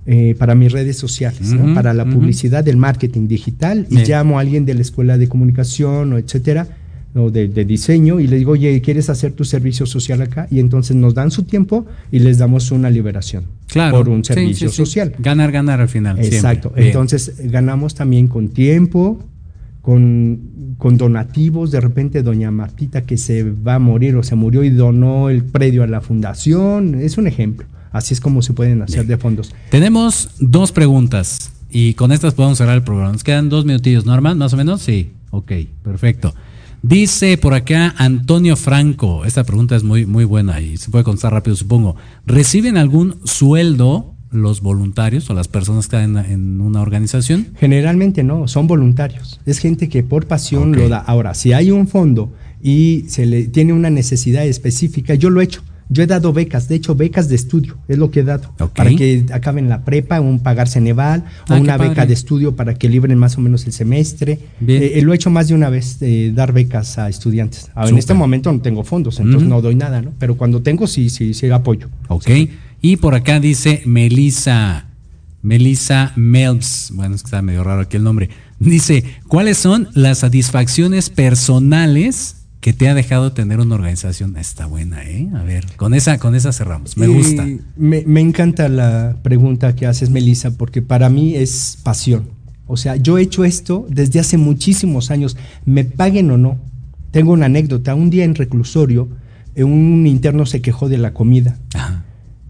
eh, 0.06 0.34
para 0.38 0.54
mis 0.54 0.70
redes 0.72 0.98
sociales, 0.98 1.54
para 1.74 1.94
la 1.94 2.04
publicidad, 2.04 2.66
el 2.68 2.76
marketing 2.76 3.26
digital, 3.26 3.86
y 3.90 4.04
llamo 4.04 4.38
a 4.38 4.42
alguien 4.42 4.64
de 4.64 4.74
la 4.74 4.82
escuela 4.82 5.18
de 5.18 5.28
comunicación 5.28 6.12
o 6.12 6.18
etcétera 6.18 6.68
de, 7.14 7.64
diseño 7.64 8.18
y 8.18 8.26
le 8.26 8.36
digo, 8.36 8.52
oye, 8.52 8.80
¿quieres 8.80 9.08
hacer 9.08 9.32
tu 9.32 9.44
servicio 9.44 9.86
social 9.86 10.20
acá? 10.20 10.48
Y 10.50 10.58
entonces 10.58 10.96
nos 10.96 11.14
dan 11.14 11.30
su 11.30 11.44
tiempo 11.44 11.86
y 12.10 12.18
les 12.18 12.38
damos 12.38 12.72
una 12.72 12.90
liberación. 12.90 13.44
Claro. 13.68 13.98
por 13.98 14.08
un 14.08 14.24
servicio 14.24 14.68
sí, 14.68 14.76
sí. 14.76 14.84
social. 14.84 15.14
Ganar, 15.18 15.52
ganar 15.52 15.80
al 15.80 15.88
final. 15.88 16.16
siempre. 16.16 16.36
Exacto. 16.36 16.72
Bien. 16.74 16.88
Entonces 16.88 17.34
ganamos 17.50 17.94
también 17.94 18.26
con 18.26 18.48
tiempo, 18.48 19.22
con, 19.80 20.74
con 20.76 20.96
donativos. 20.96 21.70
De 21.70 21.80
repente 21.80 22.22
doña 22.24 22.50
Martita 22.50 23.02
que 23.02 23.16
se 23.16 23.44
va 23.44 23.76
a 23.76 23.78
morir 23.78 24.16
o 24.16 24.24
se 24.24 24.34
murió 24.34 24.64
y 24.64 24.70
donó 24.70 25.30
el 25.30 25.44
predio 25.44 25.84
a 25.84 25.86
la 25.86 26.00
fundación. 26.00 26.96
Es 26.96 27.16
un 27.16 27.28
ejemplo. 27.28 27.66
Así 27.92 28.12
es 28.12 28.20
como 28.20 28.42
se 28.42 28.54
pueden 28.54 28.82
hacer 28.82 29.06
de 29.06 29.16
fondos. 29.18 29.54
Tenemos 29.70 30.30
dos 30.40 30.72
preguntas 30.72 31.52
y 31.70 31.94
con 31.94 32.10
estas 32.10 32.34
podemos 32.34 32.58
cerrar 32.58 32.74
el 32.74 32.82
programa. 32.82 33.12
Nos 33.12 33.22
quedan 33.22 33.48
dos 33.48 33.64
minutillos, 33.64 34.04
Norman, 34.04 34.36
más 34.36 34.52
o 34.52 34.56
menos. 34.56 34.82
Sí, 34.82 35.12
ok, 35.30 35.52
perfecto. 35.84 36.34
Dice 36.86 37.38
por 37.38 37.54
acá 37.54 37.94
Antonio 37.96 38.56
Franco, 38.56 39.24
esta 39.24 39.42
pregunta 39.44 39.74
es 39.74 39.82
muy, 39.82 40.04
muy 40.04 40.26
buena 40.26 40.60
y 40.60 40.76
se 40.76 40.90
puede 40.90 41.02
contestar 41.02 41.32
rápido, 41.32 41.56
supongo. 41.56 41.96
¿Reciben 42.26 42.76
algún 42.76 43.20
sueldo 43.24 44.14
los 44.30 44.60
voluntarios 44.60 45.30
o 45.30 45.34
las 45.34 45.48
personas 45.48 45.88
que 45.88 45.96
están 45.96 46.18
en, 46.30 46.60
una 46.60 46.82
organización? 46.82 47.46
Generalmente 47.58 48.22
no, 48.22 48.48
son 48.48 48.66
voluntarios. 48.66 49.40
Es 49.46 49.60
gente 49.60 49.88
que 49.88 50.02
por 50.02 50.26
pasión 50.26 50.72
lo 50.72 50.90
da. 50.90 50.98
Ahora, 50.98 51.32
si 51.32 51.54
hay 51.54 51.70
un 51.70 51.88
fondo 51.88 52.34
y 52.62 53.06
se 53.08 53.24
le 53.24 53.46
tiene 53.46 53.72
una 53.72 53.88
necesidad 53.88 54.44
específica, 54.44 55.14
yo 55.14 55.30
lo 55.30 55.40
he 55.40 55.44
hecho. 55.44 55.62
Yo 55.88 56.02
he 56.02 56.06
dado 56.06 56.32
becas, 56.32 56.66
de 56.68 56.76
hecho 56.76 56.94
becas 56.94 57.28
de 57.28 57.34
estudio, 57.36 57.76
es 57.88 57.98
lo 57.98 58.10
que 58.10 58.20
he 58.20 58.24
dado, 58.24 58.50
para 58.74 58.90
que 58.90 59.26
acaben 59.32 59.68
la 59.68 59.84
prepa, 59.84 60.20
un 60.20 60.38
pagar 60.40 60.68
Ceneval, 60.68 61.24
Ah, 61.48 61.54
o 61.56 61.60
una 61.60 61.76
beca 61.76 61.94
padre. 61.94 62.06
de 62.08 62.14
estudio 62.14 62.56
para 62.56 62.74
que 62.74 62.88
libren 62.88 63.18
más 63.18 63.36
o 63.36 63.40
menos 63.40 63.66
el 63.66 63.72
semestre. 63.72 64.38
Eh, 64.66 64.92
eh, 64.94 65.02
lo 65.02 65.12
he 65.12 65.16
hecho 65.16 65.30
más 65.30 65.48
de 65.48 65.54
una 65.54 65.68
vez, 65.70 65.98
eh, 66.00 66.32
dar 66.34 66.52
becas 66.52 66.98
a 66.98 67.08
estudiantes. 67.08 67.70
Ahora, 67.74 67.90
en 67.90 67.98
este 67.98 68.14
momento 68.14 68.50
no 68.52 68.60
tengo 68.60 68.82
fondos, 68.84 69.20
entonces 69.20 69.48
no 69.48 69.60
doy 69.60 69.74
nada, 69.74 70.00
¿no? 70.00 70.12
Pero 70.18 70.36
cuando 70.36 70.62
tengo, 70.62 70.86
sí, 70.86 71.10
sí, 71.10 71.34
sí 71.34 71.50
apoyo. 71.50 71.88
Ok. 72.08 72.28
Y 72.80 72.96
por 72.96 73.14
acá 73.14 73.40
dice 73.40 73.82
Melissa, 73.84 74.86
Melissa 75.42 76.12
Melbs, 76.16 76.90
bueno, 76.94 77.14
es 77.14 77.22
que 77.22 77.26
está 77.26 77.42
medio 77.42 77.62
raro 77.64 77.82
aquí 77.82 77.96
el 77.98 78.04
nombre. 78.04 78.30
Dice, 78.58 79.04
¿cuáles 79.28 79.58
son 79.58 79.88
las 79.94 80.18
satisfacciones 80.18 81.10
personales 81.10 82.43
que 82.64 82.72
te 82.72 82.88
ha 82.88 82.94
dejado 82.94 83.30
tener 83.34 83.60
una 83.60 83.74
organización? 83.74 84.38
Está 84.38 84.64
buena, 84.64 85.04
¿eh? 85.04 85.28
A 85.34 85.42
ver, 85.42 85.66
con 85.76 85.92
esa, 85.92 86.16
con 86.16 86.34
esa 86.34 86.50
cerramos. 86.50 86.96
Me 86.96 87.04
Eh, 87.04 87.08
gusta. 87.10 87.46
Me, 87.76 88.04
me 88.06 88.22
encanta 88.22 88.70
la 88.70 89.18
pregunta 89.22 89.76
que 89.76 89.84
haces, 89.84 90.08
Melissa, 90.08 90.56
porque 90.56 90.80
para 90.80 91.10
mí 91.10 91.34
es 91.34 91.76
pasión. 91.82 92.30
O 92.66 92.78
sea, 92.78 92.96
yo 92.96 93.18
he 93.18 93.22
hecho 93.22 93.44
esto 93.44 93.86
desde 93.90 94.18
hace 94.18 94.38
muchísimos 94.38 95.10
años, 95.10 95.36
me 95.66 95.84
paguen 95.84 96.30
o 96.30 96.38
no. 96.38 96.56
Tengo 97.10 97.32
una 97.34 97.44
anécdota. 97.46 97.94
Un 97.94 98.08
día 98.08 98.24
en 98.24 98.34
reclusorio, 98.34 99.08
eh, 99.54 99.64
un 99.64 100.06
interno 100.06 100.46
se 100.46 100.62
quejó 100.62 100.88
de 100.88 100.96
la 100.96 101.12
comida. 101.12 101.58
Ajá. 101.74 102.02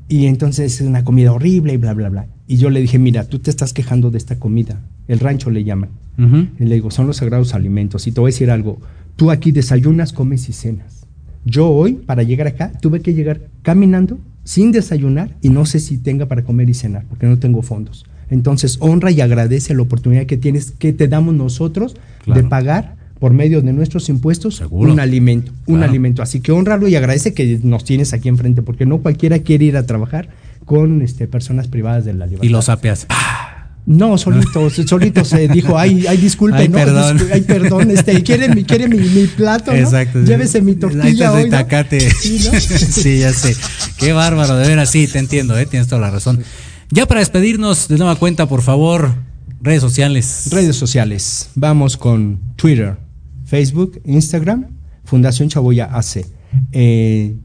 Y 0.08 0.26
entonces 0.26 0.80
es 0.80 0.86
una 0.86 1.02
comida 1.02 1.32
horrible 1.32 1.72
y 1.72 1.76
bla, 1.76 1.92
bla, 1.92 2.08
bla. 2.08 2.26
Y 2.46 2.58
yo 2.58 2.70
le 2.70 2.80
dije, 2.80 3.00
mira, 3.00 3.24
tú 3.24 3.40
te 3.40 3.50
estás 3.50 3.72
quejando 3.72 4.12
de 4.12 4.18
esta 4.18 4.38
comida. 4.38 4.80
El 5.08 5.18
rancho 5.18 5.50
le 5.50 5.64
llaman. 5.64 5.90
Y 6.60 6.64
le 6.66 6.76
digo, 6.76 6.92
son 6.92 7.08
los 7.08 7.16
sagrados 7.16 7.52
alimentos. 7.52 8.06
Y 8.06 8.12
te 8.12 8.20
voy 8.20 8.28
a 8.28 8.32
decir 8.32 8.52
algo. 8.52 8.78
Tú 9.16 9.30
aquí 9.30 9.52
desayunas, 9.52 10.12
comes 10.12 10.48
y 10.48 10.52
cenas. 10.52 11.06
Yo 11.44 11.68
hoy, 11.68 11.94
para 11.94 12.22
llegar 12.22 12.46
acá, 12.46 12.72
tuve 12.80 13.00
que 13.00 13.14
llegar 13.14 13.40
caminando, 13.62 14.18
sin 14.44 14.72
desayunar, 14.72 15.30
y 15.42 15.48
no 15.50 15.66
sé 15.66 15.78
si 15.80 15.98
tenga 15.98 16.26
para 16.26 16.42
comer 16.44 16.68
y 16.70 16.74
cenar, 16.74 17.04
porque 17.08 17.26
no 17.26 17.38
tengo 17.38 17.62
fondos. 17.62 18.04
Entonces, 18.30 18.78
honra 18.80 19.10
y 19.10 19.20
agradece 19.20 19.74
la 19.74 19.82
oportunidad 19.82 20.26
que 20.26 20.36
tienes, 20.36 20.72
que 20.72 20.92
te 20.92 21.06
damos 21.08 21.34
nosotros 21.34 21.96
Claro. 22.24 22.42
de 22.42 22.48
pagar 22.48 22.96
por 23.20 23.32
medio 23.32 23.62
de 23.62 23.72
nuestros 23.72 24.08
impuestos 24.08 24.56
Seguro. 24.56 24.90
un 24.92 24.98
alimento, 25.00 25.52
un 25.66 25.76
Claro. 25.76 25.90
alimento. 25.90 26.22
Así 26.22 26.40
que 26.40 26.50
honralo 26.52 26.88
y 26.88 26.96
agradece 26.96 27.32
que 27.34 27.60
nos 27.62 27.84
tienes 27.84 28.12
aquí 28.14 28.28
enfrente, 28.28 28.62
porque 28.62 28.86
no 28.86 28.98
cualquiera 28.98 29.38
quiere 29.40 29.66
ir 29.66 29.76
a 29.76 29.86
trabajar 29.86 30.28
con 30.64 31.02
este, 31.02 31.26
personas 31.28 31.68
privadas 31.68 32.04
de 32.06 32.14
la 32.14 32.24
libertad. 32.26 32.46
Y 32.46 32.50
los 32.50 32.68
apeas. 32.70 33.06
No, 33.86 34.16
solito, 34.16 34.70
solito 34.86 35.24
se 35.24 35.48
dijo, 35.48 35.78
ay, 35.78 36.06
ay, 36.06 36.16
disculpe, 36.16 36.56
Ay, 36.56 36.68
no, 36.68 36.78
perdón. 36.78 37.18
ay, 37.32 37.42
perdón, 37.42 37.90
este, 37.90 38.22
quiere 38.24 38.54
mi, 38.54 38.64
quiere 38.64 38.88
mi, 38.88 38.98
mi 38.98 39.26
plato, 39.26 39.72
¿no? 39.72 39.78
Exacto. 39.78 40.22
Llévese 40.22 40.62
mi 40.62 40.74
tortilla 40.74 41.32
hoy, 41.32 41.50
¿no? 41.50 41.58
Sí, 42.20 42.40
¿no? 42.50 42.60
Sí, 42.60 43.18
ya 43.18 43.32
sé. 43.32 43.54
Qué 43.98 44.12
bárbaro, 44.12 44.56
de 44.56 44.68
veras, 44.68 44.90
sí, 44.90 45.06
te 45.06 45.18
entiendo, 45.18 45.58
¿eh? 45.58 45.66
tienes 45.66 45.88
toda 45.88 46.00
la 46.00 46.10
razón. 46.10 46.42
Ya 46.90 47.06
para 47.06 47.20
despedirnos, 47.20 47.88
de 47.88 47.98
nueva 47.98 48.16
cuenta, 48.16 48.48
por 48.48 48.62
favor, 48.62 49.14
redes 49.60 49.82
sociales. 49.82 50.48
Redes 50.50 50.76
sociales, 50.76 51.50
vamos 51.54 51.96
con 51.96 52.40
Twitter, 52.56 52.96
Facebook, 53.44 54.00
Instagram, 54.04 54.66
Fundación 55.04 55.48
Chaboya 55.48 55.86
AC, 55.86 56.24
eh, 56.72 57.36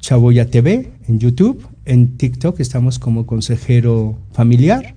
Chaboya 0.00 0.48
TV 0.50 0.92
en 1.08 1.18
YouTube, 1.18 1.66
en 1.84 2.16
TikTok 2.16 2.60
estamos 2.60 2.98
como 2.98 3.26
consejero 3.26 4.18
familiar, 4.32 4.94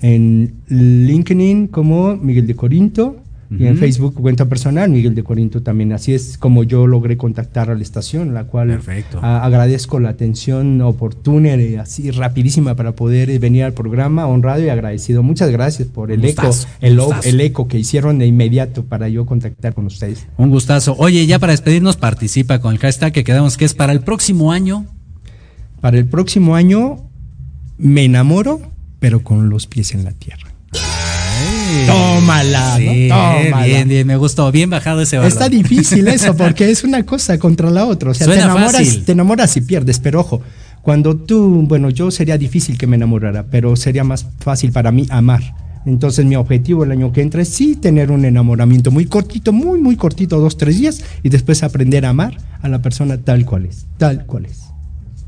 en 0.00 0.54
LinkedIn 0.68 1.68
como 1.68 2.16
Miguel 2.16 2.46
de 2.46 2.54
Corinto 2.54 3.16
y 3.48 3.66
en. 3.66 3.76
Facebook 3.78 4.14
cuenta 4.14 4.46
personal 4.46 4.90
Miguel 4.90 5.14
de 5.14 5.22
Corinto 5.22 5.62
también. 5.62 5.92
Así 5.92 6.12
es 6.12 6.36
como 6.36 6.64
yo 6.64 6.88
logré 6.88 7.16
contactar 7.16 7.70
a 7.70 7.76
la 7.76 7.82
estación, 7.82 8.34
la 8.34 8.44
cual 8.44 8.72
a- 9.22 9.44
agradezco 9.44 10.00
la 10.00 10.08
atención 10.08 10.80
oportuna 10.82 11.54
y 11.54 11.76
así 11.76 12.10
rapidísima 12.10 12.74
para 12.74 12.92
poder 12.96 13.38
venir 13.38 13.62
al 13.62 13.72
programa, 13.72 14.26
honrado 14.26 14.64
y 14.64 14.68
agradecido. 14.68 15.22
Muchas 15.22 15.50
gracias 15.50 15.86
por 15.86 16.10
el 16.10 16.24
eco, 16.24 16.50
el, 16.80 16.98
el 17.22 17.40
eco 17.40 17.68
que 17.68 17.78
hicieron 17.78 18.18
de 18.18 18.26
inmediato 18.26 18.84
para 18.84 19.08
yo 19.08 19.26
contactar 19.26 19.74
con 19.74 19.86
ustedes. 19.86 20.26
Un 20.38 20.50
gustazo. 20.50 20.96
Oye, 20.98 21.24
ya 21.26 21.38
para 21.38 21.52
despedirnos, 21.52 21.96
participa 21.96 22.58
con 22.58 22.72
el 22.72 22.78
hashtag 22.80 23.12
que 23.12 23.22
quedamos 23.22 23.56
que 23.56 23.64
es 23.64 23.74
para 23.74 23.92
el 23.92 24.00
próximo 24.00 24.50
año. 24.50 24.86
Para 25.80 25.98
el 25.98 26.06
próximo 26.06 26.56
año 26.56 26.96
me 27.78 28.04
enamoro, 28.04 28.60
pero 28.98 29.22
con 29.22 29.48
los 29.48 29.66
pies 29.66 29.94
en 29.94 30.04
la 30.04 30.12
tierra. 30.12 30.50
Tómala, 31.86 32.78
¿no? 32.78 32.92
Sí, 32.92 33.08
Tómala. 33.08 33.66
bien, 33.66 33.88
bien, 33.88 34.06
me 34.06 34.16
gustó. 34.16 34.50
Bien 34.52 34.70
bajado 34.70 35.00
ese 35.02 35.16
balón. 35.16 35.32
Está 35.32 35.48
difícil 35.48 36.06
eso, 36.08 36.36
porque 36.36 36.70
es 36.70 36.84
una 36.84 37.04
cosa 37.04 37.38
contra 37.38 37.70
la 37.70 37.84
otra. 37.86 38.10
O 38.10 38.14
sea, 38.14 38.26
te 38.26 38.34
enamoras, 38.34 38.72
fácil. 38.72 39.04
te 39.04 39.12
enamoras 39.12 39.56
y 39.56 39.60
pierdes, 39.62 39.98
pero 39.98 40.20
ojo, 40.20 40.42
cuando 40.82 41.16
tú, 41.16 41.64
bueno, 41.66 41.90
yo 41.90 42.10
sería 42.10 42.38
difícil 42.38 42.78
que 42.78 42.86
me 42.86 42.96
enamorara, 42.96 43.46
pero 43.50 43.74
sería 43.76 44.04
más 44.04 44.26
fácil 44.38 44.72
para 44.72 44.92
mí 44.92 45.06
amar. 45.10 45.42
Entonces 45.84 46.24
mi 46.24 46.34
objetivo 46.34 46.82
el 46.84 46.90
año 46.90 47.12
que 47.12 47.22
entra 47.22 47.42
es 47.42 47.48
sí 47.48 47.76
tener 47.76 48.10
un 48.10 48.24
enamoramiento 48.24 48.90
muy 48.90 49.06
cortito, 49.06 49.52
muy, 49.52 49.80
muy 49.80 49.96
cortito, 49.96 50.40
dos, 50.40 50.56
tres 50.56 50.78
días, 50.78 51.04
y 51.22 51.28
después 51.28 51.62
aprender 51.62 52.04
a 52.04 52.10
amar 52.10 52.38
a 52.60 52.68
la 52.68 52.82
persona 52.82 53.18
tal 53.18 53.44
cual 53.44 53.66
es, 53.66 53.86
tal 53.96 54.26
cual 54.26 54.46
es. 54.46 54.65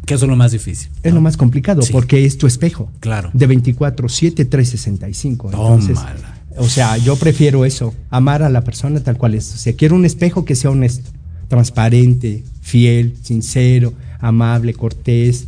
Que 0.08 0.14
eso 0.14 0.24
es 0.24 0.30
lo 0.30 0.36
más 0.36 0.52
difícil. 0.52 0.90
Es 1.02 1.12
lo 1.14 1.20
más 1.20 1.36
complicado 1.36 1.82
Sí. 1.82 1.92
porque 1.92 2.24
es 2.24 2.38
tu 2.38 2.46
espejo. 2.46 2.90
Claro. 3.00 3.30
De 3.32 3.46
24, 3.46 4.08
7, 4.08 4.44
365. 4.44 5.50
Entonces, 5.50 5.94
Tómala. 5.98 6.40
o 6.56 6.66
sea, 6.68 6.96
yo 6.98 7.16
prefiero 7.16 7.64
eso, 7.64 7.94
amar 8.10 8.42
a 8.42 8.48
la 8.50 8.62
persona 8.62 9.00
tal 9.00 9.16
cual 9.16 9.34
es. 9.34 9.54
O 9.54 9.58
sea, 9.58 9.72
quiero 9.74 9.94
un 9.94 10.04
espejo 10.04 10.44
que 10.44 10.54
sea 10.56 10.70
honesto, 10.70 11.10
transparente, 11.48 12.42
fiel, 12.60 13.14
sincero, 13.22 13.92
amable, 14.20 14.74
cortés, 14.74 15.46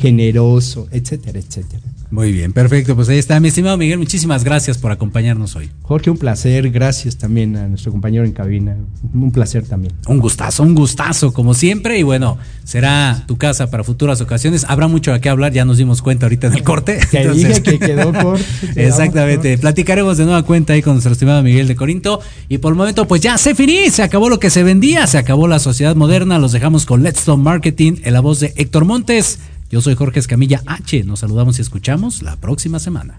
generoso, 0.00 0.88
etcétera, 0.90 1.38
etcétera. 1.38 1.82
Muy 2.12 2.30
bien, 2.30 2.52
perfecto. 2.52 2.94
Pues 2.94 3.08
ahí 3.08 3.16
está. 3.16 3.40
Mi 3.40 3.48
estimado 3.48 3.78
Miguel, 3.78 3.98
muchísimas 3.98 4.44
gracias 4.44 4.76
por 4.76 4.92
acompañarnos 4.92 5.56
hoy. 5.56 5.70
Jorge, 5.80 6.10
un 6.10 6.18
placer. 6.18 6.70
Gracias 6.70 7.16
también 7.16 7.56
a 7.56 7.66
nuestro 7.68 7.90
compañero 7.90 8.26
en 8.26 8.32
cabina. 8.32 8.76
Un 9.14 9.32
placer 9.32 9.66
también. 9.66 9.94
Un 10.06 10.18
gustazo, 10.18 10.62
un 10.62 10.74
gustazo, 10.74 11.32
como 11.32 11.54
siempre. 11.54 11.98
Y 11.98 12.02
bueno, 12.02 12.36
será 12.64 13.24
tu 13.26 13.38
casa 13.38 13.70
para 13.70 13.82
futuras 13.82 14.20
ocasiones. 14.20 14.66
Habrá 14.68 14.88
mucho 14.88 15.14
a 15.14 15.20
qué 15.20 15.30
hablar, 15.30 15.52
ya 15.52 15.64
nos 15.64 15.78
dimos 15.78 16.02
cuenta 16.02 16.26
ahorita 16.26 16.48
en 16.48 16.52
el 16.52 16.62
corte. 16.62 17.00
Te 17.10 17.30
dije 17.30 17.62
que 17.62 17.78
quedó 17.78 18.12
corto. 18.12 18.44
Exactamente. 18.76 19.56
Platicaremos 19.56 20.18
de 20.18 20.26
nueva 20.26 20.42
cuenta 20.42 20.74
ahí 20.74 20.82
con 20.82 20.92
nuestro 20.92 21.12
estimado 21.12 21.42
Miguel 21.42 21.66
de 21.66 21.76
Corinto. 21.76 22.20
Y 22.50 22.58
por 22.58 22.74
el 22.74 22.76
momento, 22.76 23.08
pues 23.08 23.22
ya 23.22 23.38
se 23.38 23.54
finí, 23.54 23.88
se 23.88 24.02
acabó 24.02 24.28
lo 24.28 24.38
que 24.38 24.50
se 24.50 24.62
vendía, 24.62 25.06
se 25.06 25.16
acabó 25.16 25.48
la 25.48 25.58
sociedad 25.58 25.96
moderna. 25.96 26.38
Los 26.38 26.52
dejamos 26.52 26.84
con 26.84 27.02
Let's 27.02 27.24
Talk 27.24 27.38
Marketing 27.38 27.94
en 28.04 28.12
la 28.12 28.20
voz 28.20 28.38
de 28.38 28.52
Héctor 28.56 28.84
Montes. 28.84 29.38
Yo 29.72 29.80
soy 29.80 29.94
Jorge 29.94 30.20
Escamilla 30.20 30.62
H. 30.66 31.02
Nos 31.04 31.20
saludamos 31.20 31.58
y 31.58 31.62
escuchamos 31.62 32.22
la 32.22 32.36
próxima 32.36 32.78
semana. 32.78 33.18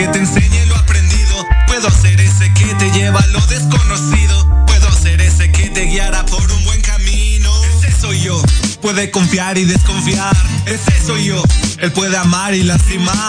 Que 0.00 0.08
te 0.08 0.18
enseñe 0.18 0.64
lo 0.66 0.76
aprendido. 0.76 1.46
Puedo 1.66 1.90
ser 1.90 2.18
ese 2.20 2.50
que 2.54 2.74
te 2.76 2.90
lleva 2.92 3.20
a 3.20 3.26
lo 3.26 3.40
desconocido. 3.46 4.64
Puedo 4.66 4.90
ser 4.92 5.20
ese 5.20 5.52
que 5.52 5.68
te 5.68 5.82
guiará 5.82 6.24
por 6.24 6.50
un 6.50 6.64
buen 6.64 6.80
camino. 6.80 7.50
Ese 7.64 7.92
soy 8.00 8.18
yo. 8.22 8.40
Puede 8.80 9.10
confiar 9.10 9.58
y 9.58 9.64
desconfiar. 9.64 10.34
Ese 10.64 11.06
soy 11.06 11.26
yo. 11.26 11.42
Él 11.80 11.92
puede 11.92 12.16
amar 12.16 12.54
y 12.54 12.62
lastimar. 12.62 13.20